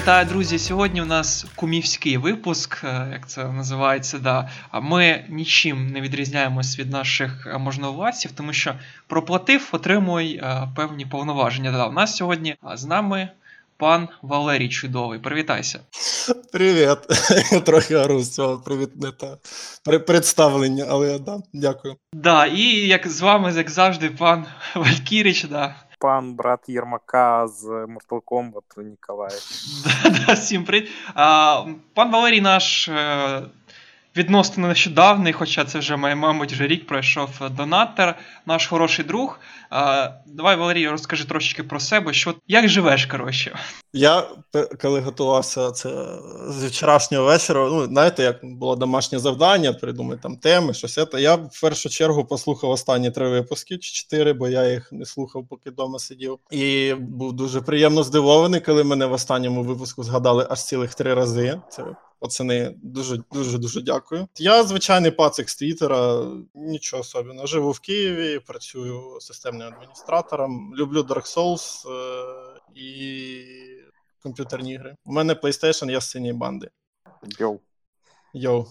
Вітаю, 0.00 0.26
друзі! 0.26 0.58
Сьогодні 0.58 1.02
у 1.02 1.04
нас 1.04 1.46
кумівський 1.54 2.16
випуск, 2.16 2.84
е, 2.84 3.08
як 3.12 3.28
це 3.28 3.44
називається. 3.44 4.18
Да. 4.18 4.50
Ми 4.82 5.24
нічим 5.28 5.86
не 5.86 6.00
відрізняємось 6.00 6.78
від 6.78 6.90
наших 6.90 7.46
е, 7.46 7.58
можновладців, 7.58 8.32
тому 8.32 8.52
що 8.52 8.74
проплатив, 9.06 9.68
отримуй 9.72 10.34
е, 10.34 10.68
певні 10.76 11.06
повноваження. 11.06 11.72
Да. 11.72 11.86
У 11.86 11.92
нас 11.92 12.16
сьогодні 12.16 12.56
з 12.74 12.84
нами 12.84 13.28
пан 13.76 14.08
Валерій 14.22 14.68
Чудовий. 14.68 15.18
Привітайся. 15.18 15.80
Привіт. 16.52 16.98
Трохи 17.64 17.96
ору 17.96 18.22
з 18.22 18.34
цього 18.34 18.58
привіт, 18.58 18.90
не 18.96 19.10
та 19.10 19.98
представлення, 19.98 20.86
але 20.88 21.18
да, 21.18 21.38
дякую. 21.52 21.96
Да, 22.12 22.46
і 22.46 22.62
як 22.86 23.08
з 23.08 23.20
вами, 23.20 23.52
як 23.56 23.70
завжди, 23.70 24.10
пан 24.10 24.46
Валькірич, 24.74 25.44
да 25.44 25.74
пан 26.00 26.34
брат 26.34 26.68
Єрмака 26.68 27.48
з 27.48 27.64
Mortal 27.64 28.22
Kombat 28.26 28.82
Ніколай. 28.82 29.30
Всім 30.34 30.64
привіт. 30.64 30.90
Пан 31.94 32.10
Валерій 32.10 32.40
наш 32.40 32.88
е, 32.88 33.42
відносно 34.16 34.68
нещодавний, 34.68 35.32
хоча 35.32 35.64
це 35.64 35.78
вже, 35.78 35.96
мабуть, 35.96 36.52
вже 36.52 36.66
рік 36.66 36.86
пройшов 36.86 37.30
донатор, 37.50 38.14
наш 38.46 38.66
хороший 38.66 39.04
друг. 39.04 39.40
Давай, 40.26 40.56
Валерій, 40.56 40.88
розкажи 40.88 41.24
трошечки 41.24 41.62
про 41.62 41.80
себе, 41.80 42.12
що 42.12 42.34
як 42.48 42.68
живеш, 42.68 43.06
коротше. 43.06 43.58
Я 43.92 44.28
коли 44.82 45.00
готувався 45.00 45.70
це 45.70 45.88
з 46.48 46.64
вчорашнього 46.64 47.24
вечора, 47.24 47.68
ну 47.70 47.84
знаєте, 47.84 48.22
як 48.22 48.38
було 48.42 48.76
домашнє 48.76 49.18
завдання, 49.18 49.72
придумати 49.72 50.20
там 50.22 50.36
теми, 50.36 50.74
щось 50.74 50.94
це. 50.94 51.06
Я 51.14 51.34
в 51.34 51.60
першу 51.60 51.88
чергу 51.88 52.24
послухав 52.24 52.70
останні 52.70 53.10
три 53.10 53.28
випуски 53.28 53.78
чи 53.78 53.92
чотири, 53.92 54.32
бо 54.32 54.48
я 54.48 54.70
їх 54.70 54.92
не 54.92 55.04
слухав, 55.04 55.46
поки 55.48 55.70
вдома 55.70 55.98
сидів. 55.98 56.38
І 56.50 56.94
був 56.94 57.32
дуже 57.32 57.60
приємно 57.60 58.02
здивований, 58.02 58.60
коли 58.60 58.84
мене 58.84 59.06
в 59.06 59.12
останньому 59.12 59.62
випуску 59.62 60.02
згадали 60.02 60.46
аж 60.50 60.64
цілих 60.64 60.94
три 60.94 61.14
рази. 61.14 61.60
Це 61.70 61.84
Пацани, 62.20 62.74
дуже 62.82 63.22
дуже 63.32 63.58
дуже 63.58 63.80
дякую. 63.80 64.28
Я 64.38 64.64
звичайний 64.64 65.10
пацик 65.10 65.50
з 65.50 65.56
Твіттера, 65.56 66.26
нічого 66.54 67.00
особливого. 67.00 67.46
Живу 67.46 67.70
в 67.70 67.80
Києві, 67.80 68.38
працюю 68.38 69.18
системним 69.60 69.74
адміністратором. 69.74 70.74
Люблю 70.74 71.02
Dark 71.02 71.36
Souls 71.36 71.90
е- 71.90 72.60
і 72.74 73.44
комп'ютерні 74.22 74.72
ігри. 74.72 74.96
У 75.04 75.12
мене 75.12 75.34
PlayStation, 75.34 75.90
я 75.90 76.00
з 76.00 76.10
синій 76.10 76.32
банди. 76.32 76.70
Йоу. 77.38 77.60
Йоу. 78.34 78.66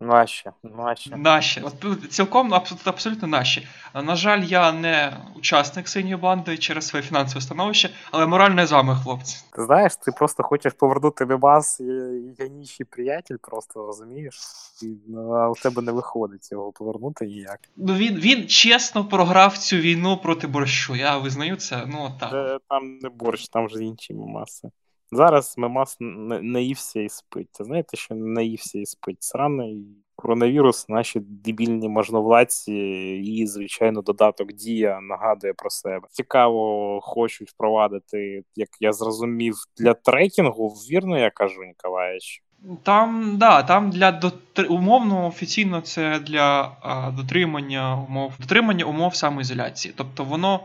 Наші, 0.00 0.50
наші. 0.62 1.10
Наші. 1.16 1.60
От 1.60 2.10
цілком 2.10 2.54
абсолютно, 2.54 2.92
абсолютно 2.92 3.28
наші. 3.28 3.68
На 3.94 4.16
жаль, 4.16 4.42
я 4.42 4.72
не 4.72 5.16
учасник 5.36 5.88
синьої 5.88 6.16
банди 6.16 6.58
через 6.58 6.86
своє 6.86 7.02
фінансове 7.02 7.40
становище, 7.40 7.90
але 8.10 8.26
морально 8.26 8.60
я 8.60 8.66
з 8.66 8.72
вами, 8.72 8.96
хлопці. 9.02 9.44
Ти 9.52 9.64
знаєш, 9.64 9.96
ти 9.96 10.12
просто 10.12 10.42
хочеш 10.42 10.72
повернути 10.72 11.24
Бебас, 11.24 11.80
я 12.38 12.46
нічий 12.48 12.86
приятель, 12.90 13.36
просто 13.42 13.86
розумієш, 13.86 14.34
і, 14.82 14.96
ну, 15.08 15.32
а 15.32 15.48
у 15.48 15.54
тебе 15.54 15.82
не 15.82 15.92
виходить 15.92 16.52
його 16.52 16.72
повернути 16.72 17.26
ніяк. 17.26 17.60
Ну 17.76 17.94
він 17.94 18.16
він 18.16 18.46
чесно 18.46 19.04
програв 19.04 19.58
цю 19.58 19.76
війну 19.76 20.16
проти 20.16 20.46
борщу. 20.46 20.96
Я 20.96 21.18
визнаю 21.18 21.56
це. 21.56 21.86
Ну 21.86 22.10
так. 22.20 22.60
Там 22.68 22.98
не 22.98 23.08
борщ, 23.08 23.48
там 23.48 23.66
вже 23.66 23.84
інші 23.84 24.14
маси. 24.14 24.70
Зараз 25.12 25.54
Мемас 25.58 25.96
наївся 26.00 27.00
і 27.00 27.08
спить. 27.08 27.56
Знаєте, 27.60 27.96
що 27.96 28.14
наївся 28.14 28.78
і 28.78 28.86
спить 28.86 29.22
сраний 29.22 29.86
коронавірус, 30.16 30.88
наші 30.88 31.20
дебільні 31.20 31.88
можновладці, 31.88 32.72
і, 33.24 33.46
звичайно, 33.46 34.02
додаток 34.02 34.52
Дія 34.52 35.00
нагадує 35.00 35.52
про 35.52 35.70
себе. 35.70 36.06
Цікаво, 36.10 37.00
хочуть 37.02 37.50
впровадити, 37.50 38.42
як 38.56 38.68
я 38.80 38.92
зрозумів, 38.92 39.54
для 39.76 39.94
трекінгу. 39.94 40.68
Вірно, 40.68 41.18
я 41.18 41.30
кажу, 41.30 41.60
Ніколаєч. 41.64 42.42
Там 42.82 43.36
да, 43.38 43.62
там 43.62 43.90
для 43.90 44.12
дотр... 44.12 44.66
умовно 44.68 45.26
офіційно 45.26 45.80
це 45.80 46.18
для 46.18 46.76
а, 46.80 47.10
дотримання 47.10 48.04
умов 48.08 48.32
дотримання 48.40 48.84
умов 48.84 49.14
самоізоляції. 49.14 49.94
Тобто 49.96 50.24
воно 50.24 50.60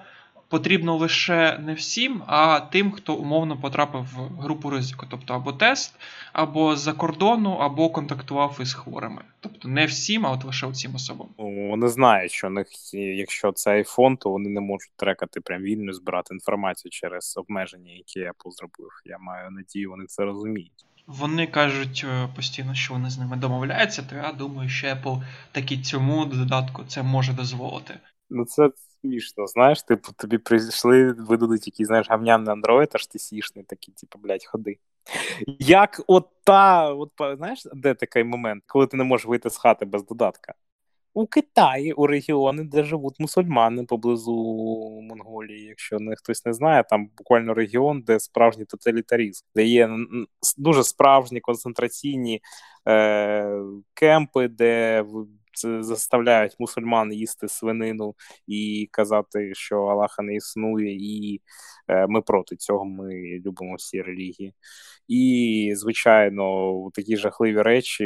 потрібно 0.53 0.97
лише 0.97 1.57
не 1.57 1.73
всім, 1.73 2.23
а 2.27 2.59
тим, 2.59 2.91
хто 2.91 3.15
умовно 3.15 3.57
потрапив 3.61 4.01
в 4.01 4.41
групу 4.41 4.69
ризику, 4.69 5.05
тобто 5.09 5.33
або 5.33 5.53
тест, 5.53 5.95
або 6.33 6.75
з-за 6.75 6.93
кордону, 6.93 7.51
або 7.51 7.89
контактував 7.89 8.57
із 8.61 8.73
хворими. 8.73 9.21
Тобто 9.39 9.67
не 9.67 9.85
всім, 9.85 10.25
а 10.25 10.31
от 10.31 10.45
лише 10.45 10.71
цим 10.71 10.95
особам. 10.95 11.27
Вони 11.37 11.87
знають, 11.87 12.31
що 12.31 12.49
них, 12.49 12.67
якщо 12.93 13.51
це 13.51 13.71
айфон, 13.71 14.17
то 14.17 14.29
вони 14.29 14.49
не 14.49 14.61
можуть 14.61 14.91
трекати 14.95 15.41
прям 15.41 15.61
вільно, 15.61 15.93
збирати 15.93 16.33
інформацію 16.33 16.91
через 16.91 17.37
обмеження, 17.37 17.93
які 17.93 18.19
Apple 18.19 18.51
зробив. 18.51 18.89
Я 19.05 19.17
маю 19.17 19.51
надію, 19.51 19.89
вони 19.89 20.05
це 20.05 20.23
розуміють. 20.23 20.85
Вони 21.07 21.47
кажуть 21.47 22.05
е, 22.07 22.29
постійно, 22.35 22.75
що 22.75 22.93
вони 22.93 23.09
з 23.09 23.17
ними 23.17 23.37
домовляються, 23.37 24.03
то 24.09 24.15
я 24.15 24.31
думаю, 24.31 24.69
що 24.69 24.87
Apple 24.87 25.23
таки 25.51 25.77
цьому 25.77 26.25
додатку 26.25 26.83
це 26.87 27.03
може 27.03 27.33
дозволити. 27.33 27.99
Ну 28.29 28.45
це 28.45 28.69
смішно, 29.03 29.47
знаєш, 29.47 29.83
типу, 29.83 30.11
тобі 30.17 30.37
прийшли, 30.37 31.11
видадуть 31.11 31.67
якийсь, 31.67 31.87
знаєш, 31.87 32.09
гавняний 32.09 32.51
андроїд, 32.51 32.89
аж 32.93 33.07
ти 33.07 33.19
сішний, 33.19 33.65
такий, 33.65 33.93
типу, 33.93 34.19
блядь, 34.19 34.45
ходи. 34.45 34.77
Як 35.59 36.01
от 36.07 36.27
та, 36.43 36.93
от, 36.93 37.11
знаєш, 37.37 37.67
де 37.73 37.93
такий 37.93 38.23
момент, 38.23 38.63
коли 38.67 38.87
ти 38.87 38.97
не 38.97 39.03
можеш 39.03 39.27
вийти 39.27 39.49
з 39.49 39.57
хати 39.57 39.85
без 39.85 40.05
додатка? 40.05 40.53
У 41.15 41.27
Китаї, 41.27 41.93
у 41.93 42.07
регіони, 42.07 42.63
де 42.63 42.83
живуть 42.83 43.19
мусульмани 43.19 43.83
поблизу 43.83 44.33
Монголії, 45.01 45.65
якщо 45.65 45.99
не 45.99 46.15
хтось 46.15 46.45
не 46.45 46.53
знає, 46.53 46.83
там 46.89 47.09
буквально 47.17 47.53
регіон, 47.53 48.01
де 48.01 48.19
справжній 48.19 48.65
тоталітарізм, 48.65 49.45
де 49.55 49.65
є 49.65 49.89
дуже 50.57 50.83
справжні 50.83 51.39
концентраційні 51.39 52.41
е, 52.87 53.59
кемпи, 53.93 54.47
де 54.47 55.05
заставляють 55.79 56.55
мусульман 56.59 57.13
їсти 57.13 57.47
свинину 57.47 58.15
і 58.47 58.89
казати, 58.91 59.51
що 59.53 59.81
Аллаха 59.81 60.23
не 60.23 60.35
існує, 60.35 60.95
і 60.95 61.41
е, 61.87 62.07
ми 62.07 62.21
проти 62.21 62.55
цього. 62.55 62.85
Ми 62.85 63.41
любимо 63.45 63.75
всі 63.75 64.01
релігії. 64.01 64.53
І, 65.07 65.73
звичайно, 65.75 66.73
такі 66.93 67.17
жахливі 67.17 67.61
речі, 67.61 68.05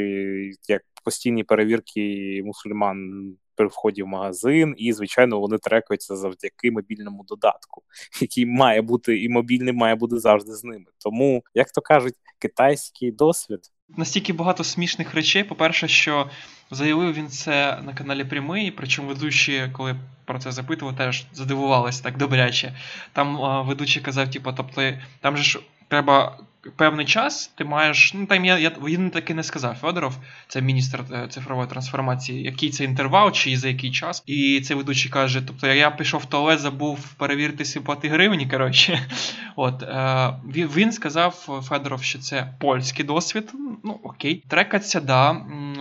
як 0.68 0.82
постійні 1.04 1.44
перевірки 1.44 2.42
мусульман. 2.44 3.36
При 3.54 3.66
вході 3.66 4.02
в 4.02 4.06
магазин, 4.06 4.74
і, 4.76 4.92
звичайно, 4.92 5.40
вони 5.40 5.58
трекаються 5.58 6.16
завдяки 6.16 6.70
мобільному 6.70 7.24
додатку, 7.24 7.82
який 8.20 8.46
має 8.46 8.82
бути 8.82 9.22
і 9.22 9.28
мобільний 9.28 9.72
має 9.72 9.94
бути 9.94 10.18
завжди 10.18 10.52
з 10.52 10.64
ними. 10.64 10.84
Тому, 10.98 11.42
як 11.54 11.70
то 11.70 11.80
кажуть, 11.80 12.14
китайський 12.38 13.12
досвід 13.12 13.60
настільки 13.96 14.32
багато 14.32 14.64
смішних 14.64 15.14
речей. 15.14 15.44
По-перше, 15.44 15.88
що 15.88 16.30
заявив 16.70 17.14
він 17.14 17.28
це 17.28 17.78
на 17.82 17.94
каналі 17.94 18.24
Прямий, 18.24 18.70
причому 18.70 19.08
ведучі, 19.08 19.68
коли 19.72 19.96
про 20.24 20.38
це 20.38 20.52
запитував, 20.52 20.96
теж 20.96 21.24
здивувалися 21.34 22.02
так 22.02 22.16
добряче. 22.16 22.72
Там 23.12 23.38
ведучий 23.66 24.02
казав, 24.02 24.30
типу, 24.30 24.52
тобто, 24.52 24.92
там 25.20 25.36
же 25.36 25.42
ж 25.42 25.58
треба 25.88 26.38
певний 26.76 27.06
час 27.06 27.52
ти 27.54 27.64
маєш. 27.64 28.14
Ну 28.14 28.26
там 28.26 28.44
я 28.44 28.58
я 28.58 28.72
він 28.84 29.10
таки 29.10 29.34
не 29.34 29.42
сказав 29.42 29.74
Федоров, 29.74 30.16
це 30.48 30.62
міністр 30.62 31.04
е, 31.12 31.28
цифрової 31.28 31.68
трансформації, 31.68 32.42
який 32.42 32.70
це 32.70 32.84
інтервал, 32.84 33.32
чи 33.32 33.56
за 33.56 33.68
який 33.68 33.90
час. 33.90 34.22
І 34.26 34.60
цей 34.60 34.76
ведучий 34.76 35.10
каже: 35.10 35.42
тобто, 35.46 35.66
я 35.66 35.90
пішов 35.90 36.20
в 36.20 36.24
туалет, 36.24 36.60
забув 36.60 37.12
перевірити 37.12 37.64
симпати 37.64 38.08
гривні. 38.08 38.46
Коротше, 38.46 39.08
от 39.56 39.82
е, 39.82 40.34
він 40.54 40.92
сказав 40.92 41.62
Федоров, 41.68 42.02
що 42.02 42.18
це 42.18 42.54
польський 42.58 43.04
досвід. 43.04 43.52
Ну 43.84 44.00
окей, 44.02 44.44
трекаться, 44.48 45.00
да. 45.00 45.36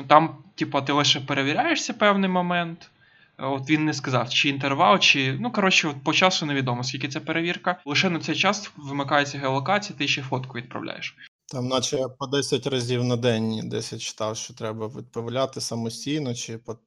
Там, 0.08 0.36
типу, 0.56 0.82
ти 0.82 0.94
лише 0.94 1.20
перевіряєшся 1.20 1.94
певний 1.94 2.30
момент. 2.30 2.90
От 3.38 3.70
він 3.70 3.86
не 3.86 3.94
сказав, 3.94 4.30
чи 4.30 4.50
інтервал, 4.50 5.00
чи. 5.00 5.38
Ну, 5.40 5.52
коротше, 5.52 5.94
по 6.04 6.14
часу 6.14 6.46
невідомо, 6.46 6.84
скільки 6.84 7.08
це 7.08 7.20
перевірка. 7.20 7.82
Лише 7.86 8.10
на 8.10 8.20
цей 8.20 8.36
час 8.36 8.72
вимикається 8.78 9.38
геолокація, 9.38 10.00
ти 10.00 10.08
ще 10.08 10.22
фотку 10.22 10.58
відправляєш. 10.58 11.16
Там, 11.52 11.68
наче 11.68 11.98
по 12.20 12.28
10 12.28 12.68
разів 12.68 13.04
на 13.04 13.16
день 13.16 13.62
десь 13.64 13.94
я 13.94 14.00
читав, 14.00 14.38
що 14.38 14.54
треба 14.54 14.88
відправляти 14.88 15.62
самостійно, 15.62 16.34
чи 16.34 16.58
по 16.58 16.78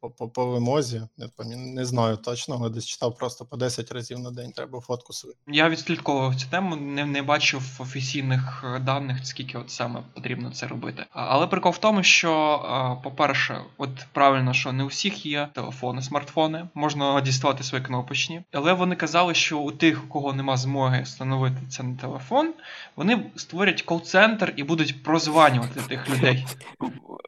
по, 0.00 0.10
по, 0.10 0.28
по 0.28 0.46
вимозі. 0.46 1.02
Не, 1.18 1.56
не 1.56 1.84
знаю 1.84 2.16
точно, 2.16 2.56
але 2.60 2.70
десь 2.70 2.86
читав 2.86 3.16
просто 3.16 3.44
по 3.44 3.56
10 3.56 3.92
разів 3.92 4.18
на 4.18 4.30
день. 4.30 4.52
Треба 4.52 4.80
фотку 4.80 5.12
свою. 5.12 5.34
Я 5.46 5.68
відслідковував 5.68 6.36
цю 6.36 6.46
тему, 6.50 6.76
не 6.76 7.04
не 7.04 7.22
бачив 7.22 7.62
офіційних 7.78 8.64
даних, 8.80 9.26
скільки 9.26 9.58
от 9.58 9.70
саме 9.70 10.02
потрібно 10.14 10.50
це 10.50 10.66
робити. 10.66 11.06
Але 11.10 11.46
прикол 11.46 11.72
в 11.72 11.78
тому, 11.78 12.02
що, 12.02 13.00
по-перше, 13.04 13.60
от 13.78 13.90
правильно, 14.12 14.52
що 14.52 14.72
не 14.72 14.84
у 14.84 14.86
всіх 14.86 15.26
є 15.26 15.48
телефони, 15.54 16.02
смартфони, 16.02 16.68
можна 16.74 17.20
діставати 17.20 17.64
свої 17.64 17.84
кнопочні, 17.84 18.42
але 18.52 18.72
вони 18.72 18.96
казали, 18.96 19.34
що 19.34 19.58
у 19.58 19.70
тих, 19.70 20.04
у 20.04 20.08
кого 20.08 20.32
нема 20.32 20.56
змоги 20.56 21.02
встановити 21.02 21.56
це 21.68 21.82
на 21.82 21.96
телефон, 21.96 22.54
вони 22.96 23.30
створять 23.36 23.82
кол-центр 23.82 24.52
і 24.56 24.62
будуть 24.62 25.02
прозванювати 25.02 25.80
тих 25.80 26.10
людей. 26.10 26.46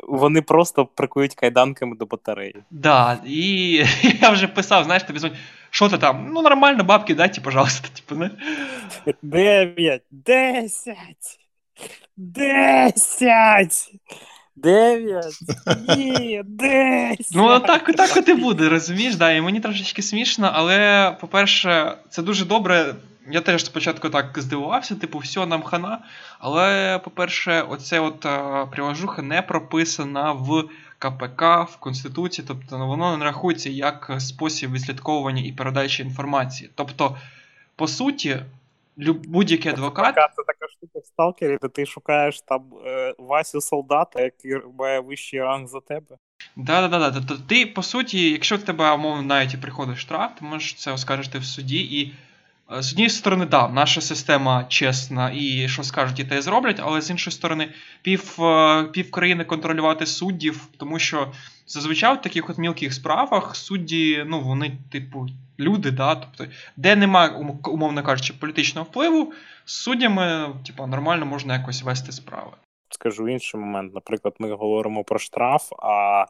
вони 0.08 0.42
просто 0.42 0.86
прикують 0.86 1.34
кайданками 1.34 1.96
до 1.96 2.06
батареї. 2.32 2.54
Да, 2.70 3.18
і 3.26 3.84
я 4.20 4.30
вже 4.30 4.46
писав, 4.46 4.84
знаєш, 4.84 5.02
тобі 5.02 5.18
дзвонять, 5.18 5.38
що 5.70 5.88
ти 5.88 5.98
там? 5.98 6.30
Ну, 6.34 6.42
нормально, 6.42 6.84
бабки 6.84 7.14
дайте, 7.14 7.40
пожалуйста. 7.40 7.88
Типу, 7.94 8.20
не? 8.20 8.30
Дев'ять, 9.22 10.02
десять, 10.10 11.38
десять, 12.16 13.92
дев'ять, 14.56 15.38
ні, 15.96 16.42
десять. 16.44 17.32
Ну, 17.34 17.60
так, 17.60 17.92
так 17.92 18.16
от 18.16 18.28
і 18.28 18.34
буде, 18.34 18.68
розумієш, 18.68 19.14
да, 19.14 19.32
і 19.32 19.40
мені 19.40 19.60
трошечки 19.60 20.02
смішно, 20.02 20.50
але, 20.54 21.10
по-перше, 21.20 21.96
це 22.10 22.22
дуже 22.22 22.44
добре. 22.44 22.94
Я 23.30 23.40
теж 23.40 23.64
спочатку 23.64 24.10
так 24.10 24.26
здивувався, 24.36 24.94
типу, 24.94 25.18
все, 25.18 25.46
нам 25.46 25.62
хана. 25.62 25.98
Але, 26.38 26.98
по-перше, 26.98 27.64
оце 27.68 28.00
от 28.00 28.26
а, 28.26 28.66
приважуха 28.66 29.22
не 29.22 29.42
прописана 29.42 30.32
в 30.32 30.64
КПК, 31.02 31.42
в 31.42 31.76
Конституції, 31.80 32.44
тобто 32.48 32.78
ну, 32.78 32.86
воно 32.86 33.16
не 33.16 33.24
рахується 33.24 33.70
як 33.70 34.12
спосіб 34.18 34.72
відслідковування 34.72 35.42
і 35.42 35.52
передачі 35.52 36.02
інформації. 36.02 36.70
Тобто, 36.74 37.16
по 37.76 37.88
суті, 37.88 38.40
будь-який 38.96 39.72
адвокат. 39.72 40.14
Така, 40.14 40.28
це 40.36 40.42
така 40.46 40.72
штука 40.72 40.98
в 40.98 41.06
сталкері, 41.06 41.58
де 41.62 41.68
ти 41.68 41.86
шукаєш 41.86 42.40
там 42.40 42.62
е, 42.86 43.14
Васю 43.18 43.60
солдата, 43.60 44.22
який 44.22 44.52
має 44.78 45.00
вищий 45.00 45.40
ранг 45.40 45.68
за 45.68 45.80
тебе. 45.80 46.16
Да, 46.56 46.88
да, 46.88 46.98
да, 46.98 47.10
да. 47.10 47.20
Тобто 47.28 47.44
ти, 47.48 47.66
по 47.66 47.82
суті, 47.82 48.30
якщо 48.30 48.56
в 48.56 48.62
тебе, 48.62 48.92
умовно, 48.92 49.22
навіть 49.22 49.54
і 49.54 49.56
приходить 49.56 49.98
штраф, 49.98 50.30
ти 50.38 50.44
можеш 50.44 50.74
це 50.74 50.92
оскаржити 50.92 51.38
в 51.38 51.44
суді. 51.44 52.00
І 52.00 52.14
з 52.70 52.92
однієї 52.92 53.10
сторони, 53.10 53.46
да, 53.46 53.68
наша 53.68 54.00
система 54.00 54.64
чесна 54.64 55.30
і 55.34 55.68
що 55.68 55.82
скажуть, 55.82 56.20
і 56.20 56.24
те 56.24 56.42
зроблять, 56.42 56.80
але 56.82 57.00
з 57.00 57.10
іншої 57.10 57.32
сторони, 57.32 57.68
пів, 58.02 58.42
е, 58.42 58.84
пів 58.84 59.10
країни 59.10 59.44
контролювати 59.44 60.06
суддів, 60.06 60.68
тому 60.76 60.98
що 60.98 61.32
зазвичай 61.66 62.14
в 62.14 62.20
таких 62.20 62.50
от 62.50 62.58
мілких 62.58 62.94
справах 62.94 63.56
судді, 63.56 64.24
ну, 64.26 64.40
вони, 64.40 64.72
типу, 64.92 65.26
люди, 65.58 65.90
да, 65.90 66.14
тобто, 66.14 66.52
де 66.76 66.96
немає, 66.96 67.30
умовно 67.64 68.02
кажучи, 68.02 68.34
політичного 68.40 68.86
впливу, 68.90 69.32
з 69.64 69.74
суддями, 69.74 70.48
типу, 70.66 70.86
нормально 70.86 71.26
можна 71.26 71.58
якось 71.58 71.82
вести 71.82 72.12
справи. 72.12 72.52
Скажу 72.88 73.28
інший 73.28 73.60
момент. 73.60 73.94
Наприклад, 73.94 74.34
ми 74.38 74.54
говоримо 74.54 75.04
про 75.04 75.18
штраф, 75.18 75.72
а 75.78 76.22
е, 76.22 76.26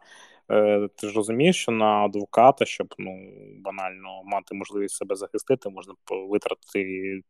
ти 0.97 1.09
ж 1.09 1.15
розумієш, 1.15 1.57
що 1.57 1.73
на 1.73 1.87
адвоката, 1.87 2.65
щоб 2.65 2.95
ну 2.99 3.33
банально 3.59 4.23
мати 4.25 4.55
можливість 4.55 4.97
себе 4.97 5.17
захистити, 5.17 5.69
можна 5.69 5.95
витратити 6.31 7.21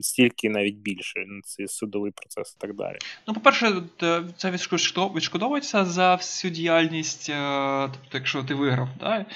стільки 0.00 0.48
навіть 0.50 0.76
більше 0.76 1.24
на 1.26 1.40
цей 1.44 1.68
судовий 1.68 2.12
процес 2.12 2.56
і 2.56 2.60
так 2.60 2.74
далі. 2.74 2.96
Ну, 3.28 3.34
по-перше, 3.34 3.82
т- 3.96 4.24
це 4.36 4.50
відшкодов- 4.50 5.14
відшкодовується 5.16 5.84
за 5.84 6.14
всю 6.14 6.54
діяльність, 6.54 7.30
е, 7.30 7.88
тобто, 7.92 8.18
якщо 8.18 8.42
ти 8.44 8.54
виграв, 8.54 8.88
да? 9.00 9.26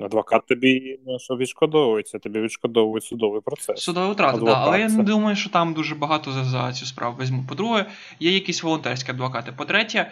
Адвокат 0.00 0.46
тобі 0.46 0.98
не 1.06 1.18
що 1.18 1.36
відшкодовується, 1.36 2.18
тобі 2.18 2.40
відшкодовують 2.40 3.04
судовий 3.04 3.40
процес. 3.40 3.82
судові 3.82 4.12
втрати, 4.12 4.40
да. 4.44 4.52
Але 4.52 4.80
я 4.80 4.88
не 4.88 5.02
думаю, 5.02 5.36
що 5.36 5.50
там 5.50 5.74
дуже 5.74 5.94
багато 5.94 6.32
за, 6.32 6.44
за 6.44 6.72
цю 6.72 6.86
справу 6.86 7.16
візьму. 7.20 7.44
По-друге, 7.48 7.86
є 8.20 8.34
якісь 8.34 8.62
волонтерські 8.62 9.10
адвокати. 9.10 9.52
По-третє, 9.52 9.98
е, 9.98 10.10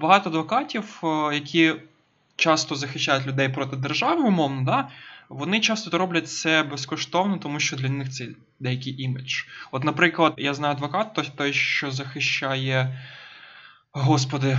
багато 0.00 0.30
адвокатів, 0.30 1.00
е, 1.04 1.34
які 1.34 1.74
часто 2.36 2.74
захищають 2.74 3.26
людей 3.26 3.48
проти 3.48 3.76
держави, 3.76 4.22
умовно, 4.22 4.62
да, 4.64 4.88
вони 5.28 5.60
часто 5.60 5.98
роблять 5.98 6.28
це 6.28 6.62
безкоштовно, 6.62 7.38
тому 7.38 7.60
що 7.60 7.76
для 7.76 7.88
них 7.88 8.10
це 8.10 8.26
деякий 8.60 9.02
імідж. 9.02 9.34
От, 9.72 9.84
наприклад, 9.84 10.34
я 10.36 10.54
знаю 10.54 10.74
адвокат, 10.74 11.14
той, 11.14 11.30
той 11.36 11.52
що 11.52 11.90
захищає. 11.90 13.02
Господи, 13.92 14.58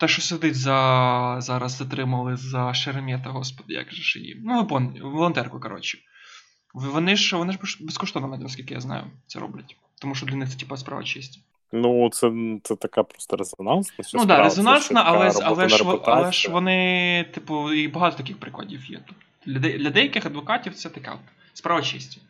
те, 0.00 0.08
що 0.08 0.22
сидить 0.22 0.56
за 0.56 1.36
зараз 1.38 1.72
затримали 1.76 2.36
за 2.36 2.74
Шеремета, 2.74 3.30
господи, 3.30 3.74
як 3.74 3.92
же 3.92 4.02
ж 4.02 4.18
її. 4.18 4.40
Ну, 4.44 4.58
ви 4.58 4.64
пон, 4.64 5.00
волонтерку, 5.02 5.60
коротше. 5.60 5.98
Вони 6.74 7.16
ж 7.16 7.36
вони 7.36 7.52
ж 7.52 7.78
безкоштовно, 7.80 8.36
наскільки 8.36 8.74
я 8.74 8.80
знаю, 8.80 9.04
це 9.26 9.38
роблять. 9.38 9.76
Тому 10.00 10.14
що 10.14 10.26
для 10.26 10.36
них 10.36 10.48
це 10.48 10.58
типа 10.58 10.76
справа 10.76 11.02
честі. 11.04 11.40
Ну, 11.72 12.10
це, 12.12 12.32
це 12.62 12.76
така 12.76 13.02
просто 13.02 13.36
резонансна. 13.36 14.04
Ну 14.14 14.26
так, 14.26 14.44
резонансна, 14.44 15.02
але, 15.06 15.32
але, 15.42 15.68
ж, 15.68 15.84
але 16.04 16.32
ж 16.32 16.50
вони, 16.50 17.26
типу, 17.34 17.72
і 17.72 17.88
багато 17.88 18.16
таких 18.16 18.40
прикладів 18.40 18.90
є. 18.90 19.00
Тобто, 19.06 19.22
для, 19.46 19.58
де- 19.58 19.78
для 19.78 19.90
деяких 19.90 20.26
адвокатів 20.26 20.74
це 20.74 20.88
така 20.88 21.12
от 21.12 21.20
справа 21.52 21.82
честі. 21.82 22.20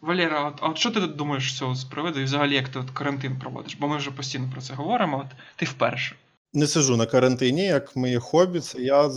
Валера, 0.00 0.48
от, 0.48 0.58
а 0.60 0.68
от 0.68 0.78
що 0.78 0.90
ти 0.90 1.00
думаєш 1.00 1.54
з 1.54 1.58
цього 1.58 1.74
з 1.74 1.84
приводу? 1.84 2.20
І 2.20 2.24
взагалі, 2.24 2.54
як 2.54 2.68
ти 2.68 2.78
от 2.78 2.90
карантин 2.90 3.38
проводиш? 3.38 3.74
Бо 3.74 3.88
ми 3.88 3.96
вже 3.96 4.10
постійно 4.10 4.50
про 4.52 4.60
це 4.60 4.74
говоримо, 4.74 5.18
от 5.18 5.26
ти 5.56 5.66
вперше. 5.66 6.16
Не 6.52 6.66
сиджу 6.66 6.96
на 6.96 7.06
карантині, 7.06 7.64
як 7.64 7.96
моє 7.96 8.18
хобі, 8.18 8.60
це 8.60 8.82
я 8.82 9.10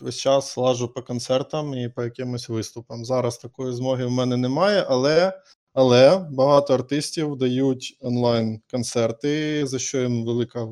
весь 0.00 0.16
час 0.16 0.56
лажу 0.56 0.88
по 0.88 1.02
концертам 1.02 1.74
і 1.74 1.88
по 1.88 2.02
якимось 2.02 2.48
виступам. 2.48 3.04
Зараз 3.04 3.38
такої 3.38 3.72
змоги 3.72 4.06
в 4.06 4.10
мене 4.10 4.36
немає, 4.36 4.86
але, 4.88 5.40
але 5.72 6.26
багато 6.30 6.74
артистів 6.74 7.36
дають 7.36 7.98
онлайн-концерти, 8.00 9.66
за 9.66 9.78
що 9.78 10.00
їм 10.00 10.24
велика 10.24 10.68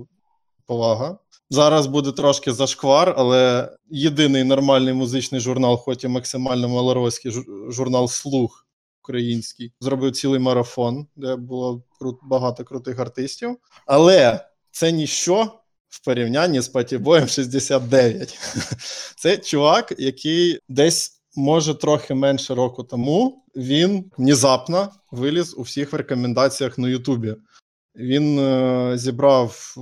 повага. 0.67 1.19
Зараз 1.51 1.87
буде 1.87 2.13
трошки 2.13 2.53
зашквар, 2.53 3.15
але 3.17 3.73
єдиний 3.91 4.45
нормальний 4.45 4.95
музичний 4.95 5.41
журнал, 5.41 5.77
хоч 5.77 6.05
і 6.05 6.09
максимально 6.09 6.69
малоросійський 6.69 7.33
журнал 7.69 8.09
Слух 8.09 8.67
український, 9.03 9.73
зробив 9.81 10.13
цілий 10.13 10.41
марафон, 10.41 11.07
де 11.17 11.37
було 11.37 11.83
багато 12.23 12.65
крутих 12.65 12.99
артистів. 12.99 13.57
Але 13.87 14.41
це 14.71 14.93
ніщо 14.93 15.53
в 15.95 16.05
порівнянні 16.05 16.61
з 16.61 16.69
Патібоєм 16.69 17.29
69. 17.29 18.39
Це 19.17 19.37
чувак, 19.37 19.95
який 19.99 20.59
десь, 20.69 21.23
може, 21.37 21.75
трохи 21.75 22.15
менше 22.15 22.55
року 22.55 22.83
тому 22.85 23.45
він 23.57 24.11
внезапно 24.19 24.93
виліз 25.11 25.55
у 25.59 25.63
всіх 25.63 25.93
рекомендаціях 25.93 26.79
на 26.79 26.89
Ютубі. 26.89 27.35
Він 27.97 28.39
е, 28.39 28.93
зібрав 28.99 29.75
е, 29.77 29.81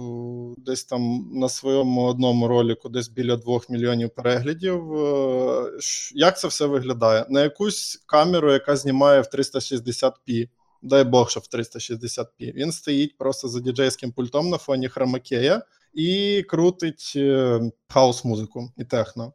десь 0.59 0.85
там 0.85 1.31
на 1.33 1.49
своєму 1.49 2.03
одному 2.03 2.49
ролику 2.49 2.89
десь 2.89 3.09
біля 3.09 3.37
2 3.37 3.61
мільйонів 3.69 4.11
переглядів. 4.11 4.95
Е, 4.95 5.71
як 6.15 6.39
це 6.39 6.49
все 6.49 6.67
виглядає? 6.67 7.27
На 7.29 7.43
якусь 7.43 8.03
камеру, 8.07 8.53
яка 8.53 8.77
знімає 8.77 9.21
в 9.21 9.25
360p, 9.25 10.49
дай 10.83 11.05
Бог, 11.05 11.31
що 11.31 11.41
в 11.41 11.57
360p. 11.57 12.53
Він 12.53 12.73
стоїть 12.73 13.19
просто 13.19 13.49
за 13.49 13.61
діджейським 13.61 14.13
пультом 14.13 14.49
на 14.49 14.59
фоні 14.59 14.89
хромакея 14.89 15.63
і 15.95 16.43
крутить 16.49 17.13
е, 17.17 17.61
хаус-музику 17.89 18.71
і 18.77 18.85
техно. 18.85 19.33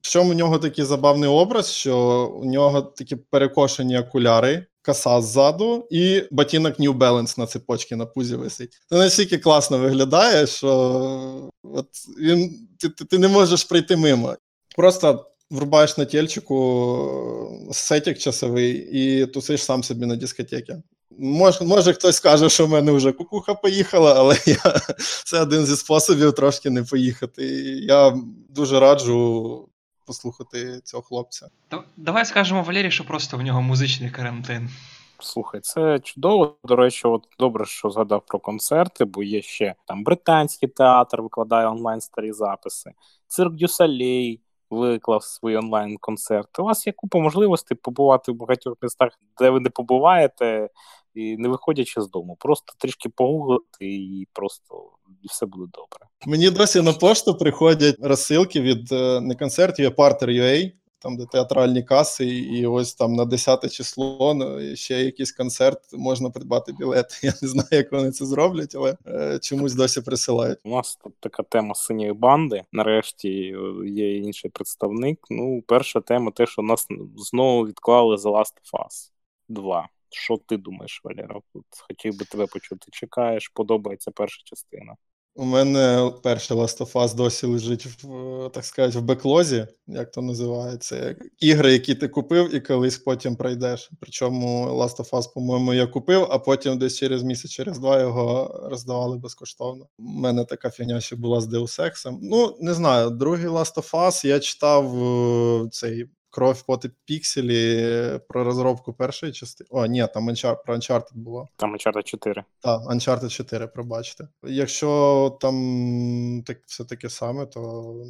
В 0.00 0.08
чому 0.08 0.30
у 0.30 0.34
нього 0.34 0.58
такий 0.58 0.84
забавний 0.84 1.28
образ, 1.28 1.72
що 1.72 2.26
у 2.26 2.44
нього 2.44 2.82
такі 2.82 3.16
перекошені 3.16 3.98
окуляри, 3.98 4.66
коса 4.82 5.22
ззаду, 5.22 5.86
і 5.90 6.22
ботинок 6.30 6.80
New 6.80 6.98
Balance 6.98 7.38
на 7.38 7.46
цепочці 7.46 7.96
на 7.96 8.06
пузі 8.06 8.36
висить. 8.36 8.78
Це 8.88 8.96
настільки 8.96 9.38
класно 9.38 9.78
виглядає, 9.78 10.46
що 10.46 11.50
от 11.62 11.88
він, 12.20 12.68
ти, 12.78 12.88
ти, 12.88 13.04
ти 13.04 13.18
не 13.18 13.28
можеш 13.28 13.64
прийти 13.64 13.96
мимо. 13.96 14.36
Просто 14.76 15.26
врубаєш 15.50 15.98
на 15.98 16.04
тельчику 16.04 17.68
сетік 17.72 18.18
часовий 18.18 18.88
і 18.92 19.26
тусиш 19.26 19.64
сам 19.64 19.82
собі 19.82 20.06
на 20.06 20.16
дискотеці. 20.16 20.76
Може, 21.22 21.64
може, 21.64 21.92
хтось 21.92 22.16
скаже, 22.16 22.48
що 22.48 22.66
в 22.66 22.70
мене 22.70 22.92
вже 22.92 23.12
кукуха 23.12 23.54
поїхала, 23.54 24.14
але 24.16 24.36
я, 24.46 24.56
це 25.24 25.40
один 25.42 25.66
зі 25.66 25.76
способів 25.76 26.32
трошки 26.32 26.70
не 26.70 26.82
поїхати. 26.82 27.44
Я 27.82 28.18
дуже 28.48 28.80
раджу 28.80 29.68
послухати 30.06 30.80
цього 30.84 31.02
хлопця. 31.02 31.48
Да- 31.70 31.84
Давай 31.96 32.24
скажемо 32.26 32.62
Валерії, 32.62 32.90
що 32.90 33.04
просто 33.04 33.36
в 33.36 33.42
нього 33.42 33.62
музичний 33.62 34.10
карантин. 34.10 34.70
Слухай, 35.18 35.60
це 35.60 35.98
чудово. 35.98 36.56
До 36.64 36.76
речі, 36.76 37.02
от 37.04 37.22
добре, 37.38 37.66
що 37.66 37.90
згадав 37.90 38.22
про 38.26 38.38
концерти, 38.38 39.04
бо 39.04 39.22
є 39.22 39.42
ще 39.42 39.74
там 39.86 40.04
британський 40.04 40.68
театр 40.68 41.22
викладає 41.22 41.66
онлайн 41.68 42.00
старі 42.00 42.32
записи. 42.32 42.90
Цирк 43.28 43.52
Дю 43.54 43.68
Солей 43.68 44.40
виклав 44.70 45.24
свої 45.24 45.56
онлайн-концерт. 45.56 46.58
У 46.58 46.62
вас 46.62 46.86
є 46.86 46.92
купа 46.92 47.18
можливостей 47.18 47.78
побувати 47.82 48.32
в 48.32 48.34
багатьох 48.34 48.76
містах, 48.82 49.18
де 49.40 49.50
ви 49.50 49.60
не 49.60 49.70
побуваєте, 49.70 50.68
і 51.14 51.36
не 51.36 51.48
виходячи 51.48 52.00
з 52.00 52.10
дому. 52.10 52.36
Просто 52.40 52.74
трішки 52.78 53.08
погуглити 53.08 53.86
і 53.86 54.28
просто 54.32 54.90
все 55.24 55.46
буде 55.46 55.72
добре. 55.74 56.06
Мені 56.26 56.50
досі 56.50 56.82
на 56.82 56.92
пошту 56.92 57.34
приходять 57.34 57.96
розсилки 58.00 58.60
від 58.60 58.92
е, 58.92 59.20
не 59.20 59.34
концертів, 59.34 59.94
а 59.98 60.02
Partner.ua, 60.02 60.72
там 61.00 61.16
де 61.16 61.26
театральні 61.26 61.82
каси, 61.82 62.26
і 62.26 62.66
ось 62.66 62.94
там 62.94 63.12
на 63.12 63.24
10 63.24 63.72
число 63.72 64.34
ну, 64.34 64.76
ще 64.76 65.04
якийсь 65.04 65.32
концерт 65.32 65.80
можна 65.92 66.30
придбати 66.30 66.72
білет. 66.72 67.20
Я 67.22 67.34
не 67.42 67.48
знаю, 67.48 67.68
як 67.70 67.92
вони 67.92 68.10
це 68.10 68.26
зроблять, 68.26 68.74
але 68.74 68.96
е, 69.06 69.38
чомусь 69.38 69.74
досі 69.74 70.00
присилають. 70.00 70.58
У 70.64 70.70
нас 70.70 70.96
тут 70.96 71.14
така 71.20 71.42
тема 71.42 71.74
синьої 71.74 72.12
банди. 72.12 72.62
Нарешті 72.72 73.28
е, 73.28 73.88
є 73.88 74.16
інший 74.16 74.50
представник. 74.50 75.18
Ну, 75.30 75.62
перша 75.66 76.00
тема, 76.00 76.30
те, 76.30 76.46
що 76.46 76.62
нас 76.62 76.86
знову 77.16 77.66
відклали 77.66 78.16
The 78.16 78.30
Last 78.30 78.54
of 78.64 78.86
Us 78.86 79.10
2. 79.48 79.88
Що 80.10 80.36
ти 80.36 80.56
думаєш, 80.56 81.00
Валера? 81.04 81.40
От 81.54 81.64
хотів 81.88 82.18
би 82.18 82.24
тебе 82.24 82.46
почути. 82.46 82.86
Чекаєш, 82.92 83.48
подобається 83.48 84.10
перша 84.10 84.42
частина. 84.44 84.96
У 85.34 85.44
мене 85.44 86.12
перший 86.22 86.56
Last 86.56 86.78
of 86.78 86.92
Us 86.92 87.14
досі 87.14 87.46
лежить 87.46 87.86
в 87.86 88.50
так 88.54 88.64
сказати, 88.64 88.98
в 88.98 89.02
беклозі, 89.02 89.66
як 89.86 90.10
то 90.10 90.22
називається. 90.22 91.16
Ігри, 91.38 91.72
які 91.72 91.94
ти 91.94 92.08
купив, 92.08 92.54
і 92.54 92.60
колись 92.60 92.98
потім 92.98 93.36
пройдеш. 93.36 93.90
Причому 94.00 94.66
Last 94.66 94.96
of 94.96 95.10
Us, 95.10 95.32
по-моєму, 95.34 95.74
я 95.74 95.86
купив, 95.86 96.26
а 96.30 96.38
потім 96.38 96.78
десь 96.78 96.98
через 96.98 97.22
місяць, 97.22 97.50
через 97.50 97.78
два 97.78 98.00
його 98.00 98.60
роздавали 98.70 99.18
безкоштовно. 99.18 99.86
У 99.98 100.02
мене 100.02 100.44
така 100.44 100.70
фігня 100.70 101.00
ще 101.00 101.16
була 101.16 101.40
з 101.40 101.48
Deus 101.48 101.80
Ex. 101.80 102.18
Ну, 102.22 102.56
не 102.60 102.74
знаю, 102.74 103.10
другий 103.10 103.48
Last 103.48 103.74
of 103.74 103.90
Us 103.90 104.26
я 104.26 104.40
читав 104.40 105.04
е, 105.04 105.68
цей 105.70 106.06
Кров 106.30 106.62
поти 106.62 106.90
пікселі 107.04 108.20
про 108.28 108.44
розробку 108.44 108.92
першої 108.92 109.32
частини. 109.32 109.68
О, 109.70 109.86
ні, 109.86 110.06
там 110.14 110.30
Uncharted, 110.30 110.64
про 110.64 110.74
Uncharted 110.74 111.14
було. 111.14 111.48
Там 111.56 111.76
Uncharted 111.76 112.02
4. 112.02 112.44
Так, 112.60 112.80
Uncharted 112.82 113.28
4, 113.28 113.66
пробачте. 113.66 114.28
Якщо 114.42 115.38
там 115.40 116.42
так, 116.46 116.58
все 116.66 116.84
таке 116.84 117.08
саме, 117.08 117.46
то 117.46 117.60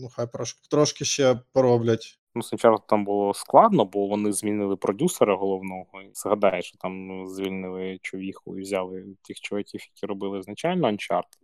ну 0.02 0.08
хай 0.16 0.32
трошки, 0.32 0.60
трошки 0.70 1.04
ще 1.04 1.40
пороблять. 1.52 2.20
Ну, 2.34 2.42
спочатку 2.42 2.84
там 2.88 3.04
було 3.04 3.34
складно, 3.34 3.84
бо 3.84 4.06
вони 4.06 4.32
змінили 4.32 4.76
продюсера 4.76 5.36
головного. 5.36 6.02
І 6.02 6.10
згадай, 6.14 6.62
що 6.62 6.78
там 6.78 7.26
звільнили 7.28 7.98
човіху 8.02 8.58
і 8.58 8.62
взяли 8.62 9.04
тих 9.22 9.40
чуваків, 9.40 9.80
які 9.80 10.06
робили 10.06 10.42
значально 10.42 10.88
Uncharted. 10.88 11.40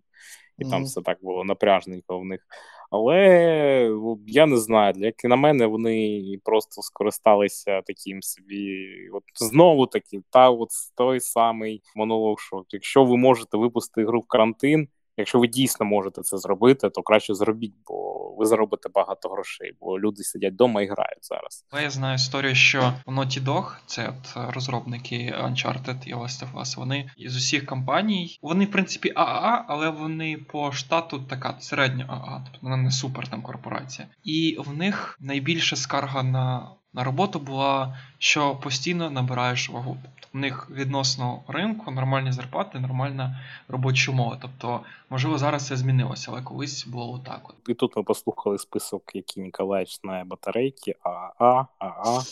І 0.58 0.64
mm-hmm. 0.64 0.70
там 0.70 0.84
все 0.84 1.02
так 1.02 1.18
було 1.22 1.44
напряжненько 1.44 2.18
в 2.18 2.24
них. 2.24 2.46
Але 2.90 3.90
я 4.26 4.46
не 4.46 4.56
знаю, 4.56 4.94
як 4.96 5.24
на 5.24 5.36
мене, 5.36 5.66
вони 5.66 6.22
просто 6.44 6.82
скористалися 6.82 7.82
таким 7.82 8.22
собі. 8.22 8.88
От 9.12 9.22
знову 9.34 9.86
таки, 9.86 10.22
та 10.30 10.50
от 10.50 10.68
той 10.96 11.20
самий 11.20 11.82
монолог, 11.96 12.40
що 12.40 12.64
якщо 12.70 13.04
ви 13.04 13.16
можете 13.16 13.56
випустити 13.56 14.06
гру 14.06 14.20
в 14.20 14.26
карантин, 14.26 14.88
якщо 15.16 15.38
ви 15.38 15.48
дійсно 15.48 15.86
можете 15.86 16.22
це 16.22 16.38
зробити, 16.38 16.90
то 16.90 17.02
краще 17.02 17.34
зробіть, 17.34 17.74
бо 17.86 18.25
ви 18.36 18.46
заробите 18.46 18.88
багато 18.94 19.28
грошей, 19.28 19.72
бо 19.80 20.00
люди 20.00 20.22
сидять 20.22 20.52
вдома 20.52 20.82
і 20.82 20.86
грають 20.86 21.24
зараз. 21.24 21.66
Я 21.82 21.90
знаю 21.90 22.14
історію, 22.14 22.54
що 22.54 22.92
Naughty 23.06 23.44
Dog, 23.44 23.76
це 23.86 24.08
от 24.08 24.54
розробники 24.54 25.34
Uncharted 25.44 26.08
і 26.08 26.14
Last 26.14 26.44
of 26.44 26.60
Us, 26.60 26.78
вони 26.78 27.10
із 27.16 27.36
усіх 27.36 27.66
компаній, 27.66 28.38
вони 28.42 28.64
в 28.64 28.70
принципі 28.70 29.12
АА, 29.14 29.64
але 29.68 29.90
вони 29.90 30.36
по 30.36 30.72
штату 30.72 31.18
така 31.18 31.56
середня 31.60 32.04
АА, 32.08 32.42
тобто 32.44 32.58
вона 32.62 32.76
не 32.76 32.90
супер 32.90 33.28
там 33.28 33.42
корпорація. 33.42 34.08
І 34.22 34.56
в 34.58 34.76
них 34.76 35.18
найбільша 35.20 35.76
скарга 35.76 36.22
на 36.22 36.70
на 36.94 37.04
роботу 37.04 37.38
була, 37.38 37.98
що 38.18 38.54
постійно 38.54 39.10
набираєш 39.10 39.70
вагу. 39.70 39.96
Тобто 40.02 40.28
в 40.32 40.40
них 40.40 40.68
відносно 40.70 41.42
ринку 41.48 41.90
нормальні 41.90 42.32
зарплати, 42.32 42.80
нормальна 42.80 43.40
робоча 43.68 44.12
умова. 44.12 44.38
Тобто, 44.42 44.80
можливо, 45.10 45.38
зараз 45.38 45.66
це 45.66 45.76
змінилося, 45.76 46.30
але 46.32 46.42
колись 46.42 46.86
було 46.86 47.12
отак. 47.12 47.40
От. 47.44 47.54
І 47.68 47.74
тут 47.74 47.96
ми 47.96 48.02
послухали 48.02 48.58
список, 48.58 49.02
який 49.14 49.42
Ніколаєвич 49.42 50.00
знає 50.00 50.24
батарейки. 50.24 50.94
АА, 51.02 51.66
АА. 51.78 52.22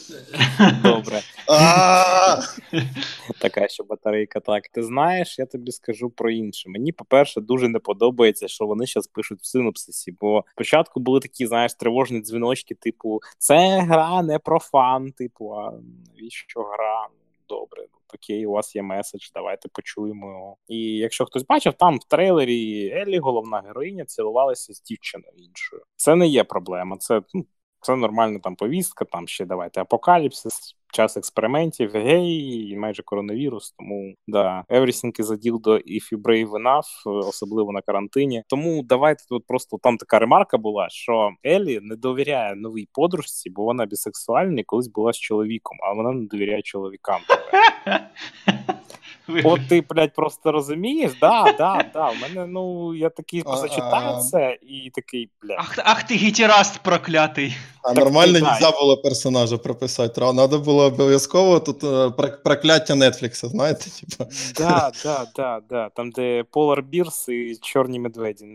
Добре. 0.83 1.21
Така 3.41 3.69
ще 3.69 3.83
батарейка. 3.83 4.41
Так, 4.41 4.69
ти 4.69 4.83
знаєш, 4.83 5.39
я 5.39 5.47
тобі 5.47 5.73
скажу 5.73 6.11
про 6.11 6.31
інше. 6.31 6.69
Мені, 6.69 6.93
по-перше, 6.93 7.41
дуже 7.41 7.69
не 7.69 7.79
подобається, 7.79 8.49
що 8.49 8.67
вони 8.67 8.87
зараз 8.87 9.07
пишуть 9.07 9.41
в 9.41 9.47
синопсисі, 9.47 10.17
бо 10.21 10.45
спочатку 10.53 11.01
були 11.01 11.21
такі, 11.21 11.47
знаєш, 11.47 11.75
тривожні 11.75 12.21
дзвіночки, 12.21 12.75
типу, 12.75 13.21
це 13.39 13.81
гра 13.81 14.23
не 14.23 14.39
про 14.39 14.54
фан, 14.59 15.13
типу, 15.13 15.51
а 15.51 15.73
навіщо 16.17 16.63
гра? 16.63 17.09
Добре, 17.49 17.87
ну, 17.93 17.99
окей, 18.15 18.47
у 18.47 18.51
вас 18.51 18.77
є 18.77 18.83
меседж, 18.83 19.31
давайте 19.35 19.69
почуємо 19.69 20.31
його. 20.31 20.57
І 20.69 20.79
якщо 20.81 21.25
хтось 21.25 21.47
бачив, 21.47 21.73
там 21.73 21.99
в 21.99 22.05
трейлері 22.05 22.91
Еллі, 22.91 23.19
головна 23.19 23.61
героїня, 23.61 24.05
цілувалася 24.05 24.75
з 24.75 24.83
дівчиною 24.83 25.33
іншою. 25.37 25.83
Це 25.97 26.15
не 26.15 26.27
є 26.27 26.45
проблема. 26.45 26.97
Це 26.97 27.23
ну, 27.35 27.45
це 27.81 27.97
нормальна 27.97 28.39
там 28.39 28.57
повістка, 28.57 29.05
там 29.05 29.29
ще 29.29 29.45
давайте 29.45 29.81
апокаліпсис, 29.81 30.77
час 30.95 31.17
експериментів, 31.17 31.91
гей, 31.95 32.69
і 32.71 32.77
майже 32.77 33.03
коронавірус. 33.03 33.75
Тому 33.79 34.15
да, 34.27 34.65
everything 34.69 35.21
is 35.21 35.27
a 35.27 35.47
deal 35.47 35.61
до 35.61 35.77
if 35.77 36.13
you 36.13 36.23
brave 36.23 36.51
enough, 36.51 37.29
особливо 37.29 37.73
на 37.73 37.81
карантині. 37.81 38.43
Тому 38.49 38.83
давайте 38.83 39.25
тут 39.29 39.47
просто 39.47 39.79
там 39.83 39.97
така 39.97 40.19
ремарка 40.19 40.59
була, 40.59 40.89
що 40.91 41.31
Елі 41.47 41.81
не 41.83 41.97
довіряє 41.97 42.55
новій 42.55 42.89
подружці, 42.93 43.51
бо 43.51 43.65
вона 43.65 43.87
бісексуальна 43.87 44.61
і 44.61 44.65
колись 44.65 44.89
була 44.89 45.13
з 45.13 45.19
чоловіком, 45.19 45.79
а 45.83 45.93
вона 45.93 46.13
не 46.13 46.27
довіряє 46.27 46.63
чоловікам. 46.63 47.21
От 49.45 49.61
ти, 49.69 49.85
блядь, 49.91 50.15
просто 50.15 50.53
розумієш? 50.53 51.13
Да, 51.21 51.55
да, 51.59 51.85
да. 51.95 52.11
У 52.11 52.15
мене, 52.15 52.47
ну, 52.47 52.95
я 52.95 53.11
такий 53.11 53.43
зачитаю 53.47 54.21
це 54.21 54.59
і 54.63 54.91
такий, 54.95 55.29
блядь. 55.43 55.57
Ах, 55.59 55.79
ах 55.85 56.03
ти 56.03 56.15
гітераст 56.15 56.79
проклятий. 56.79 57.57
А 57.83 57.89
так, 57.89 58.05
нормально 58.05 58.33
не 58.33 58.41
можна 58.41 58.71
було 58.71 58.97
персонажа 58.97 59.59
прописати. 59.59 60.15
Треба 60.15 60.59
було 60.59 60.84
обов'язково 60.85 61.61
тут 61.61 61.85
е, 61.85 62.11
прокляття 62.45 62.95
Нетфлікса, 62.95 63.49
знаєте? 63.49 63.85
Типа. 63.91 64.31
Да, 64.57 64.93
да, 65.05 65.27
да, 65.37 65.61
да. 65.69 65.89
Там, 65.89 66.11
де 66.11 66.43
Polar 66.43 66.83
Bears 66.83 67.31
і 67.31 67.57
Чорні 67.57 68.01
медведі. 68.01 68.47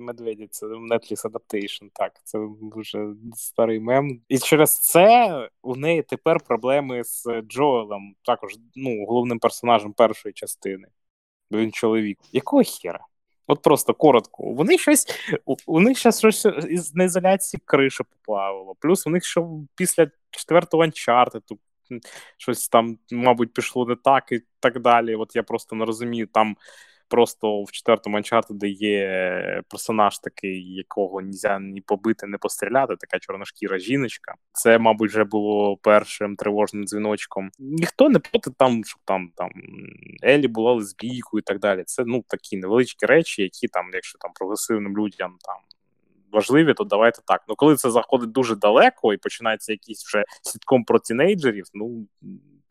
Медведі, 0.00 0.48
це 0.50 0.66
Netflix 0.66 1.30
Adaptation. 1.30 1.88
Так, 1.92 2.12
це 2.24 2.38
дуже 2.62 3.06
старий 3.34 3.80
мем. 3.80 4.20
І 4.28 4.38
через 4.38 4.78
це 4.78 5.48
у 5.62 5.76
неї 5.76 6.02
тепер 6.02 6.40
проблеми 6.40 7.04
з 7.04 7.26
Джоелом, 7.48 8.14
також 8.24 8.52
ну, 8.74 9.06
головним 9.06 9.38
персонажем 9.38 9.92
першої 9.92 10.32
частини. 10.32 10.88
Бо 11.50 11.58
він 11.58 11.72
чоловік. 11.72 12.18
Якого 12.32 12.62
хера? 12.64 13.06
От 13.46 13.62
просто 13.62 13.94
коротко. 13.94 14.42
Вони 14.42 14.78
щось 14.78 15.06
у 15.66 15.80
них 15.80 15.98
ще 15.98 16.12
щось 16.12 16.46
із 16.68 16.94
на 16.94 17.04
ізоляції 17.04 17.60
криша 17.64 18.04
поплавило. 18.04 18.74
Плюс 18.80 19.06
у 19.06 19.10
них 19.10 19.24
що 19.24 19.50
після 19.74 20.06
четвертого 20.30 20.82
анчарту 20.82 21.58
щось 22.36 22.68
там, 22.68 22.98
мабуть, 23.12 23.52
пішло 23.52 23.86
не 23.86 23.96
так 23.96 24.32
і 24.32 24.40
так 24.60 24.80
далі. 24.80 25.14
От 25.14 25.36
я 25.36 25.42
просто 25.42 25.76
не 25.76 25.84
розумію 25.84 26.26
там 26.26 26.56
просто 27.12 27.62
в 27.62 27.72
четвертому 27.72 28.18
Uncharted 28.18 28.66
є 28.66 29.62
персонаж 29.68 30.18
такий, 30.18 30.74
якого 30.74 31.22
нельзя 31.22 31.58
ні 31.58 31.80
побити, 31.80 32.26
ні 32.26 32.36
постріляти, 32.38 32.96
така 32.96 33.18
чорношкіра 33.18 33.78
жіночка. 33.78 34.34
Це, 34.52 34.78
мабуть, 34.78 35.10
вже 35.10 35.24
було 35.24 35.76
першим 35.76 36.36
тривожним 36.36 36.84
дзвіночком. 36.84 37.50
Ніхто 37.58 38.08
не 38.08 38.18
проти 38.18 38.50
там, 38.58 38.84
щоб 38.84 39.00
там 39.04 39.30
там 39.36 39.50
Елі 40.24 40.48
була 40.48 40.72
лесбійкою 40.72 41.40
і 41.40 41.42
так 41.42 41.58
далі. 41.58 41.82
Це 41.86 42.04
ну 42.06 42.24
такі 42.28 42.56
невеличкі 42.56 43.06
речі, 43.06 43.42
які 43.42 43.68
там, 43.68 43.90
якщо 43.92 44.18
там 44.18 44.30
прогресивним 44.34 44.96
людям 44.96 45.36
там. 45.40 45.56
Важливі, 46.32 46.74
то 46.74 46.84
давайте 46.84 47.22
так. 47.26 47.44
Ну 47.48 47.54
коли 47.56 47.76
це 47.76 47.90
заходить 47.90 48.32
дуже 48.32 48.56
далеко 48.56 49.14
і 49.14 49.16
починається 49.16 49.72
якийсь 49.72 50.04
вже 50.04 50.24
слідком 50.42 50.84
про 50.84 50.98
тінейджерів, 50.98 51.64
ну 51.74 52.06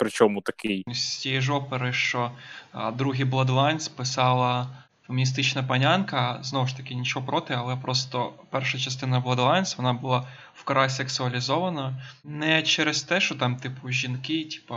причому 0.01 0.41
такий. 0.41 0.84
З 0.88 1.20
цієї 1.20 1.41
ж 1.41 1.53
опери, 1.53 1.93
що 1.93 2.31
а, 2.72 2.91
другий 2.91 3.25
Bloodlines 3.25 3.96
писала 3.96 4.67
феміністична 5.08 5.63
панянка, 5.63 6.39
знову 6.43 6.67
ж 6.67 6.77
таки, 6.77 6.96
нічого 6.96 7.25
проти, 7.25 7.53
але 7.53 7.75
просто 7.75 8.34
перша 8.50 8.77
частина 8.77 9.22
Bloodlines, 9.22 9.77
вона 9.77 9.93
була 9.93 10.27
вкрай 10.53 10.89
сексуалізована. 10.89 12.03
Не 12.24 12.63
через 12.63 13.03
те, 13.03 13.20
що 13.20 13.36
там, 13.36 13.58
типу, 13.58 13.89
жінки, 13.89 14.46
типу, 14.46 14.75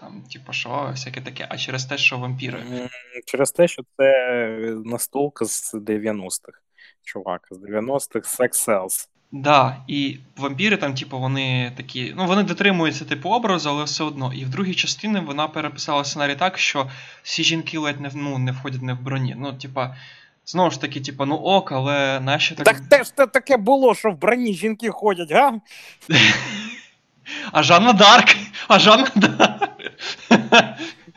там, 0.00 0.22
типу, 0.32 0.52
що, 0.52 0.88
всяке 0.90 1.20
таке, 1.20 1.46
а 1.50 1.56
через 1.56 1.84
те, 1.84 1.98
що 1.98 2.18
вампіри. 2.18 2.88
Через 3.26 3.52
те, 3.52 3.68
що 3.68 3.82
це 3.96 4.12
настолка 4.84 5.44
з 5.44 5.74
90-х. 5.74 6.60
Чувак, 7.02 7.48
з 7.50 7.58
90-х 7.58 8.40
Sex 8.40 8.68
Cells. 8.68 9.08
Да, 9.32 9.76
і 9.86 10.18
вампіри 10.36 10.76
там, 10.76 10.94
типу, 10.94 11.18
вони 11.18 11.72
такі. 11.76 12.14
Ну, 12.16 12.26
вони 12.26 12.42
дотримуються 12.42 13.04
типу 13.04 13.30
образу, 13.30 13.70
але 13.70 13.84
все 13.84 14.04
одно. 14.04 14.32
І 14.34 14.44
в 14.44 14.48
другій 14.48 14.74
частині 14.74 15.20
вона 15.20 15.48
переписала 15.48 16.04
сценарій 16.04 16.34
так, 16.34 16.58
що 16.58 16.90
всі 17.22 17.44
жінки 17.44 17.78
ледь 17.78 18.00
не 18.00 18.10
ну, 18.14 18.38
не 18.38 18.52
входять 18.52 18.82
не 18.82 18.94
в 18.94 19.02
броні. 19.02 19.36
Ну, 19.38 19.52
типа, 19.52 19.96
знову 20.46 20.70
ж 20.70 20.80
таки, 20.80 21.00
типа, 21.00 21.26
ну 21.26 21.34
ок, 21.34 21.72
але 21.72 22.20
наші 22.20 22.54
так. 22.54 22.64
Так 22.64 22.80
теж 22.80 23.10
те 23.10 23.26
таке 23.26 23.56
було, 23.56 23.94
що 23.94 24.10
в 24.10 24.18
броні 24.18 24.54
жінки 24.54 24.90
ходять, 24.90 25.32
га? 25.32 25.60
А 27.52 27.62
Жанна 27.62 27.92
Дарк! 27.92 28.36
А 28.68 28.78
Жанна 28.78 29.10
Дарк! 29.14 29.70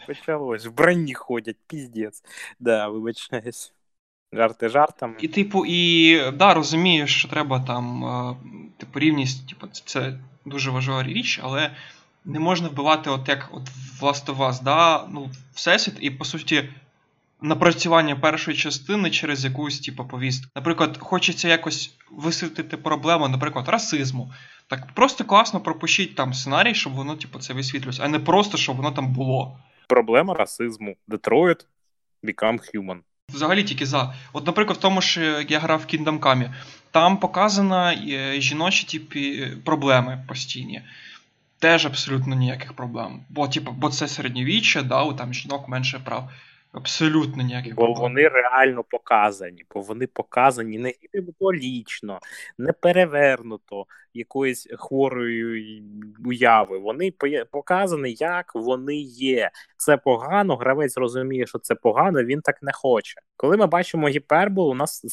Почалось, 0.08 0.66
в 0.66 0.72
броні 0.72 1.14
ходять, 1.14 1.58
піздець. 1.68 2.24
Да, 2.60 2.88
вибачаюсь. 2.88 3.74
Жарти 4.34 4.70
жартами. 4.70 5.16
І, 5.20 5.28
типу, 5.28 5.66
і 5.66 6.18
да, 6.32 6.54
розумієш, 6.54 7.16
що 7.16 7.28
треба 7.28 7.60
там, 7.60 8.06
е, 8.06 8.36
типу, 8.78 9.00
рівність, 9.00 9.50
типу, 9.50 9.68
це 9.86 10.20
дуже 10.46 10.72
важлива 10.72 11.04
річ, 11.04 11.40
але 11.44 11.72
не 12.26 12.40
можна 12.40 12.68
вбивати, 12.68 13.10
от 13.10 13.30
як 13.30 13.50
от 13.52 13.70
в 13.70 14.04
Last 14.04 14.26
of 14.26 14.38
Us, 14.38 14.64
да, 14.64 15.06
ну, 15.10 15.30
всесвіт, 15.54 15.96
і 16.00 16.12
по 16.12 16.26
суті. 16.26 16.70
Напрацювання 17.46 18.16
першої 18.16 18.58
частини 18.58 19.12
через 19.12 19.46
якусь 19.46 19.80
типу, 19.80 20.06
повістку. 20.06 20.52
Наприклад, 20.56 20.98
хочеться 20.98 21.48
якось 21.48 21.96
висвітлити 22.12 22.78
проблему, 22.78 23.28
наприклад, 23.28 23.68
расизму. 23.68 24.32
Так 24.68 24.88
просто 24.94 25.26
класно 25.26 25.60
пропишіть 25.60 26.16
там 26.16 26.34
сценарій, 26.34 26.76
щоб 26.76 26.94
воно 26.94 27.16
типу, 27.16 27.40
це 27.40 27.54
висвітлювалося, 27.54 28.04
а 28.04 28.08
не 28.08 28.20
просто 28.20 28.58
щоб 28.58 28.78
воно 28.78 28.92
там 28.92 29.14
було. 29.14 29.58
Проблема 29.88 30.34
расизму. 30.34 30.96
Detroit 31.08 31.66
become 32.24 32.60
human. 32.74 33.00
Взагалі 33.30 33.64
тільки 33.64 33.86
за. 33.86 34.14
От, 34.34 34.48
наприклад, 34.48 34.78
в 34.78 34.82
тому 34.82 35.02
ж 35.02 35.22
як 35.22 35.52
я 35.52 35.60
грав 35.60 35.80
в 35.80 35.96
Kingdom 35.96 36.20
Come, 36.20 36.54
там 36.92 37.18
показано 37.18 37.92
е, 37.92 38.42
жіночі 38.42 38.88
типі, 38.88 39.48
проблеми 39.66 40.24
постійні. 40.28 40.82
Теж 41.60 41.86
абсолютно 41.86 42.36
ніяких 42.36 42.74
проблем. 42.74 43.26
Бо, 43.30 43.48
типу, 43.48 43.72
бо 43.72 43.90
це 43.90 44.08
середньовіччя, 44.08 44.82
да, 44.82 45.04
у 45.04 45.14
там 45.14 45.34
жінок 45.34 45.68
менше 45.68 46.00
прав. 46.00 46.30
Абсолютно 46.74 47.44
ніяких 47.44 47.76
Бо 47.76 47.84
проблем. 47.86 48.02
вони 48.02 48.28
реально 48.28 48.84
показані, 48.84 49.66
бо 49.74 49.82
вони 49.82 50.08
показані 50.08 50.78
не 50.78 50.90
гіперболічно, 50.90 52.20
не 52.58 52.74
перевернуто 52.74 53.86
якоїсь 54.14 54.68
хворої 54.78 55.84
уяви. 56.26 56.78
Вони 56.78 57.14
показані, 57.52 58.16
як 58.20 58.56
вони 58.56 58.96
є. 58.96 59.52
Це 59.78 59.98
погано, 59.98 60.56
гравець 60.56 60.98
розуміє, 60.98 61.48
що 61.48 61.60
це 61.60 61.76
погано, 61.76 62.24
він 62.24 62.42
так 62.42 62.64
не 62.64 62.72
хоче. 62.74 63.22
Коли 63.38 63.58
ми 63.58 63.68
бачимо 63.68 64.08
гіпербол, 64.08 64.70
у 64.72 64.74
нас 64.74 65.06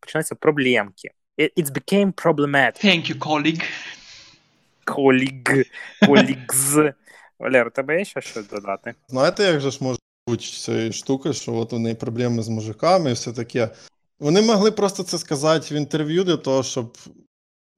починаються 0.00 0.34
проблемки. 0.34 1.10
It- 1.38 1.52
It's 1.56 1.70
became 1.72 2.12
problematic. 2.24 2.84
Thank 2.86 3.10
you, 3.14 3.18
colleague. 3.18 3.64
Коліг, 4.84 5.42
колігз. 6.06 6.78
Валер, 7.38 7.66
у 7.66 7.70
тебе 7.70 7.98
є 7.98 8.04
ще 8.04 8.20
щось 8.20 8.48
додати? 8.48 8.94
Знаєте, 9.08 9.42
як 9.42 9.60
же 9.60 9.70
ж 9.70 9.78
може 9.84 9.95
цієї 10.34 10.92
штуки, 10.92 11.32
що 11.32 11.54
от 11.54 11.72
у 11.72 11.78
неї 11.78 11.94
проблеми 11.94 12.42
з 12.42 12.48
мужиками 12.48 13.10
і 13.10 13.12
все 13.12 13.32
таке. 13.32 13.68
Вони 14.18 14.42
могли 14.42 14.70
просто 14.70 15.02
це 15.02 15.18
сказати 15.18 15.74
в 15.74 15.78
інтерв'ю 15.78 16.24
для 16.24 16.36
того, 16.36 16.62
щоб 16.62 16.98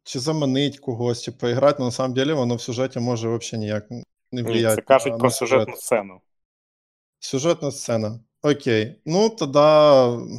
чи 0.04 0.18
заманить 0.18 0.78
когось, 0.78 1.22
чи 1.22 1.32
поіграти, 1.32 1.76
але 1.78 1.86
на 1.86 1.92
самом 1.92 2.14
деле 2.14 2.34
воно 2.34 2.54
в 2.54 2.60
сюжеті 2.60 2.98
може 3.00 3.28
взагалі 3.28 3.64
ніяк 3.64 3.90
не 4.32 4.42
Ні, 4.42 4.62
це 4.62 4.76
кажуть 4.76 5.12
на- 5.12 5.18
про 5.18 5.28
на 5.28 5.34
сюжетну 5.34 5.76
сцену. 5.76 6.20
Сюжетна 7.18 7.72
сцена. 7.72 8.20
Окей. 8.42 9.00
Ну, 9.06 9.28
тоді 9.28 10.32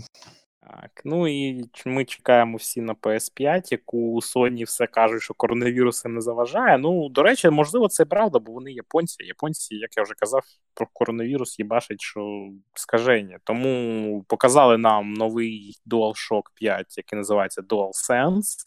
Так, 0.72 1.02
ну 1.06 1.28
і 1.28 1.70
ми 1.86 2.06
чекаємо 2.06 2.58
всі 2.58 2.82
на 2.82 2.94
PS5, 2.94 3.72
яку 3.72 4.20
Sony 4.20 4.66
все 4.66 4.88
кажуть, 4.88 5.22
що 5.22 5.34
коронавірус 5.34 6.06
не 6.06 6.22
заважає. 6.22 6.78
Ну, 6.78 7.10
до 7.10 7.24
речі, 7.24 7.50
можливо, 7.50 7.88
це 7.88 8.06
правда, 8.06 8.40
бо 8.40 8.52
вони 8.52 8.72
японці. 8.72 9.24
Японці, 9.24 9.76
як 9.76 9.98
я 9.98 10.04
вже 10.04 10.14
казав, 10.14 10.44
про 10.74 10.88
коронавірус 10.94 11.60
їбашать, 11.60 12.02
що 12.02 12.50
скаження. 12.74 13.40
Тому 13.44 14.24
показали 14.28 14.78
нам 14.78 15.14
новий 15.14 15.76
DualShock 15.88 16.44
5, 16.56 16.98
який 16.98 17.18
називається 17.18 17.62
DualSense, 17.62 18.58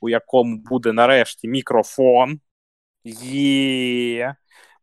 у 0.00 0.08
якому 0.08 0.56
буде 0.56 0.92
нарешті 0.92 1.48
мікрофон. 1.48 2.40
Є. 3.04 4.34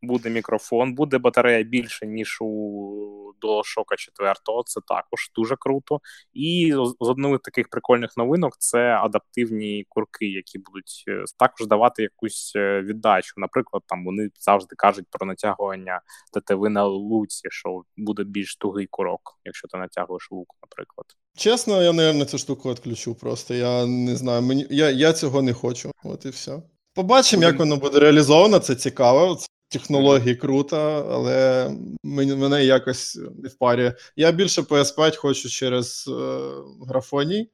Буде 0.02 0.30
мікрофон, 0.30 0.94
буде 0.94 1.18
батарея 1.18 1.64
більше, 1.64 2.08
ніж 2.08 2.38
у 2.42 3.12
DualShock 3.42 3.96
4, 3.98 4.34
це 4.66 4.82
також 4.88 5.32
дуже 5.36 5.56
круто. 5.56 6.00
І 6.34 6.74
з 7.02 7.10
одним 7.10 7.38
з 7.38 7.40
таких 7.40 7.70
прикольних 7.70 8.18
новинок 8.18 8.58
це 8.58 8.80
адаптивні 8.80 9.86
курки, 9.90 10.26
які 10.26 10.60
будуть 10.60 11.04
е, 11.08 11.24
також 11.38 11.68
давати 11.68 12.04
якусь 12.04 12.54
е, 12.56 12.82
віддачу. 12.82 13.34
Наприклад, 13.38 13.84
там 13.86 14.06
вони 14.06 14.30
завжди 14.40 14.76
кажуть 14.76 15.06
про 15.10 15.28
натягування 15.28 16.02
тетиви 16.34 16.70
на 16.70 16.86
луці, 16.86 17.48
що 17.52 17.84
буде 17.98 18.24
більш 18.24 18.56
тугий 18.56 18.88
курок, 18.88 19.40
якщо 19.46 19.68
ти 19.68 19.78
натягуєш 19.78 20.32
лук, 20.32 20.56
наприклад. 20.64 21.06
чесно, 21.38 21.84
я, 21.84 21.92
мабуть, 21.92 22.30
цю 22.30 22.38
штуку 22.38 22.72
відключу 22.72 23.16
просто. 23.16 23.54
Я 23.54 23.86
не 23.86 24.16
знаю, 24.16 24.42
мені, 24.42 24.68
я, 24.70 24.90
я 24.90 25.14
цього 25.14 25.42
не 25.42 25.54
хочу. 25.54 25.92
От 26.04 26.26
і 26.26 26.30
все. 26.30 26.62
Побачимо, 26.94 27.44
як 27.44 27.60
воно 27.60 27.78
буде 27.78 28.00
реалізовано, 28.00 28.60
це 28.60 28.76
цікаво. 28.76 29.38
Технології 29.72 30.36
круто, 30.36 30.78
але 31.12 31.70
мене 32.04 32.66
якось 32.66 33.20
не 33.44 33.50
впарює. 33.50 33.94
Я 34.16 34.32
більше 34.32 34.62
PS5 34.62 35.16
хочу 35.16 35.50
через 35.50 36.06
е, 36.08 36.40
графоній, 36.88 37.50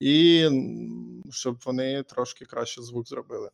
і 0.00 0.48
щоб 1.30 1.56
вони 1.64 2.02
трошки 2.02 2.44
краще 2.44 2.82
звук 2.82 3.08
зробили. 3.08 3.50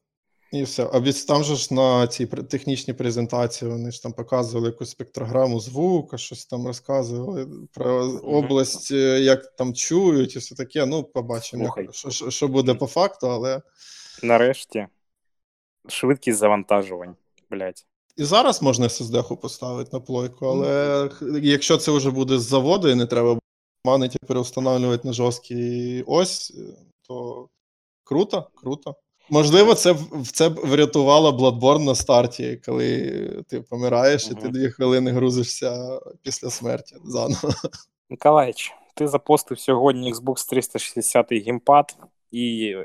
І 0.52 0.62
все. 0.62 0.90
А 0.92 1.00
від 1.00 1.26
там 1.26 1.44
же 1.44 1.56
ж 1.56 1.74
на 1.74 2.06
цій 2.06 2.26
технічній 2.26 2.94
презентації 2.94 3.70
вони 3.70 3.90
ж 3.90 4.02
там 4.02 4.12
показували 4.12 4.66
якусь 4.68 4.90
спектрограму 4.90 5.60
звука, 5.60 6.18
щось 6.18 6.46
там 6.46 6.66
розказували 6.66 7.48
про 7.72 8.20
область, 8.22 8.90
е, 8.92 9.20
як 9.20 9.56
там 9.56 9.74
чують, 9.74 10.36
і 10.36 10.38
все 10.38 10.54
таке. 10.54 10.86
Ну, 10.86 11.04
побачимо, 11.04 11.74
як- 11.76 11.94
що, 11.94 12.30
що, 12.30 12.48
буде 12.48 12.74
по 12.74 12.86
факту, 12.86 13.30
але. 13.30 13.62
Нарешті 14.22 14.86
швидкість 15.88 16.38
завантажувань. 16.38 17.16
Блять. 17.50 17.86
І 18.18 18.24
зараз 18.24 18.62
можна 18.62 18.86
SSD 18.86 19.36
поставити 19.36 19.90
на 19.92 20.00
плойку, 20.00 20.46
але 20.46 21.10
якщо 21.42 21.76
це 21.76 21.92
вже 21.92 22.10
буде 22.10 22.38
з 22.38 22.42
заводу 22.42 22.88
і 22.88 22.94
не 22.94 23.06
треба 23.06 23.38
манити 23.84 24.18
і 24.22 24.26
переустановлювати 24.26 25.08
на 25.08 25.14
жорсткий 25.14 26.02
ось, 26.06 26.52
е, 26.58 26.62
то 27.08 27.48
круто, 28.04 28.48
круто. 28.54 28.94
Можливо, 29.30 29.74
це 29.74 29.92
в- 29.92 30.30
це 30.32 30.48
б 30.48 30.54
врятувало 30.54 31.30
Bloodborne 31.32 31.84
на 31.84 31.94
старті, 31.94 32.60
коли 32.66 33.44
ти 33.48 33.60
помираєш 33.60 34.28
і 34.30 34.34
ти 34.34 34.48
дві 34.48 34.70
хвилини 34.70 35.10
грузишся 35.10 36.00
після 36.22 36.50
смерті 36.50 36.96
заново. 37.04 37.50
Миколаїч, 38.10 38.72
ти 38.94 39.08
запостив 39.08 39.58
сьогодні 39.60 40.12
Xbox 40.14 40.48
360 40.50 41.26
геймпад 41.32 41.96
і 42.32 42.76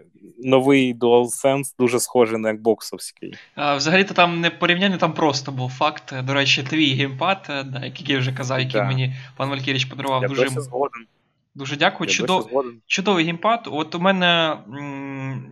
новий 0.43 0.95
DualSense 0.95 1.73
дуже 1.79 1.99
схожий 1.99 2.37
на 2.37 2.53
Xboxовський. 2.53 3.33
А, 3.55 3.75
Взагалі-то 3.75 4.13
там 4.13 4.41
не 4.41 4.49
порівняння, 4.49 4.97
там 4.97 5.13
просто 5.13 5.51
був 5.51 5.71
факт. 5.71 6.13
До 6.23 6.33
речі, 6.33 6.63
твій 6.63 6.93
геймпад, 6.93 7.47
е, 7.49 7.63
да, 7.63 7.85
який 7.85 8.13
я 8.13 8.19
вже 8.19 8.31
казав, 8.33 8.59
який 8.59 8.81
Да. 8.81 8.87
мені 8.87 9.15
пан 9.37 9.49
Валькіріч 9.49 9.85
подарував. 9.85 10.21
Я 10.21 10.27
Дуже, 10.27 10.49
згоден. 10.49 11.05
дуже 11.55 11.75
дякую. 11.77 12.09
Чудов... 12.09 12.49
Чудовий 12.87 13.25
геймпад. 13.25 13.67
От 13.71 13.95
у 13.95 13.99
мене, 13.99 14.57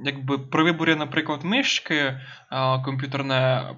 якби 0.05 0.37
при 0.37 0.63
виборі, 0.63 0.95
наприклад, 0.95 1.39
мишки 1.43 2.19
а, 2.49 2.79
комп'ютерне. 2.79 3.69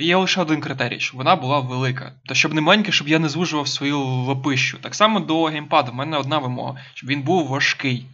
Є 0.00 0.16
лише 0.16 0.40
один 0.40 0.60
критерій, 0.60 1.00
щоб 1.00 1.16
вона 1.18 1.36
була 1.36 1.60
велика. 1.60 2.12
Та 2.26 2.34
щоб 2.34 2.54
не 2.54 2.60
маленька, 2.60 2.92
щоб 2.92 3.08
я 3.08 3.18
не 3.18 3.28
звужував 3.28 3.68
свою 3.68 3.98
лапищу. 4.00 4.78
Так 4.78 4.94
само 4.94 5.20
до 5.20 5.44
геймпада. 5.44 5.90
У 5.90 5.94
мене 5.94 6.16
одна 6.16 6.38
вимога, 6.38 6.80
щоб 6.94 7.10
він 7.10 7.22
був 7.22 7.48
важкий. 7.48 8.06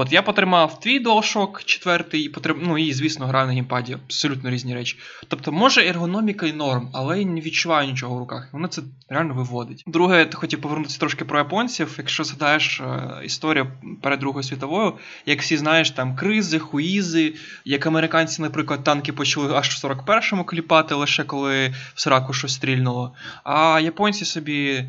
От, 0.00 0.12
я 0.12 0.22
потримав 0.22 0.80
твій 0.80 1.04
DualShock 1.04 1.64
4, 1.64 2.04
і 2.12 2.28
потрим... 2.28 2.58
ну 2.62 2.78
і, 2.78 2.92
звісно, 2.92 3.26
граю 3.26 3.46
на 3.46 3.52
геймпаді. 3.52 3.94
Абсолютно 3.94 4.50
різні 4.50 4.74
речі. 4.74 4.98
Тобто, 5.28 5.52
може, 5.52 5.86
ергономіка 5.88 6.46
і 6.46 6.52
норм, 6.52 6.90
але 6.92 7.18
я 7.18 7.26
не 7.26 7.40
відчуваю 7.40 7.90
нічого 7.90 8.14
в 8.14 8.18
руках. 8.18 8.48
Воно 8.52 8.68
це 8.68 8.82
реально 9.08 9.34
виводить. 9.34 9.84
Друге, 9.86 10.18
я 10.18 10.28
хотів 10.32 10.60
повернутися 10.60 10.98
трошки 10.98 11.24
про 11.24 11.38
японців. 11.38 11.94
Якщо 11.98 12.24
згадаєш 12.24 12.80
е, 12.80 13.20
історію 13.24 13.66
перед 14.02 14.20
Другою 14.20 14.42
світовою, 14.42 14.92
як 15.26 15.42
всі 15.42 15.56
знаєш, 15.56 15.90
там 15.90 16.16
кризи, 16.16 16.58
хуїзи, 16.58 17.34
як 17.64 17.86
американці, 17.86 18.42
наприклад, 18.42 18.84
танки 18.84 19.12
почали 19.12 19.54
аж 19.54 19.68
в 19.68 19.86
41-му 19.86 20.44
кліпати, 20.44 20.94
лише 20.94 21.24
коли 21.24 21.74
в 21.94 22.00
сраку 22.00 22.32
щось 22.32 22.54
стрільнуло. 22.54 23.14
А 23.44 23.80
японці 23.80 24.24
собі 24.24 24.68
е, 24.68 24.88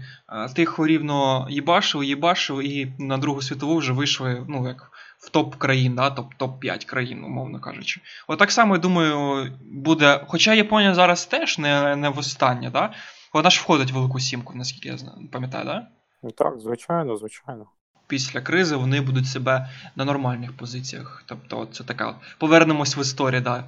тихо 0.55 0.87
рівно 0.87 1.47
їбашили, 1.49 2.05
їбашили, 2.05 2.65
і 2.65 2.87
на 2.99 3.17
Другу 3.17 3.41
світову 3.41 3.77
вже 3.77 3.93
вийшли, 3.93 4.45
ну 4.47 4.67
як. 4.67 4.91
В 5.19 5.29
топ 5.29 5.55
країн, 5.55 5.95
да, 5.95 6.09
топ, 6.09 6.33
топ-5 6.39 6.85
країн, 6.85 7.23
умовно 7.23 7.59
кажучи. 7.59 8.01
От 8.27 8.39
так 8.39 8.51
само, 8.51 8.75
я 8.75 8.81
думаю, 8.81 9.47
буде. 9.61 10.25
Хоча 10.27 10.53
Японія 10.53 10.93
зараз 10.93 11.25
теж 11.25 11.57
не, 11.57 11.95
не 11.95 12.09
востаннє, 12.09 12.69
да? 12.69 12.93
вона 13.33 13.49
ж 13.49 13.61
входить 13.61 13.91
в 13.91 13.95
велику 13.95 14.19
сімку, 14.19 14.53
наскільки 14.55 14.89
я 14.89 14.97
знаю, 14.97 15.29
пам'ятаю, 15.31 15.65
да? 15.65 15.87
Ну, 16.23 16.31
Так, 16.31 16.59
звичайно, 16.59 17.17
звичайно. 17.17 17.65
Після 18.07 18.41
кризи 18.41 18.75
вони 18.75 19.01
будуть 19.01 19.27
себе 19.27 19.69
на 19.95 20.05
нормальних 20.05 20.57
позиціях. 20.57 21.23
Тобто, 21.25 21.67
це 21.71 21.83
така. 21.83 22.15
Повернемось 22.37 22.97
в 22.97 22.99
історію, 22.99 23.41
да. 23.41 23.63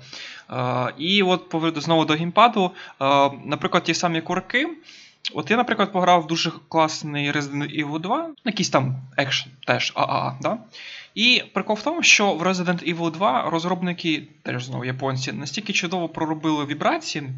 Е, 0.89 0.93
і 0.97 1.23
от 1.23 1.55
знову 1.75 2.05
до 2.05 2.13
геймпаду. 2.13 2.71
Е, 3.01 3.31
наприклад, 3.45 3.83
ті 3.83 3.93
самі 3.93 4.21
курки. 4.21 4.67
От 5.33 5.51
я, 5.51 5.57
наприклад, 5.57 5.91
пограв 5.91 6.21
в 6.21 6.27
дуже 6.27 6.51
класний 6.69 7.31
Resident 7.31 7.85
Evil 7.85 7.99
2, 7.99 8.29
якийсь 8.45 8.69
там 8.69 8.95
екшн 9.17 9.49
теж 9.67 9.91
ААА, 9.95 10.33
да? 10.41 10.57
І 11.15 11.43
прикол 11.53 11.75
в 11.75 11.83
тому, 11.83 12.03
що 12.03 12.33
в 12.33 12.43
Resident 12.43 12.95
Evil 12.95 13.11
2 13.11 13.49
розробники, 13.49 14.27
теж 14.43 14.65
знову 14.65 14.85
японці, 14.85 15.31
настільки 15.31 15.73
чудово 15.73 16.09
проробили 16.09 16.65
вібрації, 16.65 17.29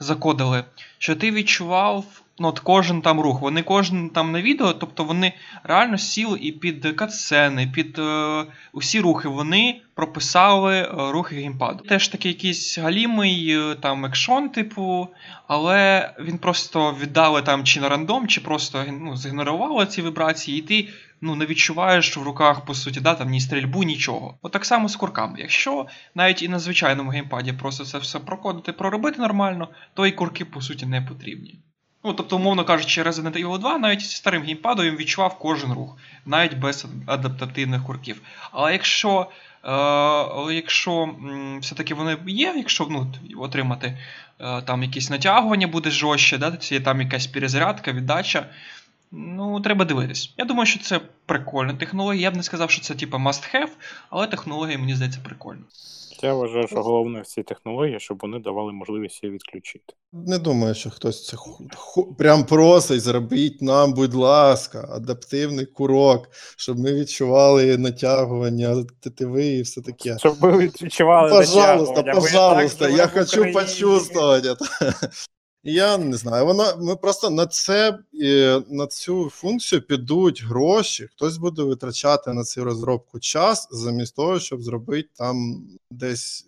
закодили, 0.00 0.64
що 0.98 1.16
ти 1.16 1.30
відчував 1.30 2.04
ну, 2.38 2.48
от 2.48 2.60
кожен 2.60 3.02
там 3.02 3.20
рух. 3.20 3.40
Вони 3.40 3.62
кожен 3.62 4.10
там 4.10 4.32
на 4.32 4.42
відео, 4.42 4.72
тобто 4.72 5.04
вони 5.04 5.32
реально 5.62 5.98
сіли 5.98 6.38
і 6.38 6.52
під 6.52 6.96
катсцени, 6.96 7.66
під 7.74 7.98
е, 7.98 8.44
усі 8.72 9.00
рухи 9.00 9.28
вони 9.28 9.80
прописали 9.94 10.76
е, 10.76 10.88
рухи 10.90 11.36
геймпаду. 11.36 11.84
Теж 11.84 12.08
такий 12.08 12.32
якийсь 12.32 12.78
галімий 12.78 13.48
е, 13.50 13.74
там 13.74 14.04
екшон, 14.04 14.48
типу, 14.48 15.08
але 15.46 16.10
він 16.20 16.38
просто 16.38 16.96
віддали 17.00 17.42
там 17.42 17.64
чи 17.64 17.80
на 17.80 17.88
рандом, 17.88 18.28
чи 18.28 18.40
просто 18.40 18.84
ну, 19.00 19.16
зігнорували 19.16 19.86
ці 19.86 20.02
вібрації, 20.02 20.58
і 20.58 20.62
ти 20.62 20.88
ну, 21.20 21.34
не 21.34 21.46
відчуваєш 21.46 22.16
в 22.16 22.22
руках, 22.22 22.64
по 22.64 22.74
суті, 22.74 23.00
да, 23.00 23.14
там 23.14 23.30
ні 23.30 23.40
стрільбу, 23.40 23.82
нічого. 23.82 24.38
От 24.42 24.52
так 24.52 24.64
само 24.64 24.88
з 24.88 24.96
курками. 24.96 25.40
Якщо 25.40 25.86
навіть 26.14 26.42
і 26.42 26.48
на 26.48 26.58
звичайному 26.58 27.10
геймпаді 27.10 27.52
просто 27.52 27.84
це 27.84 27.98
все 27.98 28.18
прокодити, 28.18 28.72
проробити 28.72 29.20
нормально, 29.20 29.68
то 29.94 30.06
і 30.06 30.12
курки, 30.12 30.44
по 30.44 30.60
суті, 30.60 30.86
не 30.86 31.02
потрібні. 31.02 31.60
Ну, 32.04 32.12
тобто, 32.12 32.36
умовно 32.36 32.64
кажучи, 32.64 33.02
Resident 33.02 33.44
Evil 33.44 33.58
2 33.58 33.78
навіть 33.78 34.00
зі 34.00 34.16
старим 34.16 34.42
геймпадом 34.42 34.86
він 34.86 34.96
відчував 34.96 35.38
кожен 35.38 35.72
рух, 35.72 35.96
навіть 36.26 36.58
без 36.58 36.86
адаптативних 37.06 37.84
курків. 37.84 38.20
Але 38.52 38.72
якщо 38.72 39.20
е, 39.64 39.70
але 39.70 40.54
якщо 40.54 41.14
все-таки 41.60 41.94
вони 41.94 42.16
є, 42.26 42.54
якщо 42.56 42.86
ну, 42.90 43.12
отримати 43.36 43.98
е, 44.40 44.62
там 44.62 44.82
якісь 44.82 45.10
натягування 45.10 45.66
буде 45.66 45.90
жорстче, 45.90 46.38
да, 46.38 46.50
там 46.84 47.00
якась 47.00 47.26
перезарядка, 47.26 47.92
віддача. 47.92 48.46
Ну, 49.12 49.60
треба 49.60 49.84
дивитись. 49.84 50.34
Я 50.38 50.44
думаю, 50.44 50.66
що 50.66 50.80
це 50.80 51.00
прикольна 51.26 51.74
технологія. 51.74 52.22
Я 52.22 52.30
б 52.30 52.36
не 52.36 52.42
сказав, 52.42 52.70
що 52.70 52.82
це 52.82 52.94
типа 52.94 53.16
must 53.16 53.54
have, 53.54 53.68
але 54.10 54.26
технологія, 54.26 54.78
мені 54.78 54.94
здається, 54.94 55.20
прикольна. 55.24 55.62
Я 56.22 56.34
вважаю, 56.34 56.68
що 56.68 56.82
головне 56.82 57.20
в 57.20 57.26
цій 57.26 57.42
технології, 57.42 58.00
щоб 58.00 58.18
вони 58.22 58.38
давали 58.38 58.72
можливість 58.72 59.22
її 59.22 59.34
відключити. 59.34 59.94
Не 60.12 60.38
думаю, 60.38 60.74
що 60.74 60.90
хтось 60.90 61.26
це 61.26 61.36
ху- 61.36 61.68
ху- 61.76 62.14
прям 62.14 62.44
просить 62.44 63.00
зробіть 63.00 63.62
нам, 63.62 63.92
будь 63.92 64.14
ласка, 64.14 64.88
адаптивний 64.90 65.66
курок, 65.66 66.28
щоб 66.56 66.78
ми 66.78 66.92
відчували 66.92 67.78
натягування, 67.78 68.84
тетиви 69.00 69.46
і 69.46 69.62
все 69.62 69.80
таке. 69.80 70.18
Щоб 70.18 70.34
ви 70.40 70.58
відчували 70.58 71.30
Пожалуйста, 71.30 71.94
натягування, 71.94 72.14
пожалуйста, 72.20 72.88
я 72.88 73.06
хочу 73.06 73.40
Україні. 73.40 74.54
Я 75.66 75.98
не 75.98 76.16
знаю, 76.16 76.46
вона 76.46 76.76
ми 76.76 76.96
просто 76.96 77.30
на 77.30 77.46
це 77.46 77.98
е, 78.22 78.62
на 78.70 78.86
цю 78.86 79.30
функцію 79.30 79.82
підуть 79.82 80.44
гроші. 80.44 81.08
Хтось 81.12 81.36
буде 81.36 81.62
витрачати 81.62 82.32
на 82.32 82.44
цю 82.44 82.64
розробку 82.64 83.20
час, 83.20 83.68
замість 83.70 84.16
того, 84.16 84.40
щоб 84.40 84.62
зробити 84.62 85.08
там 85.14 85.66
десь 85.90 86.46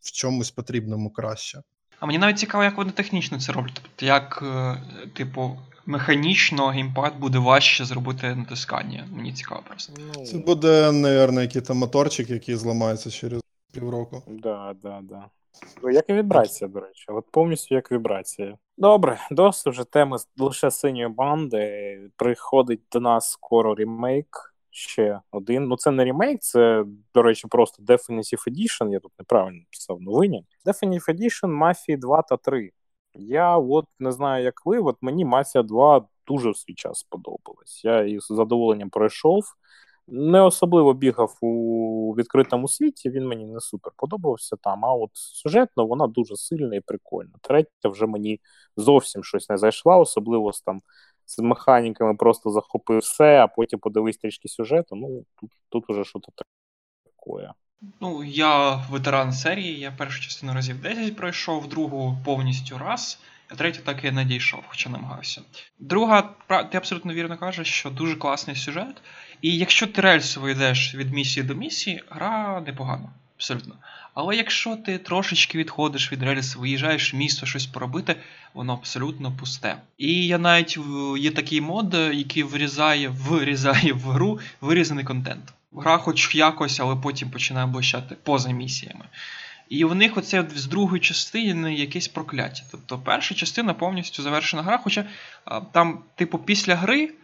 в 0.00 0.12
чомусь 0.12 0.50
потрібному 0.50 1.10
краще. 1.10 1.62
А 2.00 2.06
мені 2.06 2.18
навіть 2.18 2.38
цікаво, 2.38 2.64
як 2.64 2.76
вони 2.76 2.90
технічно 2.90 3.40
це 3.40 3.52
роблять. 3.52 3.80
Тобто, 3.82 4.06
як, 4.06 4.42
е, 4.42 4.82
типу, 5.14 5.58
механічно 5.86 6.66
геймпад 6.66 7.18
буде 7.18 7.38
важче 7.38 7.84
зробити 7.84 8.34
натискання. 8.34 9.08
Мені 9.12 9.32
цікаво 9.32 9.62
просто. 9.68 9.92
Ну, 9.98 10.24
Це 10.24 10.38
буде, 10.38 10.92
мабуть, 10.92 11.54
якийсь 11.54 11.70
моторчик, 11.70 12.30
який 12.30 12.56
зламається 12.56 13.10
через 13.10 13.42
півроку. 13.72 14.22
Да, 14.26 14.74
да, 14.82 15.00
да. 15.02 15.24
Ну, 15.82 15.90
Як 15.90 16.10
і 16.10 16.12
вібрація, 16.12 16.68
до 16.68 16.80
речі, 16.80 17.04
от 17.08 17.24
повністю 17.30 17.74
як 17.74 17.92
вібрація. 17.92 18.58
Добре, 18.76 19.18
досить 19.30 19.66
вже 19.66 19.84
теми 19.84 20.16
лише 20.38 20.70
синьої 20.70 21.08
банди. 21.08 22.00
Приходить 22.16 22.82
до 22.92 23.00
нас 23.00 23.30
скоро 23.30 23.74
ремейк. 23.74 24.54
Ще 24.70 25.20
один. 25.30 25.64
Ну, 25.64 25.76
це 25.76 25.90
не 25.90 26.04
ремейк, 26.04 26.40
це, 26.40 26.84
до 27.14 27.22
речі, 27.22 27.48
просто 27.48 27.82
Definitive 27.82 28.48
Edition. 28.48 28.92
Я 28.92 29.00
тут 29.00 29.12
неправильно 29.18 29.62
писав 29.72 30.00
новині. 30.00 30.44
Definitive 30.66 31.08
Edition 31.08 31.58
Mafia 31.62 31.98
2 31.98 32.22
та 32.22 32.36
3. 32.36 32.70
Я 33.14 33.56
от 33.56 33.84
не 33.98 34.12
знаю, 34.12 34.44
як 34.44 34.66
ви, 34.66 34.78
от 34.78 34.96
мені 35.00 35.26
Mafia 35.26 35.62
2 35.62 36.06
дуже 36.26 36.50
в 36.50 36.56
свій 36.56 36.74
час 36.74 36.98
сподобалась. 36.98 37.84
Я 37.84 38.04
її 38.04 38.20
з 38.20 38.26
задоволенням 38.26 38.90
пройшов. 38.90 39.44
Не 40.10 40.40
особливо 40.40 40.94
бігав 40.94 41.38
у 41.40 42.14
відкритому 42.18 42.68
світі, 42.68 43.10
він 43.10 43.28
мені 43.28 43.46
не 43.46 43.60
супер 43.60 43.92
подобався 43.96 44.56
там. 44.56 44.84
А 44.84 44.92
от 44.92 45.10
сюжетно 45.12 45.86
вона 45.86 46.06
дуже 46.06 46.36
сильна 46.36 46.76
і 46.76 46.80
прикольна. 46.80 47.32
Третя 47.40 47.88
вже 47.88 48.06
мені 48.06 48.40
зовсім 48.76 49.24
щось 49.24 49.48
не 49.48 49.58
зайшла, 49.58 49.96
особливо 49.96 50.52
з 50.52 50.60
там 50.60 50.82
з 51.26 51.38
механіками 51.38 52.14
просто 52.14 52.50
захопив 52.50 52.98
все, 52.98 53.40
а 53.40 53.46
потім 53.46 53.78
подивись 53.78 54.16
трішки 54.16 54.48
сюжету. 54.48 54.96
Ну 54.96 55.24
тут, 55.40 55.50
тут 55.68 55.90
уже 55.90 56.04
щось 56.04 56.22
таке. 56.22 56.48
Ну, 58.00 58.24
я 58.24 58.76
ветеран 58.90 59.32
серії, 59.32 59.80
я 59.80 59.90
першу 59.90 60.22
частину 60.22 60.54
разів 60.54 60.82
10 60.82 61.16
пройшов, 61.16 61.68
другу 61.68 62.16
повністю 62.24 62.78
раз, 62.78 63.20
а 63.50 63.54
третю 63.54 63.80
так 63.84 64.04
і 64.04 64.10
не 64.10 64.24
дійшов, 64.24 64.64
хоча 64.68 64.90
намагався. 64.90 65.42
Друга, 65.78 66.22
ти 66.70 66.78
абсолютно 66.78 67.14
вірно 67.14 67.38
кажеш, 67.38 67.68
що 67.68 67.90
дуже 67.90 68.16
класний 68.16 68.56
сюжет. 68.56 69.02
І 69.42 69.56
якщо 69.56 69.86
ти 69.86 70.00
рельсово 70.00 70.48
йдеш 70.48 70.94
від 70.94 71.12
місії 71.12 71.46
до 71.46 71.54
місії, 71.54 72.02
гра 72.10 72.62
непогана, 72.66 73.10
абсолютно. 73.36 73.74
Але 74.14 74.36
якщо 74.36 74.76
ти 74.76 74.98
трошечки 74.98 75.58
відходиш 75.58 76.12
від 76.12 76.22
рельсу, 76.22 76.60
виїжджаєш 76.60 77.14
в 77.14 77.16
місто 77.16 77.46
щось 77.46 77.66
поробити, 77.66 78.16
воно 78.54 78.72
абсолютно 78.72 79.32
пусте. 79.32 79.76
І 79.98 80.26
я 80.26 80.38
навіть 80.38 80.78
є 81.18 81.30
такий 81.30 81.60
мод, 81.60 81.94
який 81.94 82.42
вирізає, 82.42 83.08
вирізає 83.08 83.92
в 83.92 84.00
гру 84.02 84.40
вирізаний 84.60 85.04
контент. 85.04 85.52
Гра 85.72 85.98
хоч 85.98 86.34
якось, 86.34 86.80
але 86.80 86.96
потім 86.96 87.30
починає 87.30 87.66
блищати 87.66 88.16
поза 88.22 88.50
місіями. 88.50 89.04
І 89.68 89.84
в 89.84 89.94
них 89.94 90.16
оце 90.16 90.44
з 90.54 90.66
другої 90.66 91.00
частини 91.00 91.74
якесь 91.74 92.08
прокляття. 92.08 92.62
Тобто 92.70 92.98
перша 92.98 93.34
частина 93.34 93.74
повністю 93.74 94.22
завершена 94.22 94.62
гра, 94.62 94.78
хоча 94.78 95.04
там, 95.72 95.98
типу, 96.14 96.38
після 96.38 96.76
гри 96.76 97.14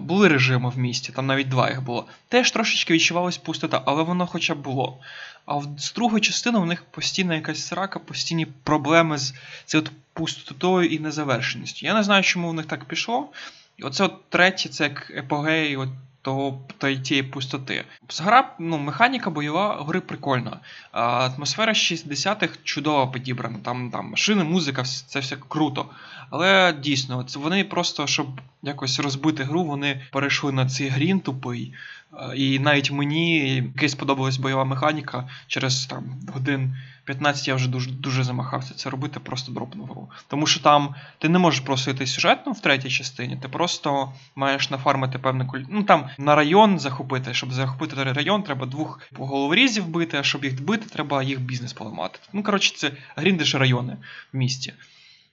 були 0.00 0.28
режими 0.28 0.70
в 0.70 0.78
місті, 0.78 1.12
там 1.12 1.26
навіть 1.26 1.48
два 1.48 1.70
їх 1.70 1.82
було. 1.82 2.06
Теж 2.28 2.50
трошечки 2.50 2.94
відчувалась 2.94 3.38
пустота, 3.38 3.82
але 3.86 4.02
воно 4.02 4.26
хоча 4.26 4.54
б 4.54 4.58
було. 4.58 4.98
А 5.46 5.60
з 5.78 5.92
другої 5.92 6.20
частини 6.20 6.58
у 6.58 6.64
них 6.64 6.84
постійна 6.84 7.34
якась 7.34 7.66
срака, 7.66 7.98
постійні 7.98 8.46
проблеми 8.46 9.18
з 9.18 9.34
цією 9.64 9.88
пустотою 10.12 10.88
і 10.88 10.98
незавершеністю. 10.98 11.86
Я 11.86 11.94
не 11.94 12.02
знаю, 12.02 12.22
чому 12.22 12.50
в 12.50 12.54
них 12.54 12.66
так 12.66 12.84
пішло. 12.84 13.28
І 13.76 13.82
оце 13.82 14.04
от 14.04 14.30
третє, 14.30 14.68
це 14.68 14.84
як 14.84 15.10
епогей 15.10 15.76
от 15.76 15.88
того 16.24 16.60
та 16.78 16.94
тієї 16.94 17.22
пустоти. 17.22 17.84
Гра, 18.18 18.54
ну, 18.58 18.78
механіка 18.78 19.30
бойова 19.30 19.84
гри 19.88 20.00
прикольна. 20.00 20.60
Атмосфера 20.92 21.72
60-х 21.72 22.58
чудово 22.64 23.08
підібрана. 23.08 23.58
Там, 23.64 23.90
там 23.90 24.10
машини, 24.10 24.44
музика, 24.44 24.84
це 24.84 25.18
все 25.20 25.36
круто. 25.48 25.86
Але 26.30 26.72
дійсно, 26.72 27.22
це 27.24 27.38
вони 27.38 27.64
просто, 27.64 28.06
щоб 28.06 28.26
якось 28.62 29.00
розбити 29.00 29.44
гру, 29.44 29.64
вони 29.64 30.02
перейшли 30.12 30.52
на 30.52 30.66
цей 30.68 30.88
грін 30.88 31.20
тупий. 31.20 31.74
А, 32.16 32.34
І 32.34 32.58
навіть 32.58 32.90
мені 32.90 33.54
якась 33.56 33.92
сподобалась 33.92 34.36
бойова 34.36 34.64
механіка 34.64 35.28
через 35.46 35.86
там 35.86 36.04
годин 36.34 36.74
15 37.04 37.48
я 37.48 37.54
вже 37.54 37.68
дуже 37.68 37.90
дуже 37.90 38.24
замахався 38.24 38.74
це 38.74 38.90
робити, 38.90 39.20
просто 39.20 39.52
дропнув 39.52 39.86
гру. 39.86 40.10
Тому 40.28 40.46
що 40.46 40.60
там 40.60 40.94
ти 41.18 41.28
не 41.28 41.38
можеш 41.38 41.60
просто 41.60 41.90
йти 41.90 42.06
сюжетно 42.06 42.52
в 42.52 42.60
третій 42.60 42.90
частині, 42.90 43.36
ти 43.36 43.48
просто 43.48 44.12
маєш 44.34 44.70
нафармити 44.70 45.18
певну 45.18 45.46
куль... 45.46 45.60
Ну 45.68 45.82
там 45.82 46.08
на 46.18 46.34
район 46.34 46.78
захопити. 46.78 47.34
Щоб 47.34 47.52
захопити 47.52 48.04
район, 48.04 48.42
треба 48.42 48.66
двох 48.66 49.00
головорізів 49.16 49.86
бити, 49.86 50.16
а 50.18 50.22
щоб 50.22 50.44
їх 50.44 50.64
бити, 50.64 50.86
треба 50.88 51.22
їх 51.22 51.40
бізнес 51.40 51.72
поламати. 51.72 52.18
Ну, 52.32 52.42
коротше, 52.42 52.74
це 52.76 52.90
гріндиш 53.16 53.54
райони 53.54 53.96
в 54.32 54.36
місті. 54.36 54.72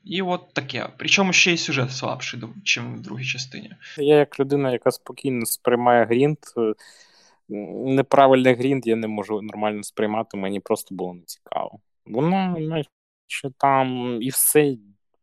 І 0.03 0.21
от 0.21 0.53
таке. 0.53 0.89
Причому 0.97 1.33
ще 1.33 1.53
й 1.53 1.57
сюжет 1.57 1.91
слабший, 1.91 2.41
ніж 2.55 2.77
в 2.77 2.99
другій 2.99 3.25
частині. 3.25 3.71
Я, 3.97 4.15
як 4.15 4.39
людина, 4.39 4.71
яка 4.71 4.91
спокійно 4.91 5.45
сприймає 5.45 6.05
grind, 6.05 6.39
е, 6.57 6.73
неправильний 7.85 8.55
grind 8.55 8.87
я 8.87 8.95
не 8.95 9.07
можу 9.07 9.41
нормально 9.41 9.83
сприймати, 9.83 10.37
мені 10.37 10.59
просто 10.59 10.95
було 10.95 11.13
не 11.13 11.21
цікаво. 11.21 11.79
Воно, 12.05 12.55
наче 12.59 13.57
там 13.57 14.17
і 14.21 14.29
все 14.29 14.75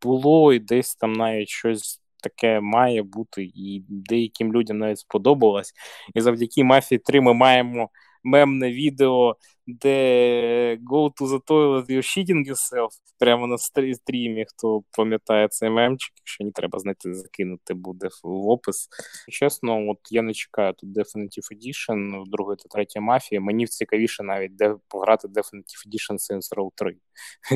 було, 0.03 0.53
і 0.53 0.59
десь 0.59 0.95
там 0.95 1.13
навіть 1.13 1.49
щось 1.49 2.01
таке 2.23 2.61
має 2.61 3.03
бути, 3.03 3.51
і 3.55 3.83
деяким 3.89 4.53
людям 4.53 4.79
навіть 4.79 4.99
сподобалось. 4.99 5.73
І 6.15 6.21
завдяки 6.21 6.65
Мафії 6.65 6.99
3 6.99 7.21
ми 7.21 7.35
маємо 7.35 7.91
мемне 8.25 8.73
відео, 8.73 9.37
де 9.67 10.79
Go 10.91 11.11
to 11.21 11.27
the 11.27 11.41
toilet, 11.47 11.91
you're 11.91 12.03
shitting 12.19 12.51
yourself 12.51 12.89
прямо 13.19 13.47
на 13.47 13.57
стрі- 13.57 13.95
стрімі. 13.95 14.45
Хто 14.49 14.83
пам'ятає 14.97 15.49
цей 15.49 15.71
мемчик, 15.71 16.13
якщо 16.17 16.45
не 16.45 16.51
треба 16.51 16.79
знайти, 16.79 17.15
закинути 17.15 17.75
буде 17.75 18.09
в, 18.09 18.29
в 18.29 18.49
опис. 18.49 18.89
Чесно, 19.29 19.89
от 19.89 19.99
я 20.11 20.23
не 20.23 20.33
чекаю 20.33 20.73
тут 20.73 20.97
Definitive 20.97 21.49
Edition, 21.57 22.23
другої 22.27 22.57
та 22.57 22.69
третьої 22.69 23.05
мафії. 23.05 23.41
Мені 23.41 23.67
цікавіше 23.67 24.23
навіть 24.23 24.57
де 24.57 24.75
пограти 24.89 25.29
Definitive 25.29 25.89
Edition 25.89 26.15
Saints 26.15 26.57
Row 26.57 26.71
3. 26.75 26.97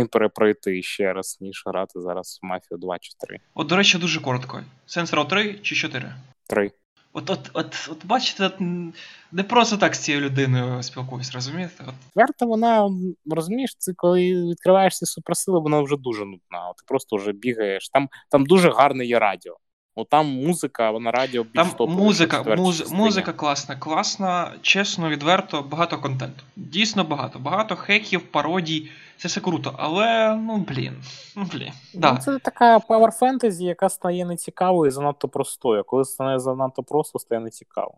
Перепройти 0.13 0.83
ще 0.83 1.13
раз, 1.13 1.39
ніж 1.41 1.63
грати 1.67 2.01
зараз 2.01 2.41
в 2.43 2.47
Мафію 2.47 2.79
2 2.79 2.99
чи 2.99 3.13
3. 3.21 3.39
От, 3.55 3.67
до 3.67 3.77
речі, 3.77 3.99
дуже 3.99 4.21
коротко. 4.21 4.65
Saints 4.89 5.15
Row 5.15 5.29
3 5.29 5.59
чи 5.63 5.75
4? 5.75 6.15
3. 6.49 6.71
От, 7.13 7.31
от, 7.31 7.51
от, 7.53 7.89
от 7.91 8.07
бачите, 8.07 8.47
от, 8.47 8.61
не 9.33 9.43
просто 9.43 9.77
так 9.77 9.95
з 9.95 9.99
цією 9.99 10.25
людиною 10.25 10.83
спілкуюсь, 10.83 11.35
розумієте? 11.35 11.85
От, 11.89 11.95
Верта, 12.15 12.47
вона 12.47 12.91
розумієш, 13.31 13.75
це 13.79 13.93
коли 13.97 14.51
відкриваєш 14.51 14.99
ці 14.99 15.07
суперсили, 15.07 15.61
вона 15.61 15.81
вже 15.81 15.97
дуже 15.97 16.25
нудна. 16.25 16.69
От 16.71 16.77
Ти 16.77 16.85
просто 16.87 17.17
вже 17.17 17.33
бігаєш. 17.33 17.89
Там, 17.89 18.09
там 18.31 18.47
дуже 18.47 18.71
гарне 18.71 19.05
є 19.05 19.19
радіо. 19.19 19.57
От 19.95 20.09
там 20.09 20.27
музика, 20.27 20.91
вона 20.91 21.11
радіо 21.11 21.43
більш 21.43 21.55
Там 21.55 21.71
топове, 21.71 22.03
музика, 22.03 22.43
муз, 22.57 22.93
музика 22.93 23.33
класна, 23.33 23.77
класна, 23.77 24.53
чесно, 24.63 25.09
відверто, 25.09 25.63
багато 25.63 25.99
контенту. 25.99 26.43
Дійсно 26.57 27.05
багато. 27.05 27.39
Багато 27.39 27.77
хеків, 27.77 28.21
пародій. 28.21 28.91
Це 29.23 29.29
все 29.29 29.41
круто. 29.41 29.75
Але, 29.79 30.37
ну 30.37 30.57
блін. 30.57 31.03
Ну 31.37 31.47
блін. 31.53 31.73
Да. 31.95 32.13
Ну, 32.13 32.19
це 32.19 32.39
така 32.39 32.79
power 32.79 33.19
fantasy, 33.19 33.63
яка 33.63 33.89
стає 33.89 34.25
нецікавою 34.25 34.89
і 34.89 34.91
занадто 34.91 35.29
простою. 35.29 35.85
Коли 35.85 36.05
стане 36.05 36.39
занадто 36.39 36.83
просто, 36.83 37.19
стає 37.19 37.41
нецікаво. 37.41 37.95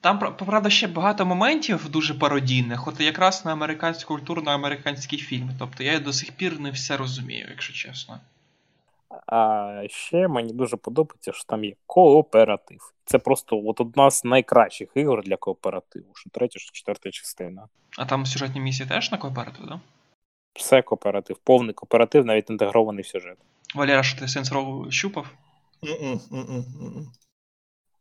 Там, 0.00 0.18
правда, 0.18 0.70
ще 0.70 0.86
багато 0.86 1.26
моментів 1.26 1.88
дуже 1.90 2.14
пародійних, 2.14 2.88
от 2.88 3.00
якраз 3.00 3.44
на 3.44 3.52
американську 3.52 4.14
культуру, 4.14 4.42
на 4.42 4.54
американський 4.54 5.18
фільм. 5.18 5.50
Тобто 5.58 5.82
я 5.82 5.98
до 5.98 6.12
сих 6.12 6.32
пір 6.32 6.60
не 6.60 6.70
все 6.70 6.96
розумію, 6.96 7.46
якщо 7.50 7.72
чесно. 7.72 8.20
А 9.26 9.82
ще 9.88 10.28
мені 10.28 10.52
дуже 10.52 10.76
подобається, 10.76 11.32
що 11.32 11.44
там 11.44 11.64
є 11.64 11.74
кооператив. 11.86 12.92
Це 13.04 13.18
просто 13.18 13.62
от 13.64 13.80
одна 13.80 14.10
з 14.10 14.24
найкращих 14.24 14.88
ігор 14.94 15.22
для 15.24 15.36
кооперативу. 15.36 16.06
Що 16.14 16.30
третя, 16.30 16.58
що 16.58 16.72
четверта 16.72 17.10
частина. 17.10 17.68
А 17.98 18.04
там 18.04 18.26
сюжетні 18.26 18.60
місії 18.60 18.88
теж 18.88 19.12
на 19.12 19.18
кооператив, 19.18 19.66
да? 19.66 19.80
Все 20.58 20.82
кооператив, 20.82 21.38
повний 21.44 21.74
кооператив, 21.74 22.24
навіть 22.24 22.50
інтегрований 22.50 23.02
в 23.02 23.06
сюжет. 23.06 23.38
Валера, 23.74 24.02
що 24.02 24.18
ти 24.18 24.24
Saints 24.24 24.52
Row 24.52 24.90
щупав? 24.90 25.26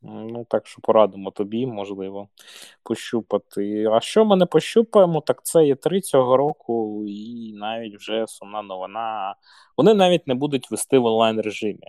Ну, 0.02 0.46
так 0.50 0.68
що 0.68 0.82
порадимо 0.82 1.32
тобі, 1.32 1.66
можливо, 1.66 2.28
пощупати. 2.84 3.86
А 3.92 4.00
що 4.00 4.26
ми 4.26 4.36
не 4.36 4.46
пощупаємо, 4.46 5.22
так 5.22 5.42
це 5.44 5.66
є 5.66 5.76
3 5.76 6.02
цього 6.02 6.38
року, 6.38 7.06
і 7.08 7.54
навіть 7.54 7.96
вже 7.98 8.28
сумна 8.28 8.62
новина. 8.62 9.36
Вони 9.78 9.94
навіть 9.94 10.28
не 10.28 10.34
будуть 10.34 10.72
вести 10.72 11.00
в 11.00 11.06
онлайн 11.06 11.42
режимі. 11.42 11.88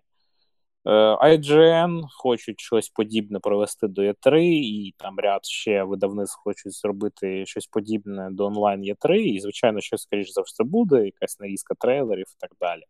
Е, 0.88 0.92
IGN 1.16 2.02
хочуть 2.10 2.60
щось 2.60 2.88
подібне 2.88 3.38
провести 3.38 3.88
до 3.88 4.02
E3, 4.02 4.38
і 4.42 4.94
там 4.98 5.18
ряд 5.18 5.44
ще 5.44 5.82
видавництв 5.84 6.40
хочуть 6.44 6.72
зробити 6.72 7.46
щось 7.46 7.66
подібне 7.66 8.28
до 8.30 8.44
онлайн 8.44 8.82
E3, 8.82 9.12
і, 9.12 9.40
звичайно, 9.40 9.80
щось, 9.80 10.02
скоріш 10.02 10.32
за 10.32 10.40
все, 10.40 10.64
буде, 10.64 11.04
якась 11.04 11.40
нарізка 11.40 11.74
трейлерів 11.78 12.26
і 12.28 12.40
так 12.40 12.50
далі. 12.60 12.82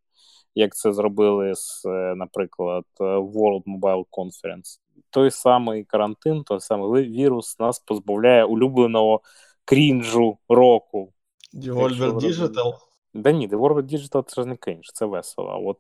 Як 0.55 0.75
це 0.75 0.93
зробили 0.93 1.55
з, 1.55 1.83
е, 1.87 2.15
наприклад, 2.17 2.85
е, 3.01 3.05
World 3.05 3.63
Mobile 3.65 4.05
Conference. 4.11 4.79
Той 5.11 5.31
самий 5.31 5.85
карантин, 5.85 6.43
той 6.43 6.61
самий 6.61 7.03
вірус 7.03 7.59
нас 7.59 7.79
позбавляє 7.79 8.45
улюбленого 8.45 9.21
крінжу 9.65 10.39
року. 10.49 11.13
Devolver 11.55 12.13
Digital. 12.13 12.88
Да 13.15 13.33
ні, 13.33 13.49
Devolver 13.49 13.83
Digital 13.83 14.25
це 14.27 14.43
ж 14.43 14.49
не 14.49 14.57
крінж, 14.57 14.91
це 14.95 15.07
весело. 15.07 15.61
От, 15.65 15.79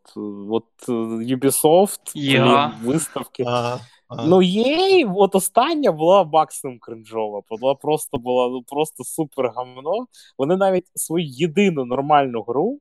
от 0.51 0.88
е, 0.88 0.93
Ubisoft, 1.35 2.12
Я. 2.14 2.45
блін, 2.81 2.93
виставки. 2.93 3.45
Ага, 3.47 3.81
ага. 4.09 4.27
Ну 4.27 4.43
єй, 4.43 5.05
от 5.05 5.35
остання 5.35 5.93
була 5.93 6.25
максимум 6.25 6.79
кринжова. 6.79 7.43
Була 7.51 7.75
просто 7.75 8.19
була 8.19 8.49
ну, 8.49 8.62
просто 8.62 9.05
супер 9.05 9.53
гамно. 9.57 10.07
Вони 10.38 10.57
навіть 10.57 10.87
свою 10.95 11.27
єдину 11.27 11.85
нормальну 11.85 12.43
гру, 12.43 12.79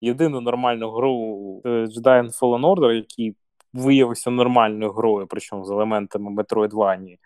єдину 0.00 0.40
нормальну 0.40 0.90
гру 0.90 1.62
е, 1.64 1.68
Jedi 1.68 2.40
Fallen 2.40 2.60
Order, 2.60 2.92
який 2.92 3.34
виявився 3.72 4.30
нормальною 4.30 4.92
грою, 4.92 5.26
причому 5.30 5.64
з 5.64 5.70
елементами 5.70 6.42
Metroidvania, 6.42 7.16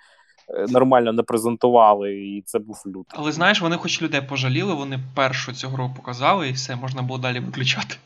нормально 0.68 1.12
не 1.12 1.22
презентували, 1.22 2.14
і 2.14 2.42
це 2.46 2.59
був 2.59 2.83
лютий. 2.87 3.04
Але 3.18 3.33
знаєш, 3.33 3.61
вони 3.61 3.76
хоч 3.76 4.02
людей 4.02 4.20
пожаліли, 4.20 4.74
вони 4.74 5.00
першу 5.14 5.52
цю 5.52 5.68
гру 5.68 5.90
показали 5.96 6.48
і 6.48 6.52
все, 6.52 6.76
можна 6.76 7.02
було 7.02 7.18
далі 7.18 7.40
виключати. 7.40 7.96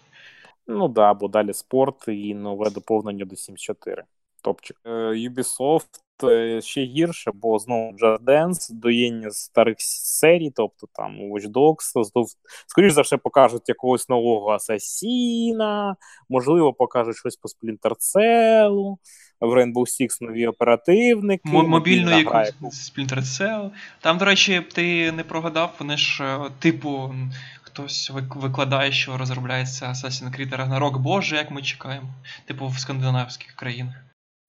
Ну 0.66 0.88
да, 0.88 1.14
бо 1.14 1.29
далі 1.29 1.53
спорт 1.53 2.09
і 2.09 2.35
нове 2.35 2.70
доповнення 2.70 3.24
до 3.24 3.35
7.4. 3.35 4.03
Топчик. 4.42 4.77
Е, 4.85 4.90
Ubisoft 4.90 5.88
е, 6.24 6.61
ще 6.61 6.85
гірше, 6.85 7.31
бо 7.35 7.59
знову 7.59 7.92
Just 7.92 8.18
Dance, 8.18 8.72
доєння 8.72 9.31
старих 9.31 9.77
серій, 9.79 10.51
тобто 10.57 10.87
там 10.92 11.20
Watch 11.20 11.48
Dogs, 11.48 12.05
знов, 12.05 12.27
скоріш 12.66 12.92
за 12.92 13.03
все, 13.03 13.16
покажуть 13.16 13.68
якогось 13.68 14.09
нового 14.09 14.51
Асасіна, 14.51 15.96
можливо, 16.29 16.72
покажуть 16.72 17.16
щось 17.16 17.37
по 17.37 17.48
Splinter 17.48 17.92
Cell, 18.16 18.96
в 19.40 19.55
Rainbow 19.55 19.74
Six 19.74 20.18
нові 20.20 20.46
оперативники. 20.46 21.42
Мо- 21.44 21.68
Мобільну 21.68 22.18
якусь 22.18 22.92
Splinter 22.92 23.18
Cell. 23.20 23.70
Там, 24.01 24.18
до 24.18 24.24
речі, 24.24 24.61
ти 24.72 25.12
не 25.12 25.24
прогадав, 25.24 25.74
вони 25.79 25.96
ж, 25.96 26.24
е, 26.24 26.51
типу, 26.59 27.14
хтось 27.62 28.11
викладає, 28.35 28.92
що 28.92 29.16
розробляється 29.16 29.87
Assassin's 29.87 30.37
Creed 30.37 30.57
Ragnarok. 30.57 30.98
Боже, 30.98 31.37
як 31.37 31.51
ми 31.51 31.62
чекаємо. 31.62 32.09
Типу 32.44 32.68
в 32.68 32.79
скандинавських 32.79 33.53
країнах. 33.53 33.94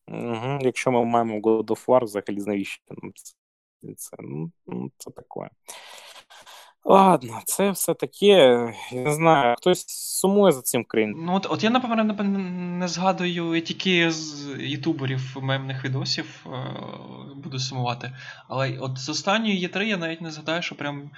Угу. 0.07 0.59
Якщо 0.61 0.91
ми 0.91 1.05
маємо 1.05 1.39
God 1.39 1.65
of 1.65 1.85
War, 1.85 2.03
взагалі 2.03 2.43
навіщо? 2.47 2.81
Це, 3.97 4.17
ну, 4.19 4.51
ну, 4.67 4.91
це 4.97 5.11
таке. 5.11 5.49
Ладно, 6.89 7.41
це 7.45 7.71
все 7.71 7.93
таке. 7.93 8.27
Я 8.91 9.01
не 9.01 9.13
знаю, 9.13 9.55
хтось 9.57 9.85
сумує 9.87 10.51
за 10.51 10.61
цим 10.61 10.85
крім. 10.87 11.13
Ну, 11.17 11.35
от, 11.35 11.47
от 11.49 11.63
я, 11.63 11.69
напевно, 11.69 12.23
не 12.77 12.87
згадую 12.87 13.55
я 13.55 13.61
тільки 13.61 14.11
з 14.11 14.55
ютуберів 14.59 15.37
мемних 15.41 15.85
відосів 15.85 16.45
е, 16.45 16.49
буду 17.35 17.59
сумувати. 17.59 18.11
Але 18.47 18.77
от 18.77 18.97
з 18.97 19.09
останньої 19.09 19.67
Є3 19.67 19.83
я 19.83 19.97
навіть 19.97 20.21
не 20.21 20.31
згадаю, 20.31 20.61
що 20.61 20.75
прям. 20.75 21.11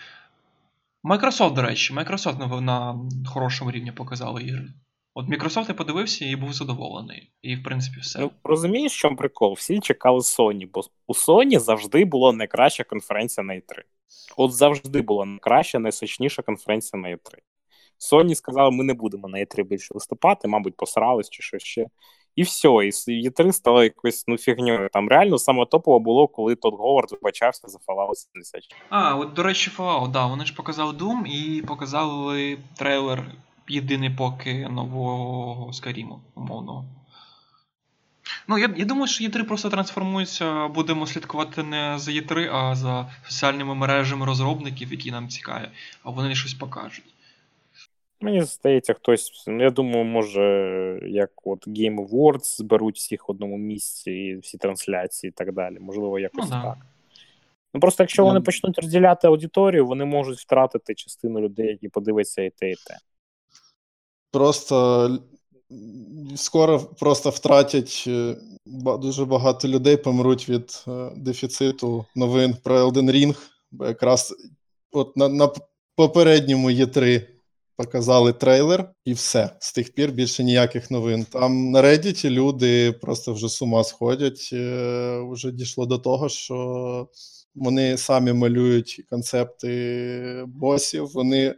Microsoft, 1.04 1.54
до 1.54 1.62
речі, 1.62 1.94
Microsoft 1.94 2.40
на, 2.40 2.62
на 2.62 3.00
хорошому 3.30 3.72
рівні 3.72 3.92
показали 3.92 4.44
ігри. 4.44 4.68
От 5.14 5.28
Microsoft 5.28 5.66
я 5.68 5.74
подивився 5.74 6.26
і 6.26 6.36
був 6.36 6.54
задоволений. 6.54 7.32
І, 7.42 7.56
в 7.56 7.64
принципі, 7.64 8.00
все. 8.00 8.20
Ну, 8.20 8.32
розумієш, 8.44 8.96
в 8.96 8.98
чому 8.98 9.16
прикол? 9.16 9.54
Всі 9.54 9.80
чекали 9.80 10.20
Sony, 10.20 10.70
бо 10.74 10.82
у 11.08 11.14
Sony 11.14 11.60
завжди 11.60 12.06
була 12.06 12.34
найкраща 12.34 12.84
конференція 12.84 13.46
на 13.46 13.54
E3. 13.54 13.82
От 14.38 14.54
завжди 14.54 15.02
була 15.02 15.26
найкраща, 15.26 15.80
найсочніша 15.80 16.42
конференція 16.42 17.02
на 17.02 17.10
E3. 17.10 17.18
Sony 18.00 18.36
сказали, 18.36 18.72
ми 18.72 18.84
не 18.84 18.94
будемо 18.94 19.28
на 19.28 19.38
E3 19.38 19.64
більше 19.64 19.94
виступати, 19.94 20.48
мабуть, 20.48 20.76
посрались 20.76 21.30
чи 21.30 21.44
щось 21.44 21.64
ще. 21.64 21.86
І 22.36 22.44
все, 22.44 22.68
і 23.08 23.30
E3 23.30 23.52
стало 23.52 23.84
якоюсь 23.84 24.24
ну, 24.28 24.38
фігньою. 24.38 24.90
Там 24.94 25.10
реально 25.10 25.38
саме 25.38 25.66
топово 25.66 26.00
було, 26.00 26.28
коли 26.28 26.56
Тодд 26.56 26.76
Говард 26.78 27.12
вибачався 27.12 27.68
за 27.68 27.78
Fallout 27.78 28.16
76. 28.16 28.76
А, 28.90 29.16
от, 29.16 29.34
до 29.34 29.44
речі, 29.44 29.72
Fallout, 29.78 30.12
да, 30.12 30.26
вони 30.26 30.46
ж 30.46 30.56
показали 30.56 30.94
Doom 30.94 31.26
і 31.26 31.62
показали 31.62 32.58
трейлер 32.78 33.32
єдиний 33.68 34.10
поки 34.10 34.68
нового 34.70 35.74
Скаріму, 35.74 36.20
умовного. 36.36 36.86
Ну, 38.48 38.58
я, 38.58 38.74
я 38.78 38.86
думаю, 38.86 39.08
що 39.08 39.24
Є3 39.24 39.44
просто 39.44 39.70
трансформується, 39.70 40.68
будемо 40.68 41.08
слідкувати 41.08 41.64
не 41.64 42.00
за 42.00 42.12
Є3, 42.12 42.56
а 42.56 42.76
за 42.76 43.12
соціальними 43.28 43.76
мережами 43.76 44.26
розробників, 44.26 44.92
які 44.92 45.12
нам 45.12 45.30
цікаві, 45.30 45.68
а 46.04 46.10
вони 46.10 46.36
щось 46.36 46.54
покажуть. 46.54 47.06
Мені 48.24 48.42
здається, 48.42 48.94
хтось, 48.94 49.44
ну, 49.48 49.64
я 49.64 49.70
думаю, 49.70 50.06
може, 50.06 51.00
як 51.04 51.32
от 51.44 51.68
Game 51.68 52.08
Awards 52.08 52.58
зберуть 52.58 52.96
всіх 52.96 53.28
в 53.28 53.32
одному 53.32 53.58
місці, 53.58 54.12
і 54.12 54.36
всі 54.38 54.58
трансляції 54.58 55.30
і 55.30 55.32
так 55.32 55.54
далі. 55.54 55.78
Можливо, 55.80 56.20
якось 56.20 56.46
Ну, 56.46 56.50
да. 56.50 56.62
так. 56.62 56.78
Ну 57.74 57.80
просто 57.80 58.04
якщо 58.04 58.22
Ну, 58.22 58.28
вони 58.28 58.42
почнуть 58.42 58.80
розділяти 58.80 59.28
аудиторію, 59.28 59.88
вони 59.88 60.06
можуть 60.06 60.40
втратити 60.40 60.96
частину 60.96 61.40
людей, 61.40 61.68
які 61.68 61.90
подивляться 61.90 62.42
і 62.42 62.50
те, 62.50 62.72
і 62.72 62.76
те. 62.76 62.98
Просто 64.32 65.08
скоро 66.36 66.80
просто 66.80 67.30
втратять 67.30 68.04
е, 68.08 68.36
дуже 69.00 69.26
багато 69.26 69.68
людей 69.68 69.98
помруть 69.98 70.50
від 70.50 70.84
е, 70.88 71.12
дефіциту 71.16 72.06
новин 72.16 72.56
про 72.64 72.88
Elden 72.88 73.12
Ring, 73.12 73.36
бо 73.72 73.86
якраз 73.86 74.34
от 74.92 75.18
на, 75.18 75.30
на 75.30 75.50
попередньому 75.96 76.72
Є3 76.72 77.28
показали 77.76 78.34
трейлер, 78.34 78.92
і 79.06 79.14
все. 79.14 79.50
З 79.60 79.74
тих 79.74 79.94
пір 79.94 80.12
більше 80.12 80.44
ніяких 80.44 80.92
новин. 80.92 81.26
Там 81.26 81.72
на 81.72 81.82
Reddit 81.82 82.30
люди 82.30 82.92
просто 82.92 83.34
вже 83.34 83.50
з 83.50 83.62
ума 83.62 83.84
сходять. 83.84 84.50
Е, 84.54 85.22
Вже 85.32 85.52
дійшло 85.52 85.86
до 85.86 85.98
того, 85.98 86.30
що 86.30 87.08
вони 87.56 87.98
самі 87.98 88.34
малюють 88.34 89.06
концепти 89.10 90.44
босів, 90.48 91.08
вони 91.14 91.46
е, 91.46 91.56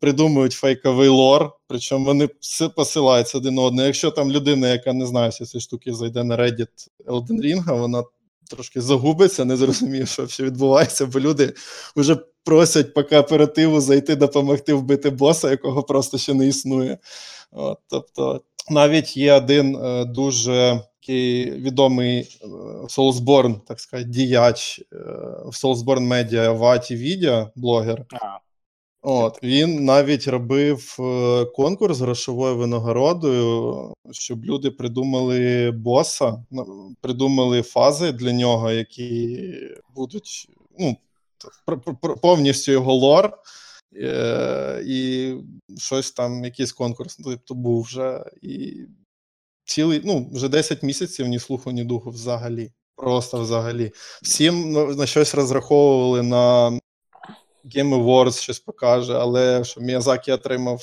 придумують 0.00 0.52
фейковий 0.52 1.08
лор, 1.08 1.52
причому 1.66 2.04
вони 2.04 2.28
все 2.40 2.68
посилаються 2.68 3.38
один 3.38 3.54
на 3.54 3.62
одного. 3.62 3.86
Якщо 3.86 4.10
там 4.10 4.32
людина, 4.32 4.68
яка 4.68 4.92
не 4.92 5.06
знає 5.06 5.28
всі 5.28 5.44
ці 5.44 5.60
штуки, 5.60 5.94
зайде 5.94 6.24
на 6.24 6.36
Reddit 6.36 6.88
Elden 7.06 7.40
Ring, 7.40 7.78
вона 7.78 8.04
трошки 8.50 8.80
загубиться, 8.80 9.44
не 9.44 9.56
зрозуміє, 9.56 10.06
що 10.06 10.24
все 10.24 10.42
відбувається, 10.42 11.06
бо 11.06 11.20
люди 11.20 11.52
вже 11.96 12.16
просять 12.44 12.94
по 12.94 13.04
кооперативу 13.04 13.80
зайти 13.80 14.16
допомогти 14.16 14.74
вбити 14.74 15.10
боса, 15.10 15.50
якого 15.50 15.82
просто 15.82 16.18
ще 16.18 16.34
не 16.34 16.46
існує. 16.46 16.98
От, 17.52 17.78
тобто, 17.88 18.42
навіть 18.70 19.16
є 19.16 19.32
один 19.32 19.76
е, 19.76 20.04
дуже 20.04 20.80
такий 21.00 21.50
відомий 21.50 22.38
е, 22.98 23.54
так 23.68 23.80
сказати, 23.80 24.10
діяч 24.10 24.78
е, 24.78 24.96
в 25.44 25.50
Soulsborne 25.50 26.08
Media 26.08 26.58
Ваті 26.58 26.96
Відео, 26.96 27.50
блогер. 27.56 28.06
А, 28.12 28.38
От 29.06 29.42
він 29.42 29.84
навіть 29.84 30.28
робив 30.28 30.96
е, 31.00 31.44
конкурс 31.44 31.96
з 31.96 32.00
грошовою 32.00 32.56
винагородою, 32.56 33.92
щоб 34.10 34.44
люди 34.44 34.70
придумали 34.70 35.70
боса, 35.70 36.44
придумали 37.00 37.62
фази 37.62 38.12
для 38.12 38.32
нього, 38.32 38.70
які 38.70 39.38
будуть 39.94 40.48
ну, 40.78 40.96
повністю 42.22 42.72
його 42.72 42.94
лор. 42.94 43.38
Е, 43.96 44.82
і 44.86 45.32
щось 45.78 46.12
там, 46.12 46.44
якийсь 46.44 46.72
конкурс, 46.72 47.18
тобто 47.24 47.54
був 47.54 47.82
вже. 47.82 48.24
І 48.42 48.76
цілий, 49.64 50.00
ну, 50.04 50.30
вже 50.32 50.48
10 50.48 50.82
місяців 50.82 51.26
ні 51.26 51.38
слуху, 51.38 51.70
ні 51.70 51.84
духу 51.84 52.10
взагалі. 52.10 52.72
Просто 52.96 53.40
взагалі. 53.40 53.92
Всім 54.22 54.72
ну, 54.72 54.94
на 54.94 55.06
щось 55.06 55.34
розраховували 55.34 56.22
на 56.22 56.78
Game 57.64 58.04
Awards 58.04 58.40
щось 58.40 58.58
покаже, 58.58 59.18
але 59.18 59.64
що 59.64 59.80
Міязакі 59.80 60.32
отримав 60.32 60.80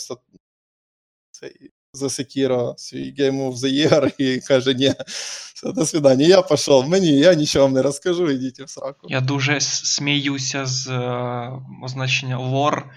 цей 1.32 1.72
за 1.94 2.10
Секіро 2.10 2.74
свій 2.78 3.14
Game 3.20 3.50
of 3.50 3.56
the 3.56 3.90
Year 3.90 4.12
і 4.18 4.40
каже: 4.40 4.74
ні, 4.74 4.94
все, 5.56 5.72
до 5.72 5.86
свидання, 5.86 6.26
я 6.26 6.42
пішов, 6.42 6.90
мені, 6.90 7.08
я 7.08 7.34
нічого 7.34 7.66
вам 7.66 7.74
не 7.74 7.82
розкажу, 7.82 8.32
ідіть 8.32 8.60
в 8.60 8.70
сраку. 8.70 9.08
Я 9.10 9.22
дуже 9.22 9.62
сміюся 9.62 10.66
з 10.66 10.88
е, 10.88 11.52
означення 11.84 12.38
лор 12.38 12.78
е, 12.78 12.88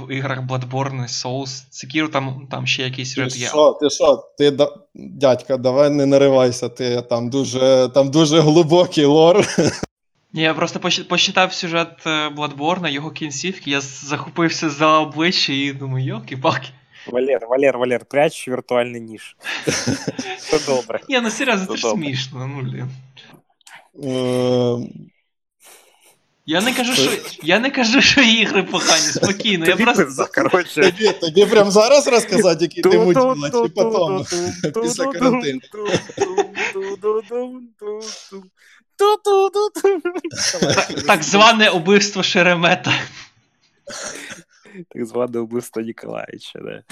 в 0.00 0.12
іграх 0.12 0.40
Bloodborne, 0.40 1.08
Souls, 1.08 1.64
Sekiro, 1.72 2.08
там, 2.08 2.48
там 2.50 2.66
ще 2.66 2.82
якийсь 2.82 3.18
ред 3.18 3.36
є. 3.36 3.46
що, 3.46 3.78
ти 3.80 3.90
що, 3.90 4.32
ти 4.38 4.50
да- 4.50 4.76
дядька, 4.94 5.56
давай 5.56 5.90
не 5.90 6.06
наривайся, 6.06 6.68
ти 6.68 7.02
там 7.02 7.30
дуже, 7.30 7.90
там 7.94 8.10
дуже 8.10 8.40
глибокий 8.40 9.04
лор. 9.04 9.46
Ні, 10.32 10.42
я 10.42 10.54
просто 10.54 10.80
почитав 11.08 11.52
сюжет 11.52 12.06
е, 12.06 12.28
Bloodborne, 12.28 12.88
його 12.88 13.10
кінцівки, 13.10 13.70
я 13.70 13.80
захопився 13.80 14.70
за 14.70 14.98
обличчя 14.98 15.52
і 15.52 15.72
думаю, 15.72 16.06
йолки-палки. 16.06 16.68
Валер, 17.06 17.46
Валер, 17.50 17.78
Валер, 17.78 18.04
прячь 18.04 18.48
віртуальний 18.48 19.00
ніж. 19.00 19.36
Все 20.38 20.58
добре. 20.66 21.00
Ні, 21.08 21.20
ну 21.20 21.30
серйозно, 21.30 21.66
це 21.66 21.76
ж 21.76 21.90
смішно. 21.90 22.46
Ну, 22.46 22.62
блін. 22.62 22.88
Е, 24.04 24.78
Я 26.46 26.60
не 26.60 26.72
кажу, 26.74 26.94
що 26.94 27.10
я 27.42 27.58
не 27.58 27.70
кажу, 27.70 28.00
що 28.00 28.20
ігри 28.22 28.62
погані, 28.62 29.00
спокійно. 29.02 29.66
Я 29.66 29.72
Тобі 29.72 29.84
просто. 29.84 30.26
Тобі, 30.74 31.08
тобі 31.20 31.46
прям 31.46 31.70
зараз 31.70 32.08
розказати, 32.08 32.64
який 32.64 32.82
ти 32.82 32.98
муділа, 32.98 33.50
чи 33.50 33.68
потім? 33.68 34.24
Після 34.82 35.06
карантину. 35.06 35.60
Так, 41.06 41.22
зване 41.22 41.70
убивство 41.70 42.22
Шеремета. 42.22 42.92
Так 44.94 45.06
зване 45.06 45.38
убивство 45.38 45.82
Ніколаївича, 45.82 46.58
да. 46.58 46.82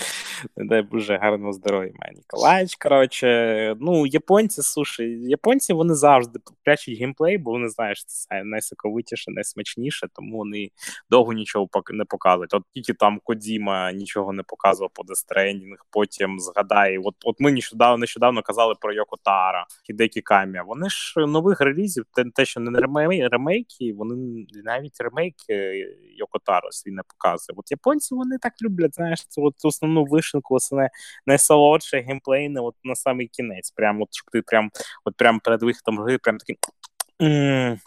Не 0.57 0.65
дай 0.65 0.83
Боже, 0.83 1.17
гарного 1.17 1.53
здоров'я 1.53 1.93
має 1.95 2.13
Ніколаївич. 2.15 2.77
Коротше, 2.77 3.77
ну, 3.81 4.07
японці, 4.07 4.63
слушай, 4.63 5.09
японці 5.23 5.73
вони 5.73 5.95
завжди 5.95 6.41
прячуть 6.65 6.99
геймплей, 6.99 7.39
бо 7.39 7.51
вони 7.51 7.69
знають, 7.69 7.99
що 7.99 8.07
це 8.07 8.45
найсоковитіше, 8.45 9.31
найсмачніше, 9.31 10.07
тому 10.15 10.39
вони 10.39 10.71
довго 11.11 11.33
нічого 11.33 11.69
не 11.93 12.05
показують. 12.05 12.55
От 12.55 12.63
тільки 12.75 12.93
там 12.93 13.21
Кодіма 13.25 13.93
нічого 13.93 14.33
не 14.33 14.43
показував 14.43 14.91
по 14.95 15.03
Stranding, 15.03 15.75
потім 15.91 16.41
згадай, 16.41 16.99
от, 16.99 17.15
от 17.25 17.41
ми 17.41 17.53
нещодавно, 17.53 17.99
нещодавно 17.99 18.43
казали 18.43 18.75
про 18.81 18.93
Йоко 18.93 19.17
Тара, 19.25 19.67
Хідекі 19.87 20.21
Кам'я. 20.21 20.63
Вони 20.63 20.91
ж 20.91 21.21
нових 21.27 21.61
релізів, 21.61 22.05
те, 22.15 22.25
те 22.35 22.45
що 22.45 22.61
не 22.61 22.81
ремейки, 23.29 23.93
вони 23.93 24.47
навіть 24.65 25.01
ремейки 25.01 25.87
Йоко 26.17 26.39
Таро 26.45 26.73
свій 26.73 26.91
не 26.91 27.03
показує. 27.03 27.55
От 27.59 27.71
японці 27.71 28.15
вони 28.15 28.39
так 28.39 28.53
люблять, 28.63 28.95
знаєш, 28.95 29.27
це 29.29 29.69
основну 29.69 30.05
вишенку, 30.31 30.55
основне 30.55 30.91
найсолодше 31.27 32.01
геймплейне, 32.01 32.61
от 32.61 32.75
на 32.85 32.95
самий 32.95 33.27
кінець. 33.29 33.71
Прям 33.71 34.03
от 34.03 34.09
щоб 34.11 34.31
ти 34.33 34.43
прям, 34.43 34.71
от 35.05 35.17
прям 35.17 35.41
перед 35.41 35.63
виходом 35.63 35.99
гри, 35.99 36.19
прям 36.19 36.39
такий 36.39 36.57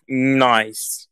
найс. 0.08 1.10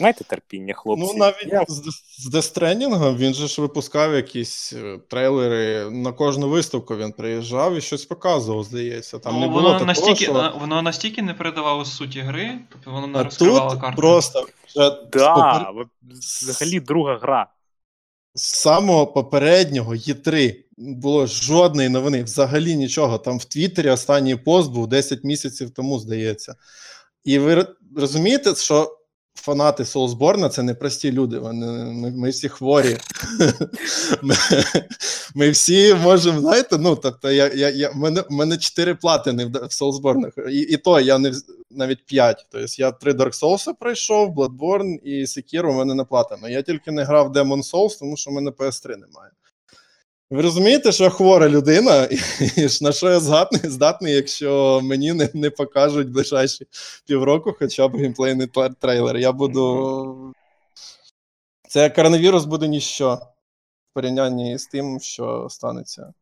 Майте 0.00 0.24
терпіння, 0.24 0.74
хлопці. 0.74 1.04
Ну, 1.06 1.18
навіть 1.18 1.46
Я- 1.46 1.64
з, 1.68 2.34
Stranding 2.34 3.16
він 3.16 3.34
же 3.34 3.46
ж 3.46 3.62
випускав 3.62 4.14
якісь 4.14 4.72
е, 4.72 4.98
трейлери. 5.08 5.90
На 5.90 6.12
кожну 6.12 6.48
виставку 6.48 6.96
він 6.96 7.12
приїжджав 7.12 7.76
і 7.76 7.80
щось 7.80 8.04
показував, 8.04 8.64
здається. 8.64 9.18
Там 9.18 9.34
ну, 9.34 9.40
не 9.40 9.46
було 9.46 9.60
воно, 9.60 9.68
такого, 9.72 9.86
настільки, 9.86 10.24
що... 10.24 10.52
воно 10.60 10.82
настільки 10.82 11.22
не 11.22 11.34
передавало 11.34 11.84
суті 11.84 12.20
гри, 12.20 12.58
тобто 12.72 12.90
воно 12.90 13.06
не 13.06 13.18
А 13.18 13.22
розкривало 13.22 13.70
тут 13.70 13.80
карту. 13.80 13.96
просто 13.96 14.46
вже 14.68 14.90
Да, 15.12 15.34
попер- 15.34 15.80
от 15.80 15.88
взагалі 16.02 16.80
друга 16.80 17.18
гра. 17.18 17.46
З 18.34 18.42
самого 18.42 19.06
попереднього 19.06 19.94
Є3 19.94 20.56
було 20.78 21.26
жодної 21.26 21.88
новини, 21.88 22.22
взагалі 22.22 22.76
нічого. 22.76 23.18
Там 23.18 23.38
в 23.38 23.44
Твіттері 23.44 23.90
останній 23.90 24.36
пост 24.36 24.70
був 24.70 24.86
10 24.86 25.24
місяців 25.24 25.70
тому, 25.70 25.98
здається. 25.98 26.54
І 27.24 27.38
ви 27.38 27.66
розумієте, 27.96 28.54
що 28.54 28.99
фанати 29.40 29.82
Soulsborne 29.82 30.48
це 30.48 30.62
не 30.62 30.74
прості 30.74 31.12
люди. 31.12 31.38
Вони, 31.38 31.66
ми, 31.66 32.10
ми 32.10 32.30
всі 32.30 32.48
хворі. 32.48 32.96
Ми, 34.22 34.34
ми 35.34 35.50
всі 35.50 35.94
можемо, 35.94 36.40
знаєте, 36.40 36.78
ну 36.78 36.96
тобто, 36.96 37.30
я, 37.30 37.50
я, 37.54 37.70
я, 37.70 37.92
мене, 37.92 38.24
мене 38.30 38.56
4 38.56 38.94
платини 38.94 39.44
в, 39.46 39.50
Soulsborne, 39.50 40.48
і, 40.48 40.58
і 40.58 40.76
то 40.76 41.00
я 41.00 41.18
не 41.18 41.32
навіть 41.70 42.06
5. 42.06 42.46
Тобто 42.50 42.66
я 42.78 42.92
3 42.92 43.12
Dark 43.12 43.42
Souls 43.42 43.74
пройшов, 43.80 44.34
Bloodborne 44.34 44.98
і 45.04 45.24
Sekiro 45.24 45.66
у 45.66 45.72
мене 45.72 45.94
не 45.94 46.04
платено. 46.04 46.48
Я 46.48 46.62
тільки 46.62 46.90
не 46.90 47.04
грав 47.04 47.32
Demon 47.32 47.72
Souls, 47.72 47.98
тому 47.98 48.16
що 48.16 48.30
в 48.30 48.34
мене 48.34 48.50
PS3 48.50 48.88
немає. 48.88 49.30
Ви 50.30 50.42
розумієте, 50.42 50.92
що 50.92 51.04
я 51.04 51.10
хвора 51.10 51.48
людина, 51.48 52.04
і 52.56 52.66
на 52.80 52.92
що 52.92 53.10
я 53.10 53.20
здатний, 53.20 53.62
здатний 53.64 54.14
якщо 54.14 54.80
мені 54.82 55.12
не, 55.12 55.28
не 55.34 55.50
покажуть 55.50 56.10
ближайші 56.10 56.66
півроку 57.06 57.54
хоча 57.58 57.88
б 57.88 57.96
геймплейний 57.96 58.48
трейлер. 58.80 59.16
Я 59.16 59.32
буду. 59.32 60.34
Це 61.68 61.90
коронавірус 61.90 62.44
буде 62.44 62.68
ніщо 62.68 63.14
в 63.14 63.94
порівнянні 63.94 64.58
з 64.58 64.66
тим, 64.66 65.00
що 65.00 65.46
станеться. 65.50 66.12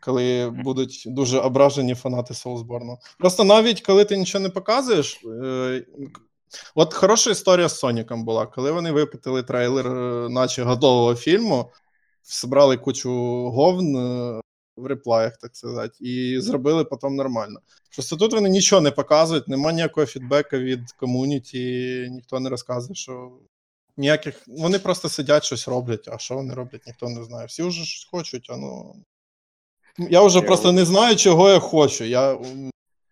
Коли 0.00 0.50
будуть 0.50 1.04
дуже 1.06 1.38
ображені 1.38 1.94
фанати 1.94 2.34
Soulsborne. 2.34 2.96
Просто 3.18 3.44
навіть 3.44 3.80
коли 3.80 4.04
ти 4.04 4.16
нічого 4.16 4.42
не 4.42 4.50
показуєш. 4.50 5.20
Е- 5.24 5.84
от 6.74 6.94
хороша 6.94 7.30
історія 7.30 7.68
з 7.68 7.78
Соніком 7.78 8.24
була, 8.24 8.46
коли 8.46 8.72
вони 8.72 8.92
випустили 8.92 9.42
трейлер, 9.42 9.86
е, 9.86 10.28
наче 10.28 10.62
готового 10.62 11.14
фільму, 11.14 11.70
зібрали 12.24 12.76
кучу 12.76 13.10
говн 13.50 13.96
е, 13.96 14.40
в 14.76 14.86
реплаях, 14.86 15.36
так 15.36 15.56
сказати, 15.56 15.94
і 16.00 16.40
зробили 16.40 16.84
потім 16.84 17.16
нормально. 17.16 17.60
Просто 17.94 18.16
тут 18.16 18.32
вони 18.32 18.48
нічого 18.48 18.82
не 18.82 18.90
показують, 18.90 19.48
нема 19.48 19.72
ніякого 19.72 20.06
фідбеку 20.06 20.56
від 20.56 20.92
ком'юніті, 20.92 22.06
ніхто 22.10 22.40
не 22.40 22.50
розказує, 22.50 22.94
що 22.94 23.32
ніяких. 23.96 24.42
Вони 24.46 24.78
просто 24.78 25.08
сидять, 25.08 25.44
щось 25.44 25.68
роблять, 25.68 26.08
а 26.08 26.18
що 26.18 26.34
вони 26.34 26.54
роблять, 26.54 26.86
ніхто 26.86 27.08
не 27.08 27.24
знає. 27.24 27.46
Всі 27.46 27.62
вже 27.62 27.84
щось 27.84 28.10
хочуть, 28.10 28.46
а 28.50 28.56
ну. 28.56 28.94
Я 29.98 30.22
вже 30.22 30.38
Я 30.38 30.44
просто 30.44 30.72
не 30.72 30.84
знаю, 30.84 31.16
чого 31.16 31.48
я 31.48 31.58
хочу. 31.58 32.04
Я 32.04 32.38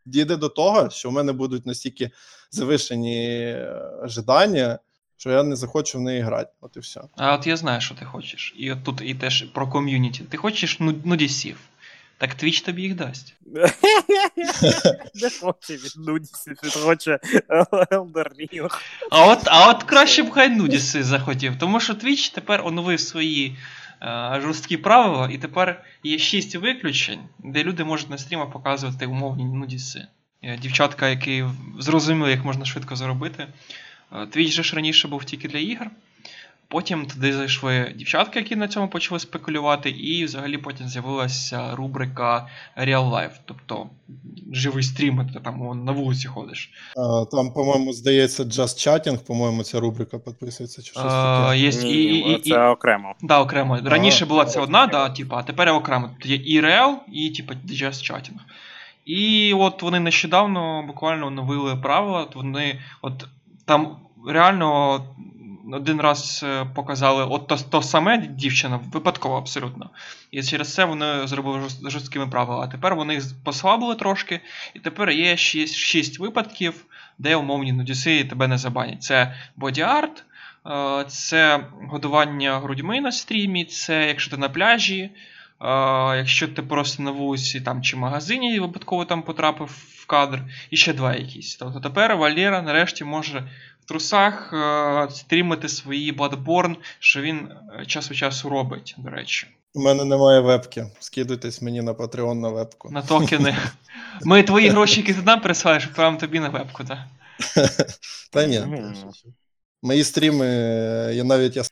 дійде 0.06 0.36
до 0.36 0.48
того, 0.48 0.90
що 0.90 1.10
в 1.10 1.12
мене 1.12 1.32
будуть 1.32 1.66
настільки 1.66 2.10
завишені 2.50 3.26
е, 3.26 3.80
ожидання, 4.02 4.78
що 5.22 5.30
я 5.30 5.42
не 5.42 5.56
захочу 5.56 5.98
в 5.98 6.00
неї 6.00 6.20
грати. 6.20 6.50
От 6.60 6.76
і 6.76 6.80
все. 6.80 7.00
А 7.16 7.34
от 7.34 7.46
я 7.46 7.56
знаю, 7.56 7.80
що 7.80 7.94
ти 7.94 8.04
хочеш. 8.04 8.54
І 8.56 8.72
от 8.72 8.84
тут 8.84 9.00
і 9.04 9.14
теж 9.14 9.42
про 9.42 9.68
ком'юніті. 9.68 10.24
Ти 10.24 10.36
хочеш 10.36 10.80
ну, 10.80 10.94
нудісів. 11.04 11.56
Так 12.18 12.42
Twitch 12.42 12.64
тобі 12.64 12.82
їх 12.82 12.94
дасть. 12.94 13.34
Не 15.14 15.30
хоче 15.40 15.76
він 15.76 16.04
нудісів, 16.04 16.56
він 16.64 16.70
хоче 16.70 17.18
Elder 17.90 18.26
Ring. 18.40 18.68
А 19.10 19.26
от, 19.26 19.38
а 19.46 19.70
от 19.70 19.82
краще 19.82 20.22
б 20.22 20.30
хай 20.30 20.48
нудіси 20.50 21.02
захотів, 21.02 21.58
тому 21.58 21.80
що 21.80 21.92
Twitch 21.92 22.34
тепер 22.34 22.66
оновив 22.66 23.00
свої 23.00 23.56
е, 24.02 24.40
жорсткі 24.42 24.76
правила, 24.76 25.28
і 25.32 25.38
тепер 25.38 25.84
є 26.02 26.18
6 26.18 26.54
виключень, 26.54 27.20
де 27.38 27.64
люди 27.64 27.84
можуть 27.84 28.10
на 28.10 28.18
стрімах 28.18 28.50
показувати 28.50 29.06
умовні 29.06 29.44
нудіси. 29.44 30.06
Е, 30.42 30.56
Дівчатка, 30.56 31.08
які 31.08 31.44
зрозуміли, 31.78 32.30
як 32.30 32.44
можна 32.44 32.64
швидко 32.64 32.96
заробити. 32.96 33.46
Twitch 34.12 34.50
же 34.50 34.62
ж 34.62 34.76
раніше 34.76 35.08
був 35.08 35.24
тільки 35.24 35.48
для 35.48 35.58
ігр. 35.58 35.90
Потім 36.72 37.06
туди 37.06 37.32
зайшли 37.32 37.94
дівчатки, 37.96 38.38
які 38.38 38.56
на 38.56 38.68
цьому 38.68 38.88
почали 38.88 39.20
спекулювати, 39.20 39.90
і 39.90 40.24
взагалі 40.24 40.58
потім 40.58 40.88
з'явилася 40.88 41.76
рубрика 41.76 42.48
Real 42.78 43.10
Life, 43.10 43.32
тобто 43.44 43.86
живий 44.52 44.82
стрім, 44.82 45.30
ти 45.34 45.40
там 45.40 45.84
на 45.84 45.92
вулиці 45.92 46.28
ходиш. 46.28 46.70
А, 46.96 47.24
Там, 47.24 47.52
по-моєму, 47.52 47.92
здається, 47.92 48.42
Just 48.42 48.88
Chatting, 48.88 49.24
по-моєму, 49.26 49.62
ця 49.62 49.80
рубрика 49.80 50.18
підписується 50.18 50.82
чи 50.82 50.90
щось 50.90 51.02
таке. 51.02 51.58
Є 51.58 51.68
і, 51.68 52.04
і, 52.04 52.30
і, 52.30 52.38
і, 52.44 52.50
Це 52.50 52.68
окремо. 52.68 53.14
Да, 53.22 53.40
окремо. 53.40 53.78
Раніше 53.84 54.26
була 54.26 54.44
це 54.44 54.60
одна, 54.60 54.86
да, 54.86 55.08
типа, 55.08 55.36
а 55.36 55.42
тепер 55.42 55.68
окремо. 55.68 56.10
Тут 56.18 56.30
є 56.30 56.36
і 56.36 56.60
Real, 56.60 56.94
і 57.12 57.30
типа 57.30 57.54
Just 57.54 58.12
Chatting. 58.12 58.38
І 59.04 59.52
от 59.54 59.82
вони 59.82 60.00
нещодавно 60.00 60.84
буквально 60.86 61.26
оновили 61.26 61.76
правила. 61.76 62.20
От 62.20 62.34
вони 62.34 62.80
от 63.02 63.26
там 63.64 63.96
реально 64.28 65.00
один 65.72 66.00
раз 66.00 66.44
е, 66.44 66.66
показали 66.74 67.24
от 67.24 67.46
то, 67.46 67.56
то 67.56 67.82
саме 67.82 68.18
дівчина, 68.18 68.80
випадково 68.92 69.36
абсолютно. 69.36 69.90
І 70.30 70.42
через 70.42 70.74
це 70.74 70.84
вони 70.84 71.26
зробили 71.26 71.68
жорсткими 71.86 72.26
правилами. 72.26 72.64
А 72.64 72.70
тепер 72.70 72.94
вони 72.94 73.14
їх 73.14 73.24
послабили 73.44 73.94
трошки, 73.94 74.40
і 74.74 74.78
тепер 74.78 75.10
є 75.10 75.36
6, 75.36 75.74
6 75.74 76.18
випадків, 76.18 76.84
де 77.18 77.36
умовні 77.36 77.72
нудіси 77.72 78.24
тебе 78.24 78.48
не 78.48 78.58
забанять. 78.58 79.02
Це 79.02 79.34
боді-арт, 79.56 80.22
е, 80.66 81.04
це 81.08 81.66
годування 81.90 82.58
грудьми 82.58 83.00
на 83.00 83.12
стрімі, 83.12 83.64
це 83.64 84.08
якщо 84.08 84.30
ти 84.30 84.36
на 84.36 84.48
пляжі, 84.48 85.10
якщо 86.16 86.48
ти 86.48 86.62
просто 86.62 87.02
на 87.02 87.10
вулиці 87.10 87.60
там 87.60 87.82
чи 87.82 87.96
магазині 87.96 88.60
випадково 88.60 89.04
там 89.04 89.22
потрапив 89.22 89.68
в 89.96 90.06
кадр, 90.06 90.42
і 90.70 90.76
ще 90.76 90.92
два 90.92 91.14
якісь. 91.14 91.56
Тобто 91.56 91.80
тепер 91.80 92.16
Валера 92.16 92.62
нарешті 92.62 93.04
може 93.04 93.48
в 93.80 93.88
трусах 93.88 94.52
а, 94.52 95.08
стрімити 95.10 95.68
свої 95.68 96.12
Bloodborne, 96.12 96.76
що 96.98 97.20
він 97.20 97.48
е, 97.80 97.86
час 97.86 98.10
від 98.10 98.18
часу 98.18 98.48
робить, 98.48 98.94
до 98.98 99.10
речі. 99.10 99.46
У 99.74 99.80
мене 99.80 100.04
немає 100.04 100.40
вебки. 100.40 100.86
Скидуйтесь 101.00 101.62
мені 101.62 101.82
на 101.82 101.92
Patreon 101.92 102.34
на 102.34 102.48
вебку. 102.48 102.90
На 102.90 103.02
токени. 103.02 103.56
Ми 104.24 104.42
твої 104.42 104.68
гроші, 104.68 105.00
які 105.00 105.14
ти 105.14 105.22
нам 105.22 105.40
присилаєш, 105.40 105.86
відправимо 105.86 106.18
тобі 106.18 106.40
на 106.40 106.48
вебку, 106.48 106.84
так? 106.84 106.98
Та 108.32 108.46
ні. 108.46 108.62
Мої 109.82 110.04
стріми, 110.04 110.46
я 111.14 111.24
навіть 111.24 111.56
я 111.56 111.62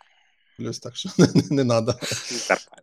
плюс, 0.60 0.78
так 0.78 0.96
що 0.96 1.08
не, 1.18 1.26
не 1.50 1.64
треба. 1.64 1.94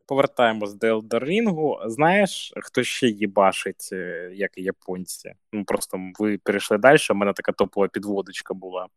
Повертаємось 0.05 0.73
до 0.73 0.99
Ring. 0.99 1.89
Знаєш, 1.89 2.53
хто 2.57 2.83
ще 2.83 3.07
їбашить, 3.07 3.89
е, 3.91 4.31
як 4.33 4.57
і 4.57 4.63
японці? 4.63 5.33
Ну 5.53 5.65
просто 5.65 5.97
ви 6.19 6.37
перейшли 6.37 6.77
далі. 6.77 6.97
У 7.11 7.13
мене 7.13 7.33
така 7.33 7.51
топова 7.51 7.87
підводочка 7.87 8.53
була. 8.53 8.87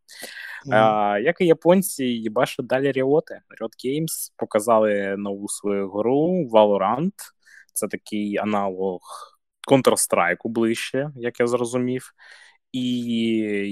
А, 0.70 1.18
як 1.22 1.40
і 1.40 1.46
японці, 1.46 2.04
їбашать 2.04 2.66
далі 2.66 2.92
Ріоти. 2.92 3.40
Riot 3.60 3.86
Games 3.86 4.32
показали 4.36 5.16
нову 5.18 5.48
свою 5.48 5.90
гру 5.90 6.48
Valorant. 6.52 7.12
Це 7.72 7.88
такий 7.88 8.36
аналог 8.36 9.00
Counter-Strike 9.70 10.44
ближче, 10.44 11.10
як 11.16 11.40
я 11.40 11.46
зрозумів. 11.46 12.14
І 12.72 12.82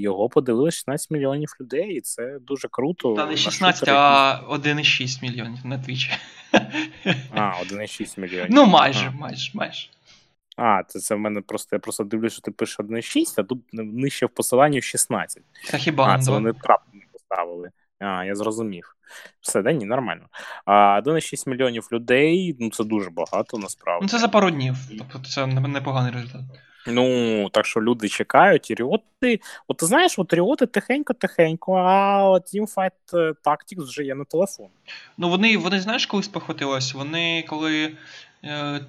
його 0.03 0.28
подивилось 0.28 0.74
16 0.74 1.11
мільйонів 1.11 1.49
людей, 1.61 1.94
і 1.96 2.01
це 2.01 2.38
дуже 2.40 2.68
круто. 2.70 3.14
Та 3.14 3.24
не 3.24 3.30
На 3.30 3.36
16, 3.36 3.78
шутер, 3.78 3.94
а 3.94 4.40
1,6 4.49 5.22
мільйонів 5.22 5.66
на 5.66 5.78
Твічі. 5.78 6.11
А, 7.30 7.51
1,6 7.62 8.20
мільйонів. 8.20 8.49
Ну, 8.51 8.66
майже, 8.66 9.07
А. 9.07 9.11
майже, 9.11 9.51
майже. 9.55 9.88
А, 10.57 10.82
це, 10.88 11.01
це 11.01 11.14
в 11.14 11.18
мене 11.18 11.40
просто 11.40 11.76
я 11.76 11.80
просто 11.80 12.05
дивлюсь, 12.05 12.32
що 12.32 12.42
ти 12.42 12.51
пишеш 12.51 12.78
1,6, 12.78 13.34
а 13.36 13.42
тут 13.42 13.59
нижче 13.72 14.26
в 14.26 14.28
посиланні 14.28 14.82
16. 14.82 15.42
Та 15.70 15.78
хіба 15.78 16.07
А, 16.14 16.18
це 16.18 16.30
вони 16.30 16.53
трап 16.53 16.80
не 16.92 17.01
поставили. 17.12 17.70
А, 17.99 18.24
я 18.24 18.34
зрозумів. 18.34 18.94
Все, 19.40 19.62
да, 19.62 19.72
ні, 19.72 19.84
нормально. 19.84 20.26
А 20.64 21.01
1,6 21.05 21.49
мільйонів 21.49 21.88
людей, 21.92 22.57
ну 22.61 22.70
це 22.70 22.84
дуже 22.84 23.11
багато 23.11 23.59
насправді. 23.59 24.03
Ну 24.03 24.09
це 24.09 24.18
за 24.18 24.28
пару 24.28 24.51
днів. 24.51 24.74
Тобто 25.12 25.28
це 25.28 25.46
не- 25.46 25.61
непоганий 25.68 26.12
результат. 26.12 26.40
Ну, 26.93 27.49
так 27.49 27.66
що 27.66 27.82
люди 27.82 28.09
чекають, 28.09 28.70
і 28.70 28.74
ріоти. 28.74 29.41
От 29.68 29.76
ти 29.76 29.86
знаєш, 29.86 30.18
от 30.18 30.34
ріоти 30.34 30.64
тихенько-тихенько, 30.64 31.74
а 31.74 32.30
Teamfight 32.30 32.91
Tactics 33.45 33.82
вже 33.82 34.05
є 34.05 34.14
на 34.14 34.24
телефон. 34.24 34.66
Ну 35.18 35.28
вони, 35.28 35.57
вони 35.57 35.80
знаєш, 35.80 36.07
коли 36.07 36.22
спохватилось? 36.22 36.95
Вони 36.95 37.45
коли 37.49 37.93
е, 38.45 38.80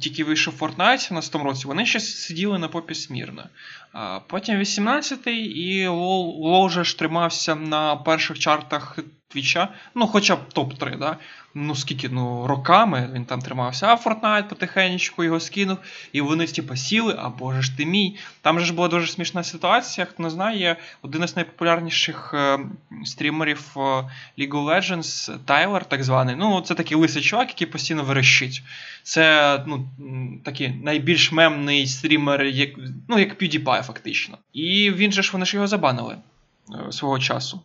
тільки 0.00 0.24
вийшов 0.24 0.54
Fortnite 0.60 0.96
в 0.96 1.00
17 1.00 1.34
році, 1.34 1.66
вони 1.66 1.86
ще 1.86 2.00
сиділи 2.00 2.58
на 2.58 2.68
попі 2.68 2.94
смірно. 2.94 3.44
А 3.92 4.20
потім 4.26 4.56
18-й, 4.56 5.44
і 5.44 5.88
LoL, 5.88 6.40
LoL 6.40 6.66
вже 6.66 6.84
ж 6.84 6.98
тримався 6.98 7.54
на 7.54 7.96
перших 7.96 8.38
чартах 8.38 8.98
Твіча, 9.28 9.68
ну 9.94 10.06
хоча 10.06 10.36
б 10.36 10.38
топ-3, 10.54 10.98
да? 10.98 11.16
Ну 11.54 11.74
скільки, 11.74 12.08
ну, 12.08 12.46
роками 12.46 13.10
він 13.14 13.24
там 13.24 13.40
тримався, 13.40 13.86
а 13.86 13.94
Fortnite 13.94 14.48
потихеньку 14.48 15.24
його 15.24 15.40
скинув, 15.40 15.78
і 16.12 16.20
вони 16.20 16.46
типу 16.46 16.76
сіли, 16.76 17.16
а 17.18 17.28
боже 17.28 17.62
ж 17.62 17.76
ти 17.76 17.86
мій. 17.86 18.16
Там 18.42 18.60
же 18.60 18.66
ж 18.66 18.72
була 18.72 18.88
дуже 18.88 19.06
смішна 19.06 19.44
ситуація, 19.44 20.06
хто 20.06 20.22
не 20.22 20.30
знає, 20.30 20.76
один 21.02 21.22
із 21.22 21.36
найпопулярніших 21.36 22.34
е, 22.34 22.58
стрімерів 23.04 23.66
е, 23.76 23.80
League 24.38 24.52
of 24.52 24.64
Legends, 24.64 25.38
Тайлер, 25.44 25.84
так 25.84 26.04
званий. 26.04 26.36
Ну, 26.36 26.60
це 26.60 26.74
такий 26.74 26.96
лисий 26.96 27.22
чувак, 27.22 27.48
який 27.48 27.66
постійно 27.66 28.04
верещить. 28.04 28.62
Це 29.02 29.64
ну, 29.66 29.88
такий 30.44 30.68
найбільш 30.68 31.32
мемний 31.32 31.86
стрімер, 31.86 32.44
як, 32.44 32.70
ну, 33.08 33.18
як 33.18 33.42
PewDiePie, 33.42 33.82
фактично. 33.82 34.38
І 34.52 34.90
він 34.90 35.12
же 35.12 35.22
ж 35.22 35.32
вони 35.32 35.44
ж 35.44 35.56
його 35.56 35.66
забанили 35.66 36.16
е, 36.88 36.92
свого 36.92 37.18
часу. 37.18 37.60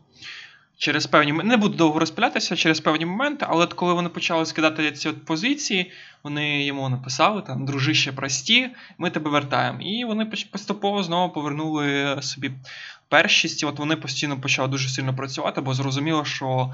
Через 0.82 1.08
певні 1.08 1.32
не 1.32 1.58
буду 1.58 1.78
довго 1.78 2.00
розпилятися 2.00 2.56
через 2.56 2.80
певні 2.80 3.06
моменти, 3.06 3.46
але 3.50 3.64
от 3.64 3.74
коли 3.74 3.94
вони 3.94 4.10
почали 4.10 4.46
скидати 4.46 4.92
ці 4.92 5.10
от 5.10 5.26
позиції, 5.26 5.92
вони 6.24 6.66
йому 6.66 6.90
написали 6.90 7.42
там 7.42 7.66
дружище 7.66 8.12
прості, 8.12 8.70
ми 8.98 9.10
тебе 9.10 9.32
вертаємо. 9.32 9.82
І 9.82 10.06
вони 10.06 10.26
поступово 10.26 11.04
знову 11.04 11.34
повернули 11.34 12.18
собі 12.22 12.52
першість. 13.10 13.64
І 13.64 13.66
от 13.66 13.80
вони 13.80 13.96
постійно 13.96 14.42
почали 14.42 14.68
дуже 14.68 14.90
сильно 14.90 15.16
працювати, 15.16 15.62
бо 15.62 15.74
зрозуміло, 15.74 16.26
що 16.26 16.74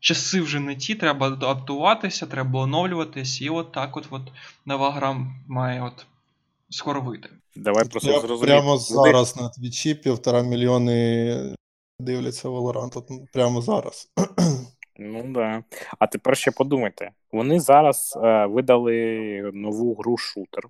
часи 0.00 0.40
вже 0.40 0.60
не 0.60 0.76
ті, 0.76 0.94
треба 0.94 1.26
адаптуватися, 1.26 2.26
треба 2.26 2.60
оновлюватись, 2.60 3.40
і 3.40 3.48
от 3.48 3.72
так 3.72 3.96
от, 3.96 4.04
от 4.10 4.22
нова 4.66 4.90
гра 4.90 5.16
має 5.48 5.82
от 5.82 6.06
скоро 6.70 7.00
вийти. 7.00 7.28
Давай 7.56 7.84
просто 7.84 8.10
Я 8.10 8.20
зрозуміти. 8.20 8.46
прямо 8.46 8.78
зараз 8.78 9.36
на 9.36 9.48
твічі 9.48 9.94
півтора 9.94 10.42
мільйони 10.42 11.56
дивляться 12.00 12.48
Valorant. 12.48 12.98
От 12.98 13.32
Прямо 13.32 13.62
зараз. 13.62 14.10
Ну 15.00 15.32
да. 15.32 15.64
А 15.98 16.06
тепер 16.06 16.36
ще 16.36 16.50
подумайте: 16.50 17.10
вони 17.32 17.60
зараз 17.60 18.18
е, 18.22 18.46
видали 18.46 19.50
нову 19.54 19.94
гру 19.94 20.16
шутер. 20.16 20.62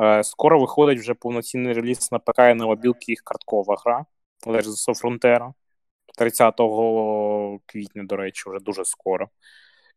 Е, 0.00 0.24
скоро 0.24 0.60
виходить 0.60 0.98
вже 0.98 1.14
повноцінний 1.14 1.72
реліз 1.72 2.12
на 2.12 2.18
ПК 2.18 2.38
і 2.38 2.54
на 2.54 2.66
мобілки 2.66 3.12
їх 3.12 3.22
карткова 3.24 3.76
гра 3.84 4.04
Legends 4.46 4.88
of 4.88 5.02
Runeterra. 5.02 5.52
30 6.18 6.54
квітня, 7.66 8.04
до 8.04 8.16
речі, 8.16 8.42
вже 8.46 8.58
дуже 8.64 8.84
скоро. 8.84 9.28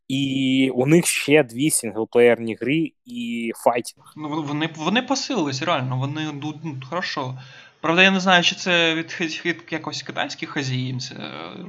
І 0.07 0.71
у 0.75 0.85
них 0.85 1.05
ще 1.05 1.43
дві 1.43 1.69
синглплеєрні 1.69 2.55
гри 2.55 2.91
і 3.05 3.51
файтінг. 3.55 4.13
Ну, 4.17 4.43
вони, 4.43 4.69
вони 4.75 5.01
посилились, 5.01 5.61
реально, 5.61 5.97
вони 5.97 6.31
ну, 6.63 6.77
хорошо. 6.89 7.39
Правда, 7.87 8.03
я 8.03 8.11
не 8.11 8.19
знаю, 8.19 8.43
чи 8.43 8.55
це 8.55 8.95
від, 8.95 9.41
від 9.45 9.63
якось 9.71 10.01
китайських 10.01 10.49
хазіїв 10.49 11.01
це 11.01 11.15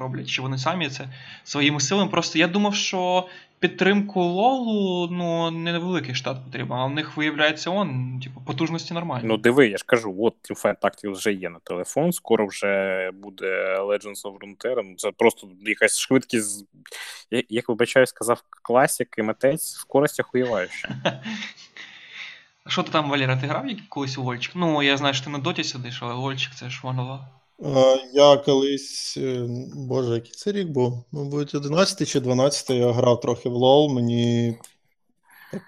роблять, 0.00 0.28
чи 0.28 0.42
вони 0.42 0.58
самі 0.58 0.88
це 0.88 1.08
своїми 1.44 1.80
силами. 1.80 2.10
Просто 2.10 2.38
я 2.38 2.48
думав, 2.48 2.74
що 2.74 3.28
підтримку 3.58 4.22
Лолу 4.22 5.08
ну, 5.10 5.50
не 5.50 5.72
невеликий 5.72 6.14
штат 6.14 6.44
потрібен, 6.44 6.78
а 6.78 6.86
в 6.86 6.90
них 6.90 7.16
виявляється 7.16 7.70
он, 7.70 8.20
типу, 8.24 8.40
потужності 8.46 8.94
нормальні. 8.94 9.28
Ну, 9.28 9.36
диви, 9.36 9.68
я 9.68 9.76
ж 9.76 9.84
кажу, 9.86 10.16
от 10.18 10.34
Teamfight 10.50 10.76
Tactics 10.80 11.12
вже 11.12 11.32
є 11.32 11.50
на 11.50 11.58
телефон, 11.58 12.12
скоро 12.12 12.46
вже 12.46 13.10
буде 13.14 13.80
Legends 13.80 14.22
of 14.24 14.38
Runeterra. 14.38 14.82
Ну, 14.84 14.94
Це 14.96 15.10
просто 15.10 15.48
якась 15.60 15.98
швидкість. 15.98 16.66
Як 17.48 17.68
вибачаю, 17.68 18.06
сказав 18.06 18.42
класик 18.62 19.08
і 19.18 19.22
митець, 19.22 19.72
скорость 19.72 20.20
охуєваюча. 20.20 20.88
Що 22.68 22.82
ти 22.82 22.92
там, 22.92 23.10
Валера, 23.10 23.36
ти 23.36 23.46
грав 23.46 23.64
колись 23.88 24.18
у 24.18 24.22
Вольчик? 24.22 24.52
Ну, 24.56 24.82
я 24.82 24.96
знаю, 24.96 25.14
що 25.14 25.24
ти 25.24 25.30
на 25.30 25.38
доті 25.38 25.64
сидиш, 25.64 25.98
але 26.02 26.14
Вольчик 26.14 26.54
це 26.54 26.70
ж 26.70 26.80
воно. 26.82 27.28
Я 28.14 28.36
колись, 28.36 29.16
е, 29.16 29.46
боже, 29.74 30.14
який 30.14 30.32
це 30.32 30.52
рік 30.52 30.68
був? 30.68 31.04
Мабуть, 31.12 31.54
11 31.54 32.08
чи 32.08 32.20
12 32.20 32.70
я 32.70 32.92
грав 32.92 33.20
трохи 33.20 33.48
в 33.48 33.54
LoL. 33.54 33.94
Мені 33.94 34.56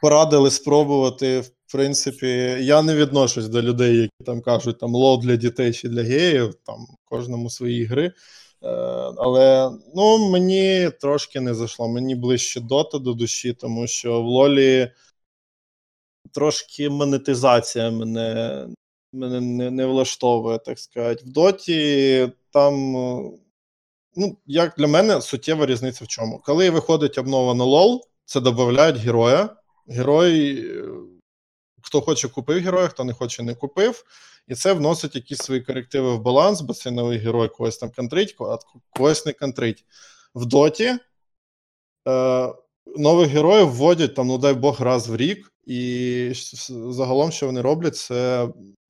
порадили 0.02 0.50
спробувати. 0.50 1.40
В 1.40 1.72
принципі, 1.72 2.26
я 2.60 2.82
не 2.82 2.94
відношусь 2.94 3.48
до 3.48 3.62
людей, 3.62 3.96
які 3.96 4.24
там 4.26 4.40
кажуть 4.40 4.78
там 4.78 4.96
LoL 4.96 5.20
для 5.20 5.36
дітей 5.36 5.72
чи 5.72 5.88
для 5.88 6.02
геїв, 6.02 6.54
там 6.66 6.86
кожному 7.04 7.50
свої 7.50 7.84
гри. 7.84 8.06
Е, 8.06 8.12
Але 9.16 9.70
ну, 9.94 10.30
мені 10.30 10.90
трошки 11.00 11.40
не 11.40 11.54
зайшло. 11.54 11.88
Мені 11.88 12.14
ближче 12.14 12.60
дота 12.60 12.98
до 12.98 13.12
душі, 13.12 13.52
тому 13.52 13.86
що 13.86 14.22
в 14.22 14.24
Лолі 14.24 14.90
трошки 16.32 16.90
монетизація 16.90 17.90
мене 17.90 18.66
мене 19.12 19.40
не, 19.40 19.70
не 19.70 19.86
влаштовує, 19.86 20.58
так 20.58 20.78
сказати. 20.78 21.24
В 21.26 21.28
доті 21.28 22.32
там, 22.50 22.96
е, 22.96 23.30
ну, 24.16 24.36
як 24.46 24.74
для 24.78 24.86
мене, 24.86 25.20
суттєва 25.20 25.66
різниця 25.66 26.04
в 26.04 26.08
чому. 26.08 26.42
Коли 26.44 26.70
виходить 26.70 27.18
обнова 27.18 27.54
на 27.54 27.64
LoL, 27.64 28.00
це 28.24 28.40
додають 28.40 28.96
героя. 28.96 29.56
Герой, 29.88 30.64
е, 30.68 30.84
хто 31.82 32.00
хоче, 32.00 32.28
купив 32.28 32.62
героя, 32.62 32.88
хто 32.88 33.04
не 33.04 33.12
хоче, 33.12 33.42
не 33.42 33.54
купив. 33.54 34.04
І 34.48 34.54
це 34.54 34.72
вносить 34.72 35.14
якісь 35.14 35.38
свої 35.38 35.60
корективи 35.60 36.14
в 36.14 36.20
баланс, 36.20 36.60
бо 36.60 36.74
цей 36.74 36.92
новий 36.92 37.18
герой 37.18 37.48
когось 37.48 37.78
там 37.78 37.90
контрить, 37.90 38.36
а 38.40 38.58
когось 38.90 39.26
не 39.26 39.32
контрить. 39.32 39.84
В 40.34 40.46
доті 40.46 40.96
е, 42.08 42.52
нових 42.96 43.28
героїв 43.28 43.68
вводять 43.68 44.14
там, 44.14 44.26
ну 44.26 44.38
дай 44.38 44.54
Бог, 44.54 44.80
раз 44.80 45.08
в 45.08 45.16
рік. 45.16 45.49
І 45.64 46.32
загалом, 46.68 47.32
що 47.32 47.46
вони 47.46 47.60
роблять, 47.60 47.96
це 47.96 48.48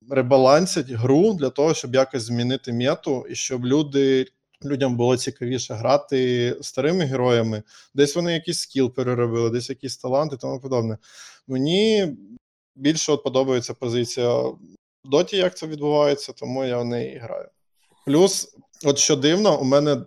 ребалансять 0.09 0.89
гру 0.89 1.33
для 1.33 1.49
того, 1.49 1.73
щоб 1.73 1.95
якось 1.95 2.23
змінити 2.23 2.73
мету, 2.73 3.25
і 3.29 3.35
щоб 3.35 3.65
люди, 3.65 4.25
людям 4.65 4.95
було 4.95 5.17
цікавіше 5.17 5.73
грати 5.73 6.55
старими 6.61 7.05
героями. 7.05 7.63
Десь 7.93 8.15
вони 8.15 8.33
якийсь 8.33 8.59
скіл 8.59 8.93
переробили, 8.93 9.49
десь 9.49 9.69
якісь 9.69 9.97
таланти 9.97 10.35
і 10.35 10.39
тому 10.39 10.59
подобне. 10.59 10.97
Мені 11.47 12.17
більше 12.75 13.11
от 13.11 13.23
подобається 13.23 13.73
позиція 13.73 14.43
доті, 15.05 15.37
як 15.37 15.57
це 15.57 15.67
відбувається, 15.67 16.33
тому 16.33 16.65
я 16.65 16.77
в 16.77 16.85
неї 16.85 17.17
граю. 17.17 17.47
Плюс, 18.05 18.55
от 18.85 18.97
що 18.97 19.15
дивно, 19.15 19.61
у 19.61 19.63
мене 19.63 19.97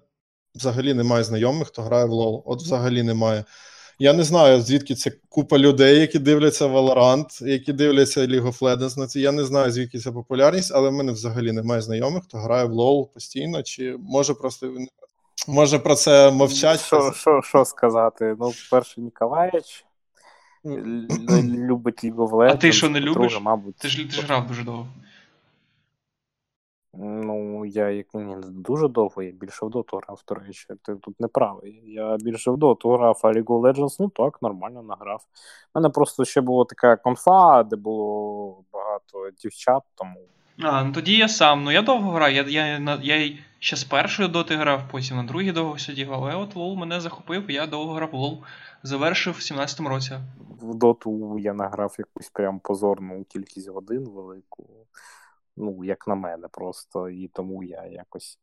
взагалі 0.54 0.94
немає 0.94 1.24
знайомих, 1.24 1.68
хто 1.68 1.82
грає 1.82 2.04
в 2.04 2.10
LoL. 2.10 2.42
От 2.44 2.62
взагалі 2.62 3.02
немає. 3.02 3.44
Я 3.98 4.12
не 4.12 4.22
знаю, 4.22 4.60
звідки 4.60 4.94
це 4.94 5.12
купа 5.28 5.58
людей, 5.58 6.00
які 6.00 6.18
дивляться 6.18 6.66
Valorant, 6.66 7.46
які 7.46 7.72
дивляться 7.72 8.20
League 8.20 8.46
of 8.46 8.58
Legends. 8.58 9.18
Я 9.18 9.32
не 9.32 9.44
знаю, 9.44 9.72
звідки 9.72 9.98
це 9.98 10.12
популярність, 10.12 10.72
але 10.74 10.88
в 10.88 10.92
мене 10.92 11.12
взагалі 11.12 11.52
немає 11.52 11.82
знайомих, 11.82 12.24
хто 12.24 12.38
грає 12.38 12.64
в 12.64 12.72
LoL 12.72 13.08
постійно, 13.14 13.62
чи 13.62 13.96
може 13.98 14.34
просто 14.34 14.72
може 15.48 15.78
про 15.78 15.94
це 15.94 16.30
мовчать. 16.30 16.80
Що 16.80 17.12
що, 17.16 17.40
що 17.44 17.64
сказати? 17.64 18.36
Ну, 18.40 18.52
перший 18.70 19.04
Ніколаєч 19.04 19.84
любить 20.64 22.04
League 22.04 22.16
of 22.16 22.30
Legends. 22.30 22.52
А 22.52 22.56
ти 22.56 22.72
що 22.72 22.88
не 22.88 23.00
любиш? 23.00 23.38
Мабуть. 23.40 23.76
Ти 23.76 23.88
ж 23.88 24.04
ти 24.04 24.10
ж 24.10 24.22
грав 24.22 24.46
дуже 24.46 24.62
довго. 24.62 24.88
Ну, 26.98 27.64
я 27.64 27.90
як 27.90 28.06
ні, 28.14 28.36
дуже 28.42 28.88
довго, 28.88 29.22
я 29.22 29.32
більше 29.32 29.66
в 29.66 29.70
доту 29.70 29.96
грав, 29.96 30.22
до 30.28 30.34
речі, 30.34 30.66
ти 30.82 30.96
тут 30.96 31.20
не 31.20 31.28
правий. 31.28 31.82
Я 31.86 32.16
більше 32.16 32.50
в 32.50 32.56
доту 32.56 32.90
грав, 32.90 33.20
а 33.22 33.26
League 33.26 33.44
of 33.44 33.60
Legends, 33.60 33.96
ну 33.98 34.08
так, 34.08 34.42
нормально 34.42 34.82
награв. 34.82 35.24
У 35.74 35.78
мене 35.78 35.88
просто 35.88 36.24
ще 36.24 36.40
була 36.40 36.64
така 36.64 36.96
конфа, 36.96 37.62
де 37.62 37.76
було 37.76 38.64
багато 38.72 39.30
дівчат, 39.42 39.82
тому. 39.94 40.20
А, 40.62 40.84
ну 40.84 40.92
тоді 40.92 41.16
я 41.16 41.28
сам. 41.28 41.64
Ну 41.64 41.72
я 41.72 41.82
довго 41.82 42.10
грав. 42.10 42.32
Я 42.32 42.42
я, 42.42 42.98
я 43.02 43.32
ще 43.58 43.76
з 43.76 43.84
першої 43.84 44.28
доти 44.28 44.56
грав, 44.56 44.82
потім 44.90 45.16
на 45.16 45.22
другій 45.22 45.52
довго 45.52 45.78
сидів, 45.78 46.12
але 46.12 46.34
от 46.34 46.56
лол 46.56 46.76
мене 46.76 47.00
захопив, 47.00 47.50
я 47.50 47.66
довго 47.66 47.94
грав 47.94 48.14
лол. 48.14 48.42
Завершив 48.82 49.34
в 49.34 49.36
17-му 49.36 49.88
році. 49.88 50.12
В 50.62 50.74
доту 50.74 51.38
я 51.38 51.54
награв 51.54 51.96
якусь 51.98 52.30
прям 52.30 52.58
позорну 52.58 53.24
кількість 53.24 53.68
годин 53.68 54.08
велику 54.14 54.66
ну, 55.56 55.84
як 55.84 56.08
на 56.08 56.14
мене, 56.14 56.48
просто. 56.50 57.08
І 57.08 57.28
тому 57.28 57.62
я 57.62 57.86
якось 57.86 58.38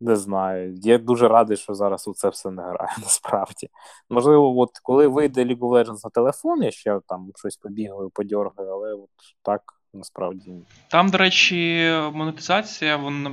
не 0.00 0.16
знаю. 0.16 0.74
Я 0.82 0.98
дуже 0.98 1.28
радий, 1.28 1.56
що 1.56 1.74
зараз 1.74 2.08
у 2.08 2.14
це 2.14 2.28
все 2.28 2.50
не 2.50 2.62
граю, 2.62 2.90
насправді. 3.02 3.68
Можливо, 4.10 4.58
от 4.58 4.70
коли 4.82 5.06
вийде 5.06 5.44
League 5.44 5.58
of 5.58 5.70
Legends 5.70 6.00
на 6.04 6.10
телефон, 6.10 6.62
я 6.62 6.70
ще 6.70 7.00
там 7.08 7.30
щось 7.36 7.56
побігаю, 7.56 8.10
подьоргаю, 8.10 8.70
але 8.70 8.94
от 8.94 9.10
так. 9.42 9.62
Насправді 9.96 10.52
там, 10.88 11.08
до 11.08 11.18
речі, 11.18 11.90
монетизація 12.12 12.96
вона 12.96 13.30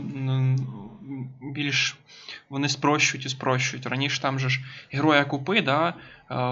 більш 1.42 1.98
вони 2.52 2.70
спрощують 2.70 3.26
і 3.26 3.30
спрощують. 3.30 3.86
Раніше 3.86 4.22
там 4.22 4.39
же 4.39 4.49
ж 4.49 4.62
героя 4.91 5.26
купи, 5.26 5.62
да? 5.62 5.93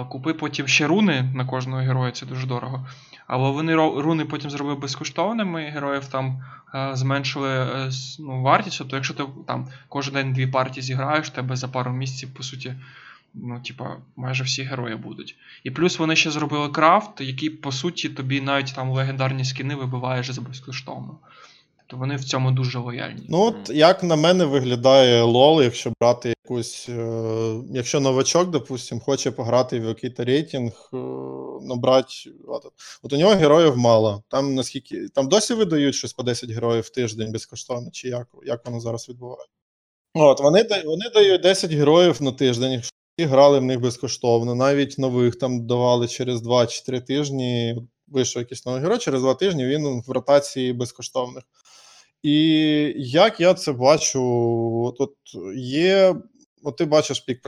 купи 0.08 0.34
потім 0.34 0.68
ще 0.68 0.86
руни 0.86 1.22
на 1.34 1.44
кожного 1.44 1.82
героя, 1.82 2.12
це 2.12 2.26
дуже 2.26 2.46
дорого. 2.46 2.86
Але 3.26 3.50
вони 3.50 3.74
руни 3.74 4.24
потім 4.24 4.50
зробили 4.50 4.76
безкоштовними, 4.76 5.70
героїв 5.70 6.04
там 6.04 6.44
е, 6.74 6.90
зменшили 6.92 7.48
е, 7.48 7.90
ну, 8.18 8.42
вартість. 8.42 8.78
Тобто, 8.78 8.96
якщо 8.96 9.14
ти 9.14 9.24
там 9.46 9.68
кожен 9.88 10.14
день 10.14 10.32
дві 10.32 10.46
партії 10.46 10.82
зіграєш, 10.82 11.30
тебе 11.30 11.56
за 11.56 11.68
пару 11.68 11.92
місяців, 11.92 12.34
по 12.34 12.42
суті, 12.42 12.74
ну, 13.34 13.60
типа, 13.60 13.96
майже 14.16 14.44
всі 14.44 14.62
герої 14.62 14.96
будуть. 14.96 15.36
І 15.64 15.70
плюс 15.70 15.98
вони 15.98 16.16
ще 16.16 16.30
зробили 16.30 16.68
крафт, 16.68 17.20
який, 17.20 17.50
по 17.50 17.72
суті, 17.72 18.08
тобі 18.08 18.40
навіть 18.40 18.74
там 18.74 18.90
легендарні 18.90 19.44
скини 19.44 19.74
вибиваєш 19.74 20.30
за 20.30 20.40
безкоштовно 20.40 21.18
то 21.90 21.96
вони 21.96 22.16
в 22.16 22.24
цьому 22.24 22.50
дуже 22.50 22.78
лояльні. 22.78 23.26
Ну, 23.28 23.42
от 23.42 23.70
як 23.70 24.02
на 24.02 24.16
мене 24.16 24.44
виглядає 24.44 25.22
лол, 25.22 25.62
якщо 25.62 25.92
брати 26.00 26.34
якусь. 26.44 26.88
Е, 26.88 27.54
якщо 27.70 28.00
новачок, 28.00 28.50
допустим, 28.50 29.00
хоче 29.00 29.30
пограти 29.30 29.80
в 29.80 29.84
якийсь 29.84 30.18
рейтинг, 30.18 30.90
е, 30.92 30.96
набрати. 31.62 32.08
От, 33.02 33.12
у 33.12 33.16
нього 33.16 33.34
героїв 33.34 33.76
мало. 33.76 34.22
Там 34.28 34.54
наскільки 34.54 35.08
там 35.08 35.28
досі 35.28 35.54
видають 35.54 35.94
щось 35.94 36.12
по 36.12 36.22
10 36.22 36.50
героїв 36.50 36.84
в 36.84 36.90
тиждень 36.90 37.32
безкоштовно, 37.32 37.90
чи 37.92 38.08
як 38.08 38.28
як 38.44 38.66
воно 38.66 38.80
зараз 38.80 39.08
відбувається? 39.08 39.54
От, 40.14 40.40
Вони 40.40 40.66
вони 40.84 41.10
дають 41.14 41.42
10 41.42 41.72
героїв 41.72 42.22
на 42.22 42.32
тиждень, 42.32 42.82
і 43.16 43.24
грали 43.24 43.58
в 43.58 43.62
них 43.62 43.80
безкоштовно. 43.80 44.54
Навіть 44.54 44.98
нових 44.98 45.36
там 45.38 45.66
давали 45.66 46.08
через 46.08 46.40
2 46.40 46.66
чи 46.66 46.82
3 46.82 47.00
тижні. 47.00 47.76
Вийшов 48.08 48.42
якийсь 48.42 48.66
новий 48.66 48.82
герой, 48.82 48.98
через 48.98 49.22
2 49.22 49.34
тижні 49.34 49.66
він 49.66 50.02
в 50.06 50.10
ротації 50.10 50.72
безкоштовних. 50.72 51.44
І 52.22 52.38
як 52.96 53.40
я 53.40 53.54
це 53.54 53.72
бачу, 53.72 54.94
тут 54.98 55.14
є. 55.56 56.14
От 56.62 56.76
ти 56.76 56.84
бачиш 56.84 57.20
пік 57.20 57.42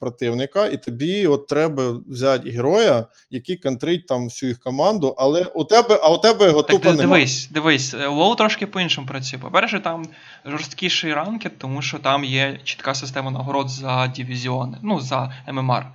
противника, 0.00 0.66
і 0.66 0.76
тобі 0.82 1.26
от 1.26 1.46
треба 1.46 2.00
взяти 2.06 2.50
героя, 2.50 3.06
який 3.30 3.56
контрить 3.56 4.06
там 4.06 4.24
всю 4.24 4.50
їх 4.50 4.58
команду, 4.58 5.14
але 5.18 5.44
у 5.44 5.64
тебе, 5.64 6.00
а 6.02 6.12
у 6.12 6.18
тебе 6.18 6.46
його 6.46 6.62
тупо 6.62 6.90
немає. 6.92 7.08
Дивись, 7.08 7.48
дивись, 7.50 7.94
WoW 7.94 8.36
трошки 8.36 8.66
по-іншому 8.66 9.06
працює. 9.06 9.40
По-перше, 9.40 9.80
там 9.80 10.04
жорсткіший 10.44 11.14
ранкет, 11.14 11.58
тому 11.58 11.82
що 11.82 11.98
там 11.98 12.24
є 12.24 12.60
чітка 12.64 12.94
система 12.94 13.30
нагород 13.30 13.68
за 13.68 14.12
дивізіони, 14.16 14.78
ну 14.82 15.00
за 15.00 15.32
ММР. 15.52 15.86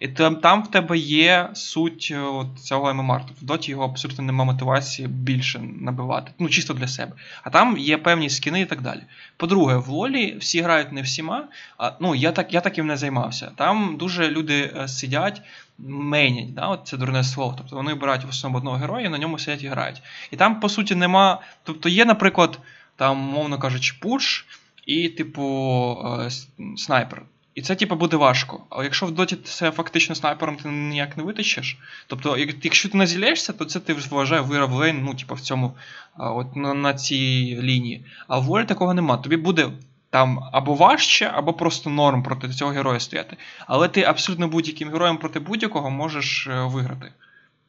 І 0.00 0.08
там 0.08 0.36
там 0.36 0.62
в 0.62 0.70
тебе 0.70 0.98
є 0.98 1.48
суть 1.54 2.08
е, 2.14 2.20
от 2.20 2.58
цього 2.58 2.94
ММР. 2.94 3.20
Тобто 3.26 3.42
в 3.42 3.44
доті 3.44 3.70
його 3.70 3.84
абсолютно 3.84 4.24
немає 4.24 4.52
мотивації 4.52 5.08
більше 5.08 5.58
набивати. 5.80 6.32
Ну, 6.38 6.48
чисто 6.48 6.74
для 6.74 6.88
себе. 6.88 7.12
А 7.42 7.50
там 7.50 7.78
є 7.78 7.98
певні 7.98 8.30
скини 8.30 8.60
і 8.60 8.64
так 8.64 8.80
далі. 8.80 9.00
По-друге, 9.36 9.76
в 9.76 9.88
Лолі 9.88 10.36
всі 10.38 10.60
грають 10.60 10.92
не 10.92 11.02
всіма. 11.02 11.44
А, 11.78 11.92
ну, 12.00 12.14
Я 12.14 12.32
так 12.32 12.54
я 12.54 12.60
таким 12.60 12.86
не 12.86 12.96
займався. 12.96 13.52
Там 13.56 13.96
дуже 13.96 14.30
люди 14.30 14.72
е, 14.76 14.88
сидять, 14.88 15.42
мейнять, 15.78 16.54
да, 16.54 16.66
от 16.66 16.80
це 16.84 16.96
дурне 16.96 17.24
слово. 17.24 17.54
Тобто 17.58 17.76
вони 17.76 17.92
обирають 17.92 18.24
в 18.24 18.28
основному 18.28 18.58
одного 18.58 18.76
героя 18.76 19.10
на 19.10 19.18
ньому 19.18 19.38
сидять 19.38 19.62
і 19.62 19.68
грають. 19.68 20.02
І 20.30 20.36
там, 20.36 20.60
по 20.60 20.68
суті, 20.68 20.94
нема. 20.94 21.40
Тобто 21.62 21.88
є, 21.88 22.04
наприклад, 22.04 22.58
там, 22.96 23.18
мовно 23.18 23.58
кажучи, 23.58 23.94
пуш 24.00 24.46
і, 24.86 25.08
типу, 25.08 25.98
е, 26.26 26.30
снайпер. 26.76 27.22
І 27.56 27.62
це, 27.62 27.74
типу, 27.74 27.96
буде 27.96 28.16
важко. 28.16 28.60
Але 28.70 28.84
якщо 28.84 29.06
в 29.06 29.10
доті 29.10 29.36
це 29.36 29.70
фактично 29.70 30.14
снайпером 30.14 30.56
ти 30.56 30.68
ніяк 30.68 31.16
не 31.16 31.22
витащиш. 31.22 31.78
Тобто, 32.06 32.36
якщо 32.62 32.88
ти 32.88 32.98
назілєшся, 32.98 33.52
то 33.52 33.64
це 33.64 33.80
ти 33.80 33.94
вважає 33.94 34.40
виграв 34.40 34.72
лейн, 34.72 35.04
ну, 35.04 35.14
типу, 35.14 35.34
в 35.34 35.40
цьому, 35.40 35.76
от 36.18 36.56
на, 36.56 36.74
на 36.74 36.94
цій 36.94 37.58
лінії. 37.62 38.04
А 38.28 38.38
в 38.38 38.42
волі 38.42 38.64
такого 38.64 38.94
нема. 38.94 39.16
Тобі 39.16 39.36
буде 39.36 39.70
там 40.10 40.40
або 40.52 40.74
важче, 40.74 41.30
або 41.34 41.52
просто 41.52 41.90
норм 41.90 42.22
проти 42.22 42.48
цього 42.48 42.70
героя 42.70 43.00
стояти. 43.00 43.36
Але 43.66 43.88
ти 43.88 44.02
абсолютно 44.02 44.48
будь-яким 44.48 44.90
героєм 44.90 45.16
проти 45.16 45.40
будь-якого 45.40 45.90
можеш 45.90 46.46
е, 46.46 46.62
виграти. 46.64 47.12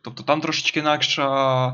Тобто 0.01 0.23
там 0.23 0.41
трошечки 0.41 0.79
інакша 0.79 1.67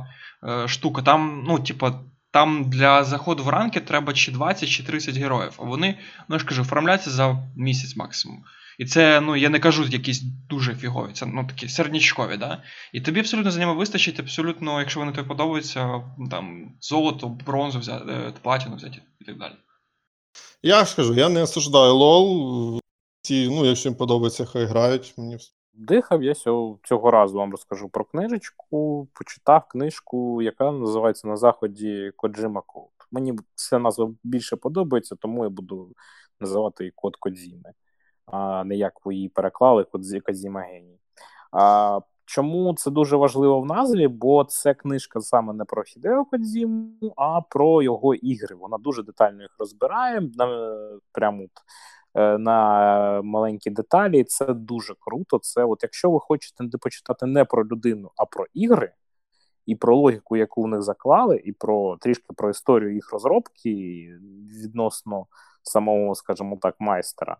е, 0.43 0.67
штука. 0.67 1.01
Там, 1.01 1.43
ну, 1.47 1.59
типу, 1.59 1.91
там 2.33 2.69
для 2.69 3.03
заходу 3.03 3.43
в 3.43 3.49
ранки 3.49 3.79
треба 3.79 4.13
чи 4.13 4.31
20, 4.31 4.69
чи 4.69 4.83
30 4.83 5.17
героїв. 5.17 5.53
А 5.57 5.63
вони, 5.63 5.99
ну 6.27 6.35
я 6.35 6.39
ж 6.39 6.45
кажу, 6.45 6.61
оформляються 6.61 7.09
за 7.09 7.47
місяць 7.55 7.95
максимум. 7.95 8.43
І 8.79 8.85
це, 8.85 9.21
ну, 9.21 9.35
я 9.35 9.49
не 9.49 9.59
кажу 9.59 9.83
якісь 9.83 10.21
дуже 10.49 10.75
фігові, 10.75 11.13
це 11.13 11.25
ну, 11.25 11.47
такі 11.47 11.69
середнячкові, 11.69 12.37
да? 12.37 12.63
І 12.93 13.01
тобі 13.01 13.19
абсолютно 13.19 13.51
за 13.51 13.59
ними 13.59 13.73
вистачить, 13.73 14.19
абсолютно, 14.19 14.79
якщо 14.79 14.99
вони 14.99 15.11
тобі 15.11 15.27
подобаються, 15.27 16.03
там, 16.31 16.71
золото, 16.81 17.27
бронзу 17.27 17.79
взяти, 17.79 18.05
е, 18.11 18.33
платіну 18.41 18.75
взяти 18.75 19.01
і 19.21 19.25
так 19.25 19.37
далі. 19.37 19.53
Я 20.63 20.85
ж 20.85 20.95
кажу, 20.95 21.13
я 21.13 21.29
не 21.29 21.41
осуждаю 21.41 21.93
лол. 21.93 22.79
Ці, 23.21 23.47
ну, 23.49 23.65
якщо 23.65 23.89
їм 23.89 23.95
подобається, 23.95 24.45
хай 24.45 24.65
грають. 24.65 25.13
Мені 25.17 25.37
Дихав 25.73 26.23
я 26.23 26.33
цього 26.83 27.11
разу 27.11 27.37
вам 27.37 27.51
розкажу 27.51 27.89
про 27.89 28.05
книжечку. 28.05 29.07
Почитав 29.13 29.67
книжку, 29.67 30.41
яка 30.41 30.71
називається 30.71 31.27
на 31.27 31.37
заході 31.37 32.11
Коджима 32.15 32.61
Код. 32.61 32.89
Мені 33.11 33.33
ця 33.55 33.79
назва 33.79 34.13
більше 34.23 34.55
подобається, 34.55 35.15
тому 35.15 35.43
я 35.43 35.49
буду 35.49 35.93
називати 36.39 36.83
її 36.83 36.91
Код 36.95 37.15
Кодзіми, 37.15 37.73
а 38.25 38.63
не 38.63 38.75
як 38.75 39.05
ви 39.05 39.15
її 39.15 39.29
переклали 39.29 39.85
Кодзіма 40.23 40.61
Геній. 40.61 40.99
А 41.51 41.99
Чому 42.25 42.73
це 42.73 42.91
дуже 42.91 43.15
важливо 43.15 43.61
в 43.61 43.65
назві? 43.65 44.07
Бо 44.07 44.43
це 44.43 44.73
книжка 44.73 45.21
саме 45.21 45.53
не 45.53 45.65
про 45.65 45.83
Хідео 45.83 46.25
Кодзіму, 46.25 47.13
а 47.17 47.41
про 47.41 47.81
його 47.81 48.15
ігри. 48.15 48.55
Вона 48.55 48.77
дуже 48.77 49.03
детально 49.03 49.41
їх 49.41 49.55
розбирає. 49.59 50.29
Прямо 51.11 51.43
на 52.15 53.21
маленькі 53.21 53.69
деталі, 53.69 54.23
це 54.23 54.45
дуже 54.45 54.95
круто. 54.99 55.39
Це, 55.39 55.63
от 55.63 55.83
якщо 55.83 56.11
ви 56.11 56.19
хочете 56.19 56.77
почитати 56.81 57.25
не 57.25 57.45
про 57.45 57.67
людину, 57.67 58.11
а 58.15 58.25
про 58.25 58.45
ігри, 58.53 58.91
і 59.65 59.75
про 59.75 59.95
логіку, 59.95 60.37
яку 60.37 60.63
в 60.63 60.67
них 60.67 60.81
заклали, 60.81 61.41
і 61.45 61.51
про 61.51 61.97
трішки 61.97 62.33
про 62.37 62.49
історію 62.49 62.93
їх 62.93 63.11
розробки 63.13 63.69
відносно 64.63 65.25
самого, 65.63 66.15
скажімо 66.15 66.57
так, 66.61 66.75
майстера, 66.79 67.37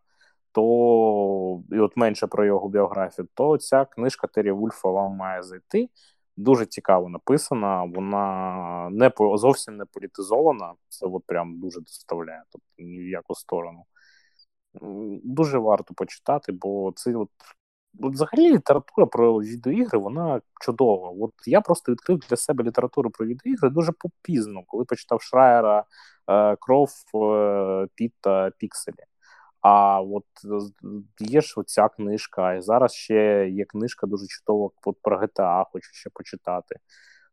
то 0.51 1.63
і 1.71 1.79
от 1.79 1.97
менше 1.97 2.27
про 2.27 2.45
його 2.45 2.69
біографію, 2.69 3.27
то 3.33 3.57
ця 3.57 3.85
книжка 3.85 4.27
Террі 4.27 4.51
Вульфа 4.51 4.89
вам 4.89 5.11
має 5.11 5.43
зайти. 5.43 5.89
Дуже 6.37 6.65
цікаво 6.65 7.09
написана, 7.09 7.83
вона 7.83 8.89
не 8.91 9.11
зовсім 9.35 9.77
не 9.77 9.85
політизована. 9.85 10.73
Це 10.89 11.05
от 11.05 11.23
прям 11.25 11.59
дуже 11.59 11.79
доставляє, 11.79 12.43
тобто 12.49 12.67
ні 12.77 12.99
в 12.99 13.07
яку 13.07 13.35
сторону 13.35 13.85
дуже 15.23 15.57
варто 15.57 15.93
почитати, 15.93 16.51
бо 16.51 16.93
це 16.95 17.15
от. 17.15 17.29
Взагалі 17.99 18.53
література 18.53 19.07
про 19.07 19.37
відеоігри, 19.37 19.99
вона 19.99 20.41
чудова. 20.61 21.09
От 21.19 21.33
я 21.45 21.61
просто 21.61 21.91
відкрив 21.91 22.19
для 22.29 22.37
себе 22.37 22.63
літературу 22.63 23.09
про 23.09 23.25
відеоігри 23.25 23.69
дуже 23.69 23.91
попізно, 23.91 24.63
коли 24.67 24.85
почитав 24.85 25.21
Шрайера, 25.21 25.83
е, 26.27 26.55
Кров, 26.55 26.89
е, 27.15 27.87
Піта, 27.95 28.51
Пікселі. 28.57 28.95
А 29.61 30.01
от 30.01 30.25
є 31.19 31.41
ж 31.41 31.53
оця 31.57 31.89
книжка, 31.89 32.53
і 32.53 32.61
зараз 32.61 32.93
ще 32.93 33.49
є 33.49 33.65
книжка 33.65 34.07
дуже 34.07 34.27
чудова 34.27 34.69
про 35.01 35.19
GTA, 35.19 35.65
хочу 35.71 35.89
ще 35.93 36.09
почитати. 36.13 36.75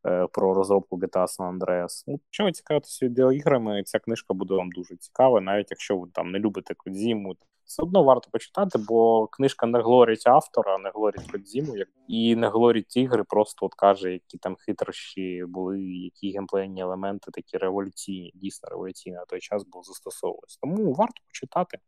Е, 0.06 0.26
про 0.26 0.54
розробку 0.54 0.98
GTA 0.98 1.26
San 1.26 1.58
Andreas. 1.58 2.04
Ну, 2.06 2.20
Якщо 2.26 2.44
ви 2.44 2.52
цікавитеся 2.52 3.06
відеоіграми, 3.06 3.82
ця 3.82 3.98
книжка 3.98 4.34
буде 4.34 4.54
вам 4.54 4.70
дуже 4.70 4.96
цікава, 4.96 5.40
навіть 5.40 5.70
якщо 5.70 5.96
ви 5.96 6.08
там 6.12 6.30
не 6.30 6.38
любите 6.38 6.74
Кодзіму, 6.74 7.36
все 7.64 7.82
одно 7.82 8.02
варто 8.02 8.30
почитати, 8.30 8.78
бо 8.78 9.26
книжка 9.26 9.66
не 9.66 9.80
глорить 9.80 10.26
автора, 10.26 10.78
не 10.78 10.90
глорить 10.90 11.30
Кодзіму, 11.30 11.74
і 12.08 12.36
не 12.36 12.48
глорить 12.48 12.96
ігри, 12.96 13.24
просто 13.24 13.66
от 13.66 13.74
каже, 13.74 14.12
які 14.12 14.38
там 14.38 14.56
хитрощі 14.56 15.44
були, 15.48 15.82
які 15.82 16.32
геймплейні 16.32 16.82
елементи 16.82 17.30
такі 17.30 17.56
революційні, 17.58 18.32
дійсно 18.34 18.68
революційні 18.68 19.16
на 19.16 19.24
той 19.24 19.40
час 19.40 19.64
був 19.64 19.84
застосовувалися. 19.84 20.58
Тому 20.60 20.92
варто 20.92 21.22
почитати. 21.26 21.78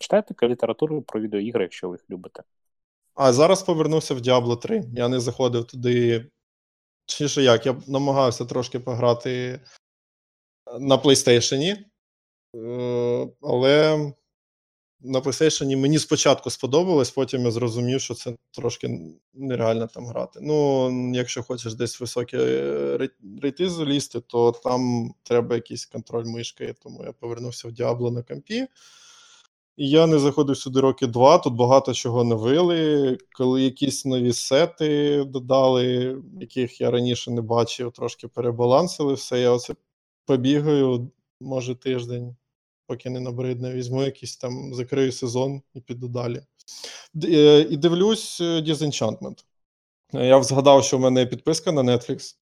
Читайте 0.00 0.48
літературу 0.48 1.02
про 1.02 1.20
відеоігри, 1.20 1.62
якщо 1.62 1.88
ви 1.88 1.94
їх 1.94 2.10
любите. 2.10 2.42
А 3.14 3.32
зараз 3.32 3.62
повернувся 3.62 4.14
в 4.14 4.18
Diablo 4.18 4.58
3. 4.58 4.84
Я 4.94 5.08
не 5.08 5.20
заходив 5.20 5.64
туди 5.64 6.26
Точніше 7.06 7.42
як, 7.42 7.66
я 7.66 7.76
намагався 7.86 8.44
трошки 8.44 8.80
пограти 8.80 9.60
на 10.80 10.96
PlayStation, 10.96 11.76
е, 12.56 13.28
але 13.42 13.98
на 15.00 15.20
PlayStation 15.20 15.76
мені 15.76 15.98
спочатку 15.98 16.50
сподобалось, 16.50 17.10
потім 17.10 17.44
я 17.44 17.50
зрозумів, 17.50 18.00
що 18.00 18.14
це 18.14 18.36
трошки 18.50 19.00
нереально 19.34 19.86
там 19.86 20.06
грати. 20.06 20.38
Ну, 20.42 20.90
якщо 21.14 21.42
хочеш 21.42 21.74
десь 21.74 22.00
високі 22.00 22.38
рейти 23.42 23.68
залізти, 23.68 24.20
то 24.20 24.52
там 24.52 25.10
треба 25.22 25.54
якийсь 25.54 25.86
контроль 25.86 26.24
мишки, 26.24 26.74
тому 26.82 27.04
я 27.04 27.12
повернувся 27.12 27.68
в 27.68 27.70
Diablo 27.70 28.10
на 28.10 28.22
компі. 28.22 28.66
Я 29.76 30.06
не 30.06 30.18
заходив 30.18 30.56
сюди 30.56 30.80
роки 30.80 31.06
два, 31.06 31.38
тут 31.38 31.54
багато 31.54 31.94
чого 31.94 32.24
новили. 32.24 33.18
Коли 33.36 33.62
якісь 33.62 34.04
нові 34.04 34.32
сети 34.32 35.24
додали, 35.24 36.16
яких 36.40 36.80
я 36.80 36.90
раніше 36.90 37.30
не 37.30 37.40
бачив, 37.40 37.92
трошки 37.92 38.28
перебалансили 38.28 39.14
все. 39.14 39.40
Я 39.40 39.50
оце 39.50 39.74
побігаю, 40.26 41.10
може, 41.40 41.74
тиждень, 41.74 42.36
поки 42.86 43.10
не 43.10 43.20
набридне, 43.20 43.74
візьму 43.74 44.02
якийсь 44.02 44.36
там, 44.36 44.74
закрию 44.74 45.12
сезон 45.12 45.62
і 45.74 45.80
піду 45.80 46.08
далі. 46.08 46.42
Е, 47.24 47.60
і 47.70 47.76
дивлюсь 47.76 48.40
е, 48.40 48.44
Disenchantment. 48.44 49.44
Я 50.12 50.42
згадав, 50.42 50.84
що 50.84 50.98
в 50.98 51.00
мене 51.00 51.26
підписка 51.26 51.72
на 51.72 51.82
Netflix. 51.82 52.36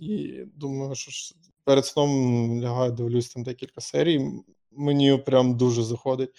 І 0.00 0.42
думаю, 0.54 0.94
що 0.94 1.34
перед 1.64 1.86
сном 1.86 2.60
лягаю, 2.62 2.92
дивлюсь 2.92 3.28
там 3.28 3.42
декілька 3.42 3.80
серій 3.80 4.30
мені 4.76 5.18
прям 5.18 5.56
дуже 5.56 5.82
заходить. 5.82 6.30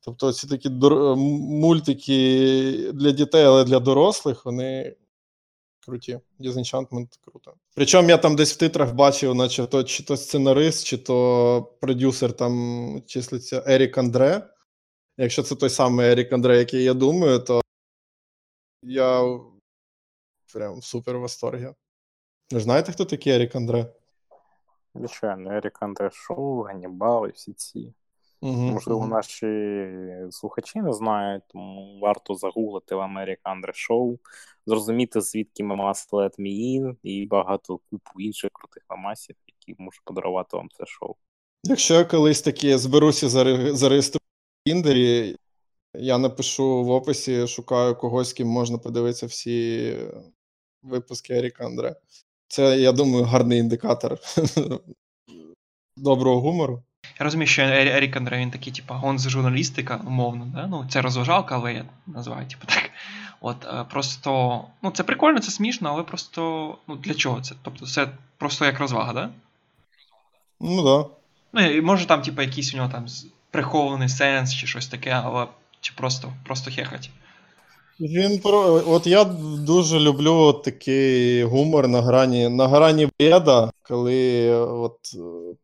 Тобто, 0.00 0.32
ці 0.32 0.48
такі 0.48 0.68
дор... 0.68 1.16
мультики 1.16 2.12
для 2.92 3.10
дітей, 3.10 3.44
але 3.44 3.64
для 3.64 3.80
дорослих, 3.80 4.44
вони 4.44 4.96
круті. 5.88 6.20
Disenchantment 6.40 7.18
круто. 7.24 7.54
Причому 7.74 8.08
я 8.08 8.18
там 8.18 8.36
десь 8.36 8.52
в 8.52 8.56
титрах 8.56 8.94
бачив, 8.94 9.34
наче 9.34 9.66
то 9.66 9.84
чи 9.84 10.02
то 10.02 10.16
сценарист, 10.16 10.86
чи 10.86 10.98
то 10.98 11.76
продюсер 11.80 12.32
там 12.32 13.02
числиться 13.06 13.64
Ерік 13.66 13.98
Андре. 13.98 14.50
Якщо 15.16 15.42
це 15.42 15.54
той 15.54 15.70
самий 15.70 16.06
Ерік 16.06 16.32
Андре, 16.32 16.58
який 16.58 16.84
я 16.84 16.94
думаю, 16.94 17.38
то 17.38 17.60
я 18.82 19.38
прям 20.52 20.82
супер 20.82 21.16
в 21.16 21.20
восторгі. 21.20 21.68
Ви 22.50 22.60
знаєте, 22.60 22.92
хто 22.92 23.04
такий 23.04 23.32
Ерік 23.32 23.56
Андре? 23.56 23.92
Звичайно, 24.98 25.52
Ерік 25.52 25.78
Андре 25.80 26.10
Шоу, 26.12 26.62
Ганнібал 26.62 27.26
і 27.26 27.30
всі 27.30 27.52
ці. 27.52 27.92
Угу, 28.40 28.52
Можливо, 28.52 29.00
угу. 29.00 29.08
наші 29.08 29.46
слухачі 30.30 30.78
не 30.78 30.92
знають, 30.92 31.42
тому 31.48 31.98
варто 32.02 32.34
загуглити 32.34 32.94
Ерік 32.94 33.40
Андре 33.42 33.72
Шоу, 33.74 34.18
зрозуміти, 34.66 35.20
звідки 35.20 35.64
мемас 35.64 36.08
Let 36.12 36.40
Me 36.40 36.68
In 36.68 36.96
і 37.02 37.26
багато 37.26 37.80
купу 37.90 38.20
інших 38.20 38.50
крутих 38.52 38.82
мемасів, 38.90 39.36
які 39.46 39.82
можуть 39.82 40.04
подарувати 40.04 40.56
вам 40.56 40.68
це 40.78 40.86
шоу. 40.86 41.14
Якщо 41.64 41.94
я 41.94 42.04
колись 42.04 42.42
таки 42.42 42.78
зберуся 42.78 43.28
зареєструвати 43.28 44.28
в 44.60 44.68
Тіндері, 44.68 45.36
я 45.94 46.18
напишу 46.18 46.84
в 46.84 46.90
описі, 46.90 47.46
шукаю 47.46 47.96
когось, 47.96 48.32
ким 48.32 48.48
можна 48.48 48.78
подивитися 48.78 49.26
всі 49.26 49.96
випуски 50.82 51.34
Еріка 51.34 51.66
Андре. 51.66 51.96
Це, 52.48 52.78
я 52.78 52.92
думаю, 52.92 53.24
гарний 53.24 53.58
індикатор 53.58 54.18
доброго 55.96 56.40
гумору. 56.40 56.82
Я 57.20 57.24
розумію, 57.24 57.46
що 57.46 57.62
Ерік 57.62 58.16
Андре, 58.16 58.38
він 58.38 58.50
такий, 58.50 58.72
типу, 58.72 58.94
гонз 58.94 59.28
журналістика, 59.28 60.00
умовно, 60.06 60.46
да? 60.54 60.66
ну, 60.66 60.86
це 60.90 61.02
розважалка, 61.02 61.54
але 61.54 61.72
я 61.72 61.84
називаю, 62.06 62.46
типу, 62.46 62.66
так. 62.66 62.90
От, 63.40 63.64
е, 63.64 63.84
просто, 63.90 64.64
ну, 64.82 64.90
це 64.90 65.02
прикольно, 65.02 65.40
це 65.40 65.50
смішно, 65.50 65.90
але 65.90 66.02
просто, 66.02 66.74
ну, 66.88 66.96
для 66.96 67.14
чого 67.14 67.40
це? 67.40 67.54
Тобто, 67.62 67.86
це 67.86 68.08
просто 68.38 68.64
як 68.64 68.80
розвага, 68.80 69.12
да? 69.12 69.30
Ну, 70.60 70.82
да. 70.82 71.08
Ну, 71.52 71.70
і 71.70 71.80
може 71.80 72.06
там, 72.06 72.22
типу, 72.22 72.42
якийсь 72.42 72.74
у 72.74 72.76
нього 72.76 72.88
там 72.92 73.06
прихований 73.50 74.08
сенс 74.08 74.54
чи 74.54 74.66
щось 74.66 74.88
таке, 74.88 75.10
але 75.10 75.46
чи 75.80 75.92
просто, 75.96 76.32
просто 76.44 76.70
хехать. 76.70 77.10
Він 78.00 78.38
про 78.38 78.82
от 78.86 79.06
я 79.06 79.24
дуже 79.64 80.00
люблю 80.00 80.52
такий 80.52 81.44
гумор 81.44 81.88
на 81.88 82.02
грані 82.02 82.48
на 82.48 82.68
грані 82.68 83.08
бреда, 83.18 83.70
коли 83.82 84.50
от 84.56 84.98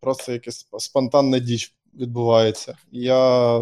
просто 0.00 0.32
якась 0.32 0.66
спонтанна 0.78 1.38
діч 1.38 1.74
відбувається. 1.94 2.76
Я 2.92 3.58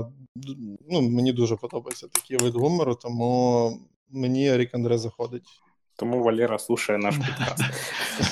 ну, 0.90 1.02
Мені 1.02 1.32
дуже 1.32 1.56
подобається 1.56 2.06
такий 2.08 2.36
вид 2.36 2.54
гумору, 2.54 2.94
тому 2.94 3.78
мені 4.10 4.56
Рік 4.56 4.74
Андре 4.74 4.98
заходить. 4.98 5.42
Тому 6.02 6.22
Валера 6.22 6.58
слушає 6.58 6.98
наш 6.98 7.14
підкаст. 7.26 7.64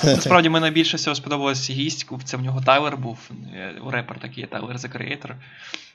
Насправді 0.03 0.49
мені 0.49 0.61
найбільше 0.61 0.97
всього 0.97 1.15
сподобалася 1.15 1.73
гість. 1.73 2.07
Це 2.23 2.37
в 2.37 2.41
нього 2.41 2.61
Тайлер 2.61 2.97
був. 2.97 3.17
Е, 3.53 3.75
репер 3.89 4.19
такий 4.19 4.45
Тайлер 4.45 4.75
The 4.75 4.97
Creator. 4.97 5.31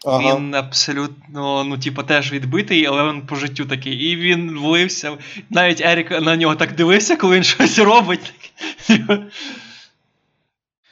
Ага. 0.06 0.36
Він 0.36 0.54
абсолютно, 0.54 1.64
ну, 1.64 1.78
типу, 1.78 2.02
теж 2.02 2.32
відбитий, 2.32 2.86
але 2.86 3.12
він 3.12 3.22
по 3.22 3.34
життю 3.34 3.64
такий. 3.64 3.94
І 3.94 4.16
він 4.16 4.58
влився. 4.58 5.18
Навіть 5.50 5.80
Ерік 5.80 6.10
на 6.10 6.36
нього 6.36 6.54
так 6.54 6.74
дивився, 6.74 7.16
коли 7.16 7.36
він 7.36 7.44
щось 7.44 7.78
робить. 7.78 8.34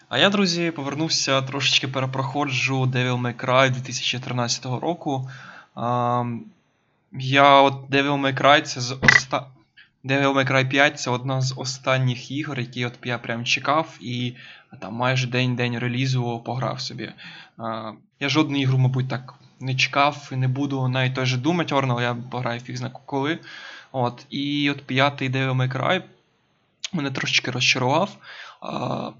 А 0.09 0.19
я, 0.19 0.31
друзі, 0.31 0.71
повернувся 0.71 1.43
трошечки 1.43 1.89
перепроходжу 1.89 2.85
Devil 2.85 3.23
May 3.23 3.45
Cry 3.45 3.71
2013 3.71 4.65
року. 4.65 5.31
Я 7.13 7.61
от 7.61 7.75
Devil 7.91 8.21
May 8.21 8.43
Cry 8.43 8.63
це 8.63 8.81
з 8.81 8.97
оста... 9.03 9.47
Devil 10.05 10.35
May 10.35 10.53
Cry 10.53 10.69
5 10.69 11.01
це 11.01 11.11
одна 11.11 11.41
з 11.41 11.55
останніх 11.57 12.31
ігор, 12.31 12.61
які 12.61 12.87
от 12.87 12.99
я 13.05 13.19
прям 13.19 13.45
чекав, 13.45 13.99
і 14.01 14.35
там 14.81 14.95
майже 14.95 15.27
день-день 15.27 15.79
релізу 15.79 16.43
пограв 16.45 16.81
собі. 16.81 17.13
Я 18.21 18.29
жодну 18.29 18.61
ігру, 18.61 18.79
мабуть, 18.79 19.09
так 19.09 19.35
не 19.61 19.75
чекав 19.75 20.29
і 20.33 20.37
не 20.37 20.49
буду 20.49 20.89
навіть 20.89 21.15
той 21.15 21.27
же 21.27 21.37
Doom 21.37 21.69
Eternal, 21.69 22.03
я 22.03 22.15
пограю 22.15 22.61
фіг 22.61 22.77
зна 22.77 22.91
коли. 23.07 23.39
От, 23.93 24.27
І 24.31 24.71
от 24.71 24.87
п'ятий 24.87 25.31
Devil 25.31 25.57
May 25.57 25.77
Cry 25.77 26.03
мене 26.93 27.11
трошечки 27.11 27.51
розчарував. 27.51 28.17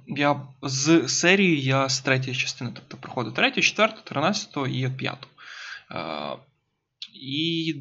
Я 0.07 0.41
З 0.63 1.09
серії 1.09 1.63
я 1.63 1.89
з 1.89 2.01
третьої 2.01 2.37
частини, 2.37 2.71
тобто 2.75 2.97
проходив 2.97 3.35
третю, 3.35 3.61
четверту, 3.61 4.01
тринадцяту 4.05 4.67
і 4.67 4.91
п'яту. 4.91 5.29
І 7.15 7.75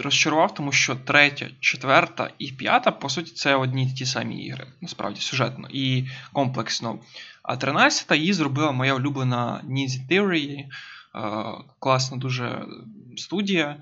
розчарував, 0.00 0.54
тому 0.54 0.72
що 0.72 0.96
третя, 0.96 1.46
четверта 1.60 2.30
і 2.38 2.52
п'ята, 2.52 2.90
по 2.90 3.08
суті, 3.08 3.32
це 3.32 3.54
одні 3.54 3.92
ті 3.92 4.06
самі 4.06 4.44
ігри, 4.44 4.66
насправді, 4.80 5.20
сюжетно 5.20 5.68
і 5.70 6.04
комплексно. 6.32 6.98
А 7.42 7.56
тринадцята 7.56 8.14
її 8.14 8.32
зробила 8.32 8.72
моя 8.72 8.94
улюблена 8.94 9.60
Ninja 9.68 10.08
Theory, 10.10 10.58
е, 10.58 10.66
класна 11.78 12.16
дуже 12.16 12.64
студія. 13.16 13.76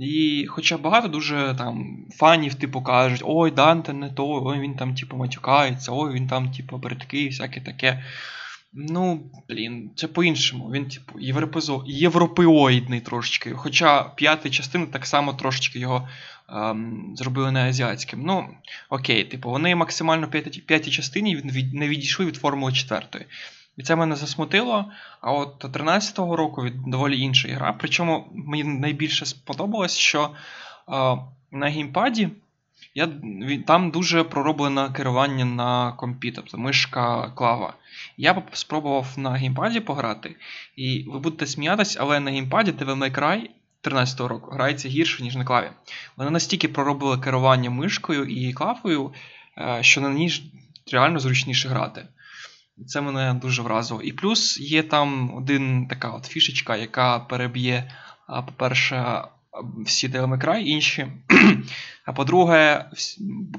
І 0.00 0.46
хоча 0.48 0.78
багато 0.78 1.08
дуже 1.08 1.54
там 1.58 1.96
фанів, 2.16 2.54
типу, 2.54 2.82
кажуть, 2.82 3.22
ой, 3.24 3.50
Данте 3.50 3.92
не 3.92 4.10
той, 4.10 4.40
ой, 4.42 4.60
він 4.60 4.74
там, 4.74 4.94
типу, 4.94 5.16
матюкається, 5.16 5.92
ой, 5.92 6.14
він 6.14 6.26
там, 6.26 6.50
типу, 6.50 6.76
бридкий, 6.76 7.28
всяке 7.28 7.60
таке. 7.60 8.04
Ну, 8.76 9.20
блін, 9.48 9.90
це 9.96 10.08
по-іншому. 10.08 10.70
Він, 10.70 10.88
типу, 10.88 11.20
європезо... 11.20 11.84
європеоїдний 11.86 13.00
трошечки. 13.00 13.52
Хоча 13.52 14.02
п'ята 14.02 14.50
частина 14.50 14.86
так 14.86 15.06
само 15.06 15.32
трошечки 15.32 15.78
його 15.78 16.08
ем, 16.48 17.12
зробили 17.16 17.52
не 17.52 17.68
азіатським. 17.68 18.22
Ну, 18.22 18.48
окей, 18.90 19.24
типу, 19.24 19.50
вони 19.50 19.74
максимально 19.74 20.28
п'ятій 20.66 20.90
частині 20.90 21.42
не 21.72 21.88
відійшли 21.88 22.26
від 22.26 22.36
Формули 22.36 22.72
4. 22.72 23.26
І 23.76 23.82
це 23.82 23.96
мене 23.96 24.16
засмутило. 24.16 24.84
А 25.20 25.32
от 25.32 25.64
13-го 25.64 26.36
року 26.36 26.62
від 26.62 26.82
доволі 26.86 27.20
інша 27.20 27.48
гра. 27.48 27.72
Причому 27.78 28.28
мені 28.34 28.64
найбільше 28.64 29.26
сподобалось, 29.26 29.96
що 29.96 30.30
е, 30.30 30.30
на 31.50 31.66
геймпаді 31.66 32.28
Я, 32.94 33.08
Там 33.66 33.90
дуже 33.90 34.24
пророблено 34.24 34.92
керування 34.92 35.44
на 35.44 35.92
компі, 35.92 36.32
тобто 36.32 36.58
мишка 36.58 37.30
клава. 37.30 37.74
Я 38.16 38.42
спробував 38.52 39.14
на 39.16 39.30
геймпаді 39.30 39.80
пограти, 39.80 40.36
і 40.76 41.04
ви 41.08 41.18
будете 41.18 41.46
сміятись, 41.46 41.96
але 42.00 42.20
на 42.20 42.30
геймпаді 42.30 42.70
Devil 42.70 42.98
May 42.98 43.18
Cry 43.18 43.48
13 43.80 44.20
року 44.20 44.50
грається 44.50 44.88
гірше, 44.88 45.22
ніж 45.22 45.36
на 45.36 45.44
клаві. 45.44 45.70
Вони 46.16 46.30
настільки 46.30 46.68
проробили 46.68 47.18
керування 47.18 47.70
мишкою 47.70 48.24
і 48.24 48.52
клавою, 48.52 49.12
е, 49.58 49.78
що 49.82 50.00
на 50.00 50.10
ній 50.10 50.52
реально 50.92 51.18
зручніше 51.18 51.68
грати. 51.68 52.08
Це 52.86 53.00
мене 53.00 53.34
дуже 53.34 53.62
вразило. 53.62 54.02
І 54.02 54.12
плюс 54.12 54.60
є 54.60 54.82
там 54.82 55.34
один 55.34 55.86
така 55.86 56.10
от 56.10 56.24
фішечка, 56.24 56.76
яка 56.76 57.18
переб'є, 57.18 57.90
по-перше, 58.26 59.22
всі 59.86 60.08
Devil 60.08 60.56
інші. 60.56 61.06
А 62.06 62.12
по-друге, 62.12 62.84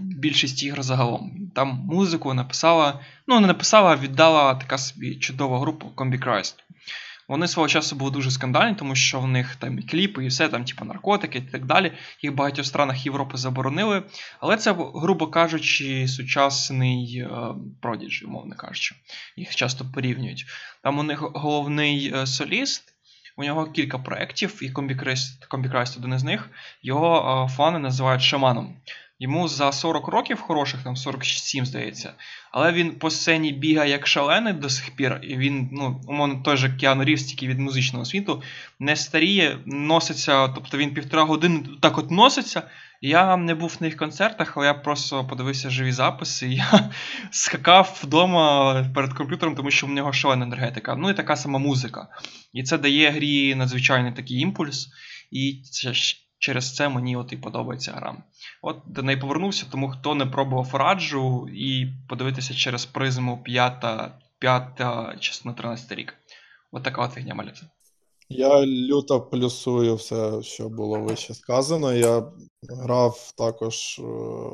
більшість 0.02 0.64
ігр 0.64 0.84
загалом. 0.84 1.52
Там 1.56 1.70
музику 1.88 2.34
написала, 2.34 3.00
ну, 3.28 3.40
не 3.40 3.48
написала, 3.48 3.92
а 3.92 3.96
віддала 3.96 4.56
така 4.56 4.78
собі 4.78 5.16
чудова 5.16 5.60
група 5.60 5.86
Combi 5.96 6.28
Christ. 6.28 6.56
Вони 7.28 7.48
свого 7.48 7.70
часу 7.70 7.96
були 7.96 8.12
дуже 8.12 8.32
скандальні, 8.32 8.76
тому 8.76 8.96
що 8.96 9.20
в 9.20 9.28
них 9.28 9.56
там 9.56 9.80
і 9.80 9.84
кліпи, 9.84 10.26
і 10.26 10.28
все, 10.28 10.50
там, 10.50 10.66
типу, 10.66 10.86
наркотики 10.86 11.38
і 11.38 11.42
так 11.42 11.66
далі. 11.66 11.92
Їх 12.22 12.32
в 12.32 12.36
багатьох 12.36 12.66
странах 12.66 13.06
Європи 13.06 13.38
заборонили. 13.38 14.04
Але 14.40 14.58
це, 14.58 14.76
грубо 14.96 15.28
кажучи, 15.28 16.08
сучасний 16.08 17.28
продіж, 17.82 18.24
умовно 18.24 18.56
кажучи. 18.56 18.96
Їх 19.36 19.56
часто 19.56 19.86
порівнюють. 19.94 20.46
Там 20.84 21.00
у 21.00 21.04
них 21.04 21.22
головний 21.22 22.14
е, 22.16 22.28
соліст. 22.28 22.95
У 23.38 23.44
нього 23.44 23.66
кілька 23.66 23.98
проєктів, 23.98 24.60
і 24.62 24.70
Комбікрайст 25.48 25.98
один 25.98 26.14
із 26.14 26.24
них. 26.24 26.50
Його 26.82 27.50
фани 27.52 27.80
називають 27.80 28.22
шаманом. 28.22 28.76
Йому 29.20 29.48
за 29.48 29.72
40 29.72 30.08
років 30.08 30.42
хороших, 30.42 30.84
там 30.84 30.96
47, 30.96 31.66
здається. 31.66 32.14
Але 32.52 32.72
він 32.72 32.92
по 32.92 33.10
сцені 33.10 33.52
бігає 33.52 33.92
як 33.92 34.08
шалений 34.08 34.54
до 34.54 34.70
сих 34.70 34.96
пір, 34.96 35.20
і 35.24 35.38
він, 35.38 35.70
ну, 35.72 36.02
умовно, 36.08 36.42
той 36.46 36.58
же 36.58 36.76
Кіану 36.76 37.04
Рівз, 37.04 37.24
тільки 37.24 37.48
від 37.48 37.60
музичного 37.60 38.06
світу, 38.06 38.44
не 38.80 38.96
старіє, 38.96 39.60
носиться, 39.66 40.48
тобто 40.48 40.78
він 40.78 40.94
півтора 40.94 41.24
години 41.24 41.64
так 41.82 41.98
от 41.98 42.12
носиться. 42.12 42.64
Я 43.02 43.38
не 43.38 43.56
був 43.56 43.78
на 43.80 43.88
їх 43.88 43.98
концертах, 43.98 44.58
але 44.58 44.66
я 44.66 44.74
просто 44.74 45.28
подивився 45.28 45.70
живі 45.70 45.92
записи. 45.92 46.48
Я 46.48 46.90
скакав 47.32 48.00
вдома 48.04 48.74
перед 48.96 49.14
комп'ютером, 49.14 49.56
тому 49.56 49.72
що 49.72 49.88
в 49.88 49.90
нього 49.90 50.14
шалена 50.14 50.46
енергетика. 50.46 50.96
Ну 50.96 51.10
і 51.10 51.14
така 51.14 51.36
сама 51.36 51.60
музика. 51.60 52.08
І 52.54 52.64
це 52.64 52.78
дає 52.78 53.10
грі 53.10 53.56
надзвичайний 53.56 54.12
такий 54.12 54.40
імпульс. 54.40 54.90
І 55.32 55.62
це 55.72 55.94
через 56.40 56.76
це 56.76 56.90
мені 56.90 57.16
от 57.16 57.34
і 57.34 57.38
подобається 57.38 57.92
гра. 57.92 58.24
От 58.62 58.78
до 58.86 59.04
неї 59.04 59.20
повернувся, 59.20 59.66
тому 59.72 59.90
хто 59.90 60.16
не 60.16 60.26
пробував 60.26 60.76
раджу 60.76 61.50
і 61.54 61.88
подивитися 62.10 62.54
через 62.54 62.86
призму 62.86 63.44
5 63.44 63.86
5 64.40 65.20
частина 65.20 65.54
13 65.54 65.92
рік. 65.92 66.14
От 66.72 66.84
така 66.84 67.06
от 67.06 67.12
фігня 67.12 67.36
маляться. 67.36 67.70
Я 68.30 68.66
люто 68.66 69.22
плюсую 69.22 69.96
все, 69.96 70.42
що 70.42 70.70
було 70.70 71.00
вище 71.00 71.34
сказано. 71.34 71.94
Я 71.94 72.32
грав 72.70 73.34
також 73.38 74.00
е, 74.00 74.04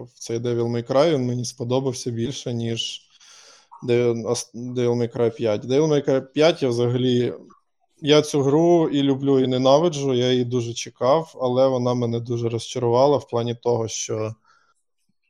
в 0.03 0.19
цей 0.19 0.39
Devil 0.39 0.67
May 0.71 0.91
Cry, 0.91 1.13
він 1.13 1.25
мені 1.25 1.45
сподобався 1.45 2.11
більше, 2.11 2.53
ніж 2.53 3.01
Devil 3.83 4.35
May 4.75 5.17
Cry 5.17 5.35
5. 5.35 5.65
Devil 5.65 5.87
May 5.87 6.09
Cry 6.09 6.21
5 6.21 6.63
я 6.63 6.69
взагалі 6.69 7.33
я 8.01 8.21
цю 8.21 8.41
гру 8.41 8.89
і 8.89 9.03
люблю, 9.03 9.39
і 9.39 9.47
ненавиджу. 9.47 10.13
Я 10.13 10.31
її 10.31 10.45
дуже 10.45 10.73
чекав, 10.73 11.35
але 11.41 11.67
вона 11.67 11.93
мене 11.93 12.19
дуже 12.19 12.49
розчарувала 12.49 13.17
в 13.17 13.27
плані 13.27 13.55
того, 13.55 13.87
що 13.87 14.35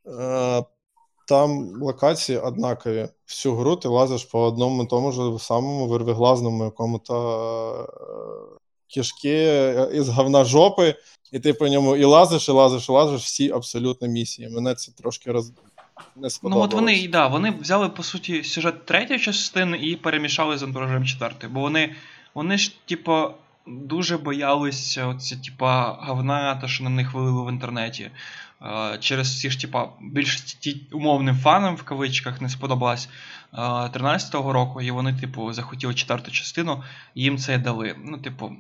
е, 0.08 0.64
там 1.28 1.82
локації 1.82 2.38
однакові. 2.38 3.08
Всю 3.28 3.56
гру 3.56 3.76
ти 3.76 3.88
лазиш 3.88 4.24
по 4.24 4.42
одному 4.42 4.86
тому 4.86 5.12
ж 5.12 5.46
самому 5.46 5.88
вирвиглазному 5.88 6.64
якому-то 6.64 7.90
е, 8.00 8.60
кишки 8.94 9.76
із 9.94 10.10
говна 10.10 10.46
жопи, 10.46 10.96
і 11.32 11.40
ти 11.40 11.54
по 11.54 11.68
ньому 11.68 11.96
і 11.96 12.04
лазиш, 12.04 12.50
і 12.50 12.52
лазиш, 12.52 12.90
і 12.90 12.92
лазиш 12.92 13.22
всі 13.22 13.52
абсолютно 13.52 14.08
місії. 14.08 14.50
Мене 14.50 14.76
це 14.76 14.92
трошки 14.92 15.32
роз. 15.32 15.52
Не 16.16 16.30
ну 16.44 16.60
от 16.60 16.74
вони 16.74 17.08
да, 17.08 17.28
вони 17.28 17.52
взяли 17.62 17.90
по 17.90 18.04
суті 18.04 18.44
сюжет 18.44 18.86
третьої 18.86 19.20
частини 19.20 19.78
і 19.78 19.96
перемішали 19.96 20.58
з 20.58 20.64
антуражем 20.64 21.06
четвертої, 21.06 21.54
бо 21.54 21.60
вони 21.60 21.96
вони 22.34 22.58
ж, 22.58 22.76
типу, 22.86 23.28
дуже 23.68 24.18
боялися 24.18 25.08
оці, 25.08 25.36
типа, 25.36 25.98
говна, 26.02 26.56
те, 26.56 26.68
що 26.68 26.84
на 26.84 26.90
них 26.90 27.14
вилили 27.14 27.46
в 27.46 27.50
інтернеті. 27.50 28.12
Через 29.00 29.28
всі 29.28 29.50
ж, 29.50 29.62
типа, 29.62 29.90
більшості 30.02 30.82
умовним 30.92 31.36
фанам 31.36 31.76
в 31.76 31.84
кавичках 31.84 32.42
не 32.42 32.50
сподобалась 32.50 33.10
13-го 33.54 34.54
року, 34.54 34.82
і 34.82 34.92
вони, 34.92 35.14
типу, 35.14 35.54
захотіли 35.54 35.94
четверту 35.94 36.32
частину, 36.32 36.84
і 37.16 37.22
їм 37.22 37.38
це 37.38 37.58
дали. 37.58 37.96
Ну, 38.06 38.18
типу, 38.18 38.52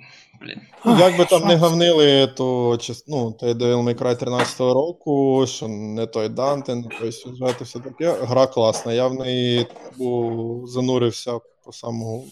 блін. 0.41 0.61
Ну, 0.86 0.99
як 0.99 1.17
би 1.17 1.26
там 1.26 1.47
не 1.47 1.55
говнили, 1.55 2.28
то 2.28 2.78
ну, 3.07 3.32
той 3.32 3.53
Devil 3.53 3.84
May 3.84 3.95
Cry 3.95 4.24
13-го 4.24 4.74
року, 4.74 5.45
що 5.47 5.67
не 5.67 6.05
той 6.05 6.30
Данте, 6.30 6.76
не 6.76 6.88
той 6.99 7.11
сюжет 7.11 7.55
і 7.61 7.63
все 7.63 7.80
таке. 7.80 8.11
Гра 8.22 8.47
класна. 8.47 8.93
Я 8.93 9.07
в 9.07 9.13
неї 9.13 9.67
був 9.97 10.67
занурився 10.67 11.39
по 11.65 11.72
самому 11.72 12.26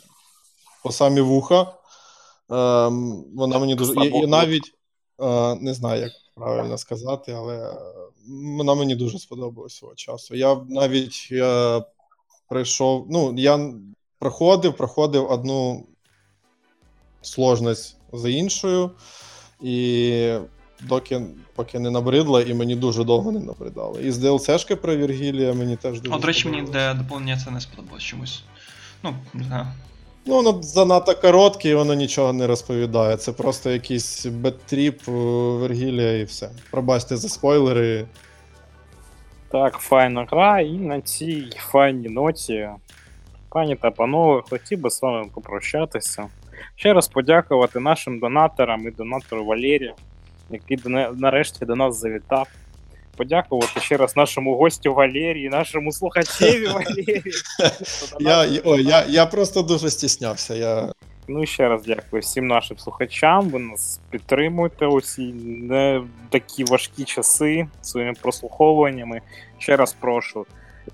по 0.84 0.92
самі 0.92 1.22
вуха. 1.22 1.74
Ем, 2.50 3.24
Вона 3.36 3.60
мені 3.60 3.76
дуже. 3.76 3.94
І, 3.94 4.08
і 4.08 4.28
навіть 4.28 4.74
е, 5.22 5.56
не 5.56 5.74
знаю, 5.74 6.02
як 6.02 6.12
правильно 6.36 6.78
сказати, 6.78 7.32
але 7.32 7.78
вона 8.58 8.76
мені 8.76 8.96
дуже 8.96 9.20
сподобалась 9.20 9.76
свого 9.76 9.96
часу. 9.96 10.36
Я 10.36 10.56
навіть 10.70 11.32
я 11.32 11.84
прийшов. 12.50 13.08
Ну, 13.10 13.34
я 13.38 13.74
проходив, 14.20 14.74
проходив 14.74 15.32
одну 15.32 15.86
сложність 17.22 17.98
за 18.14 18.30
іншою, 18.30 18.92
і 19.62 20.34
доки 20.82 21.22
поки 21.56 21.80
не 21.80 21.92
набридла, 21.92 22.42
і 22.42 22.54
мені 22.54 22.76
дуже 22.76 23.04
довго 23.04 23.32
не 23.32 23.40
набридало. 23.40 24.00
І 24.00 24.12
з 24.12 24.24
DLC-шки 24.24 24.76
про 24.76 24.96
Віргілія 24.96 25.54
мені 25.54 25.76
теж 25.76 26.02
дуже. 26.02 26.16
От, 26.16 26.22
до 26.22 26.28
речі, 26.28 26.50
мені 26.50 26.72
де 26.72 26.94
доповнення 26.94 27.38
це 27.46 27.52
не 27.52 27.62
сподобалось 27.62 28.04
чомусь. 28.04 28.44
Ну, 29.04 29.16
не 29.34 29.44
знаю. 29.44 29.68
Ну, 30.30 30.36
воно 30.36 30.62
занадто 30.62 31.16
коротке 31.16 31.70
і 31.70 31.76
воно 31.76 31.94
нічого 31.94 32.34
не 32.34 32.48
розповідає. 32.48 33.18
Це 33.18 33.32
просто 33.32 33.72
якийсь 33.72 34.26
bad 34.26 34.61
trip 34.61 35.08
Вергілія 35.08 36.18
і 36.18 36.24
все. 36.24 36.50
Пробачте 36.72 37.18
за 37.18 37.30
спойлери. 37.30 38.06
Так, 39.52 39.74
файна 39.74 40.26
гра, 40.32 40.60
і 40.60 40.72
на 40.72 41.02
цій 41.02 41.50
файній 41.58 42.10
ноті, 42.10 42.70
пані 43.50 43.76
та 43.76 43.92
панове, 43.92 44.42
хотів 44.50 44.82
би 44.82 44.90
з 44.90 45.02
вами 45.02 45.30
попрощатися. 45.36 46.28
Ще 46.76 46.94
раз 46.94 47.08
подякувати 47.08 47.80
нашим 47.80 48.20
донаторам 48.20 48.88
і 48.88 48.92
донатору 48.92 49.46
Валерію, 49.46 49.94
який 50.50 50.78
нарешті 51.16 51.66
до 51.66 51.76
нас 51.76 52.00
завітав 52.00 52.48
подякувати 53.20 53.80
ще 53.80 53.98
раз 53.98 54.16
нашому 54.16 54.56
гостю 54.56 54.94
Валерії, 54.94 55.50
нашому 55.50 55.92
слухачеві 55.92 56.68
Валерії. 56.74 57.24
Я 58.20 58.62
ой, 58.66 58.84
я, 58.84 59.06
я 59.06 59.26
просто 59.26 59.62
дуже 59.62 59.90
стіснявся. 59.90 60.56
Я... 60.56 60.92
Ну 61.28 61.44
і 61.44 61.48
ще 61.48 61.70
раз 61.70 61.84
дякую 61.86 62.22
всім 62.22 62.48
нашим 62.48 62.78
слухачам. 62.78 63.50
Ви 63.50 63.60
нас 63.60 64.00
підтримуєте 64.10 64.86
усі 64.86 65.34
не 65.44 66.02
такі 66.30 66.64
важкі 66.64 67.04
часи 67.04 67.68
своїми 67.82 68.14
прослуховуваннями. 68.22 69.22
Ще 69.58 69.76
раз 69.76 69.96
прошу. 70.00 70.46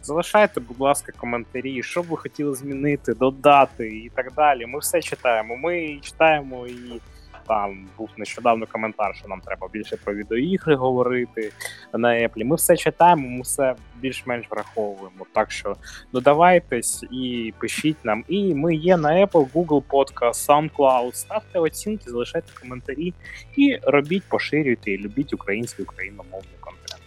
Залишайте, 0.04 0.60
будь 0.60 0.80
ласка, 0.80 1.12
коментарі, 1.18 1.84
що 1.84 2.02
б 2.02 2.06
ви 2.06 2.18
хотіли 2.18 2.56
змінити, 2.56 3.14
додати 3.14 3.88
і 3.88 4.12
так 4.16 4.34
далі. 4.34 4.66
Ми 4.66 4.80
все 4.80 5.02
читаємо. 5.02 5.58
Ми 5.58 6.00
читаємо 6.02 6.68
і 6.68 7.02
там 7.48 7.88
був 7.98 8.10
нещодавно 8.18 8.68
коментар, 8.68 9.16
що 9.16 9.28
нам 9.28 9.42
треба 9.42 9.68
більше 9.74 9.98
про 9.98 10.14
відеоігри 10.14 10.76
говорити 10.76 11.52
на 11.94 12.10
Apple. 12.10 12.44
Ми 12.44 12.56
все 12.56 12.78
читаємо, 12.78 13.28
ми 13.28 13.42
все 13.42 13.76
більш-менш 13.96 14.46
враховуємо. 14.52 15.26
Так 15.34 15.52
що 15.52 15.76
додавайтесь 16.14 17.04
і 17.12 17.54
пишіть 17.60 18.06
нам. 18.06 18.24
І 18.28 18.54
ми 18.54 18.76
є 18.76 18.98
на 18.98 19.10
Apple, 19.10 19.52
Google 19.54 19.84
Podcast, 19.90 20.48
SoundCloud. 20.48 21.14
Ставте 21.14 21.60
оцінки, 21.60 22.04
залишайте 22.10 22.48
коментарі 22.62 23.14
і 23.58 23.80
робіть, 23.84 24.24
поширюйте 24.30 24.92
і 24.92 24.98
любіть 24.98 25.34
український 25.34 25.86
україномовний 25.86 26.56
контент. 26.60 27.02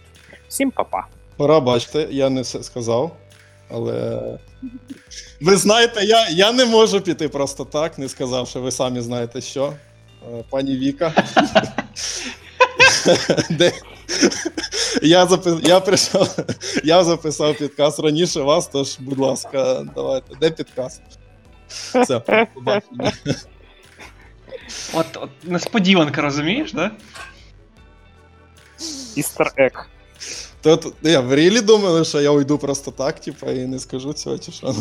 Всім 0.47 0.71
па-па! 0.71 1.05
Пора 1.37 1.59
бачите, 1.59 2.07
я 2.11 2.29
не 2.29 2.41
все 2.41 2.63
сказав. 2.63 3.17
Але 3.71 4.19
ви 5.41 5.55
знаєте, 5.57 6.05
я 6.05 6.29
я 6.29 6.51
не 6.51 6.65
можу 6.65 7.01
піти 7.01 7.29
просто 7.29 7.65
так, 7.65 7.97
не 7.97 8.09
сказавши, 8.09 8.59
ви 8.59 8.71
самі 8.71 9.01
знаєте 9.01 9.41
що. 9.41 9.73
Е, 10.27 10.43
пані 10.49 10.77
Віка. 10.77 11.13
Де... 13.49 13.71
Я 15.01 15.25
запис... 15.25 15.53
я, 15.63 15.79
прийшов... 15.79 16.35
я 16.83 17.03
записав 17.03 17.57
підказ 17.57 17.99
раніше 17.99 18.41
вас, 18.41 18.67
тож, 18.67 18.97
будь 18.99 19.19
ласка, 19.19 19.85
давайте. 19.95 20.35
Де 20.41 20.51
підказ? 20.51 21.01
Все, 21.69 22.19
побачення. 22.53 23.11
От, 24.93 25.05
от 25.15 25.29
несподіванка, 25.43 26.21
розумієш, 26.21 26.73
да? 26.73 26.91
Істер 29.15 29.51
Ек. 29.57 29.89
То, 30.61 30.77
то, 30.77 30.93
я 31.01 31.19
в 31.19 31.35
рілі 31.35 31.61
думали, 31.61 32.05
що 32.05 32.21
я 32.21 32.31
уйду 32.31 32.57
просто 32.57 32.91
так, 32.91 33.19
типа, 33.19 33.51
і 33.51 33.67
не 33.67 33.79
скажу 33.79 34.13
цього, 34.13 34.37
чи 34.37 34.51
що. 34.51 34.75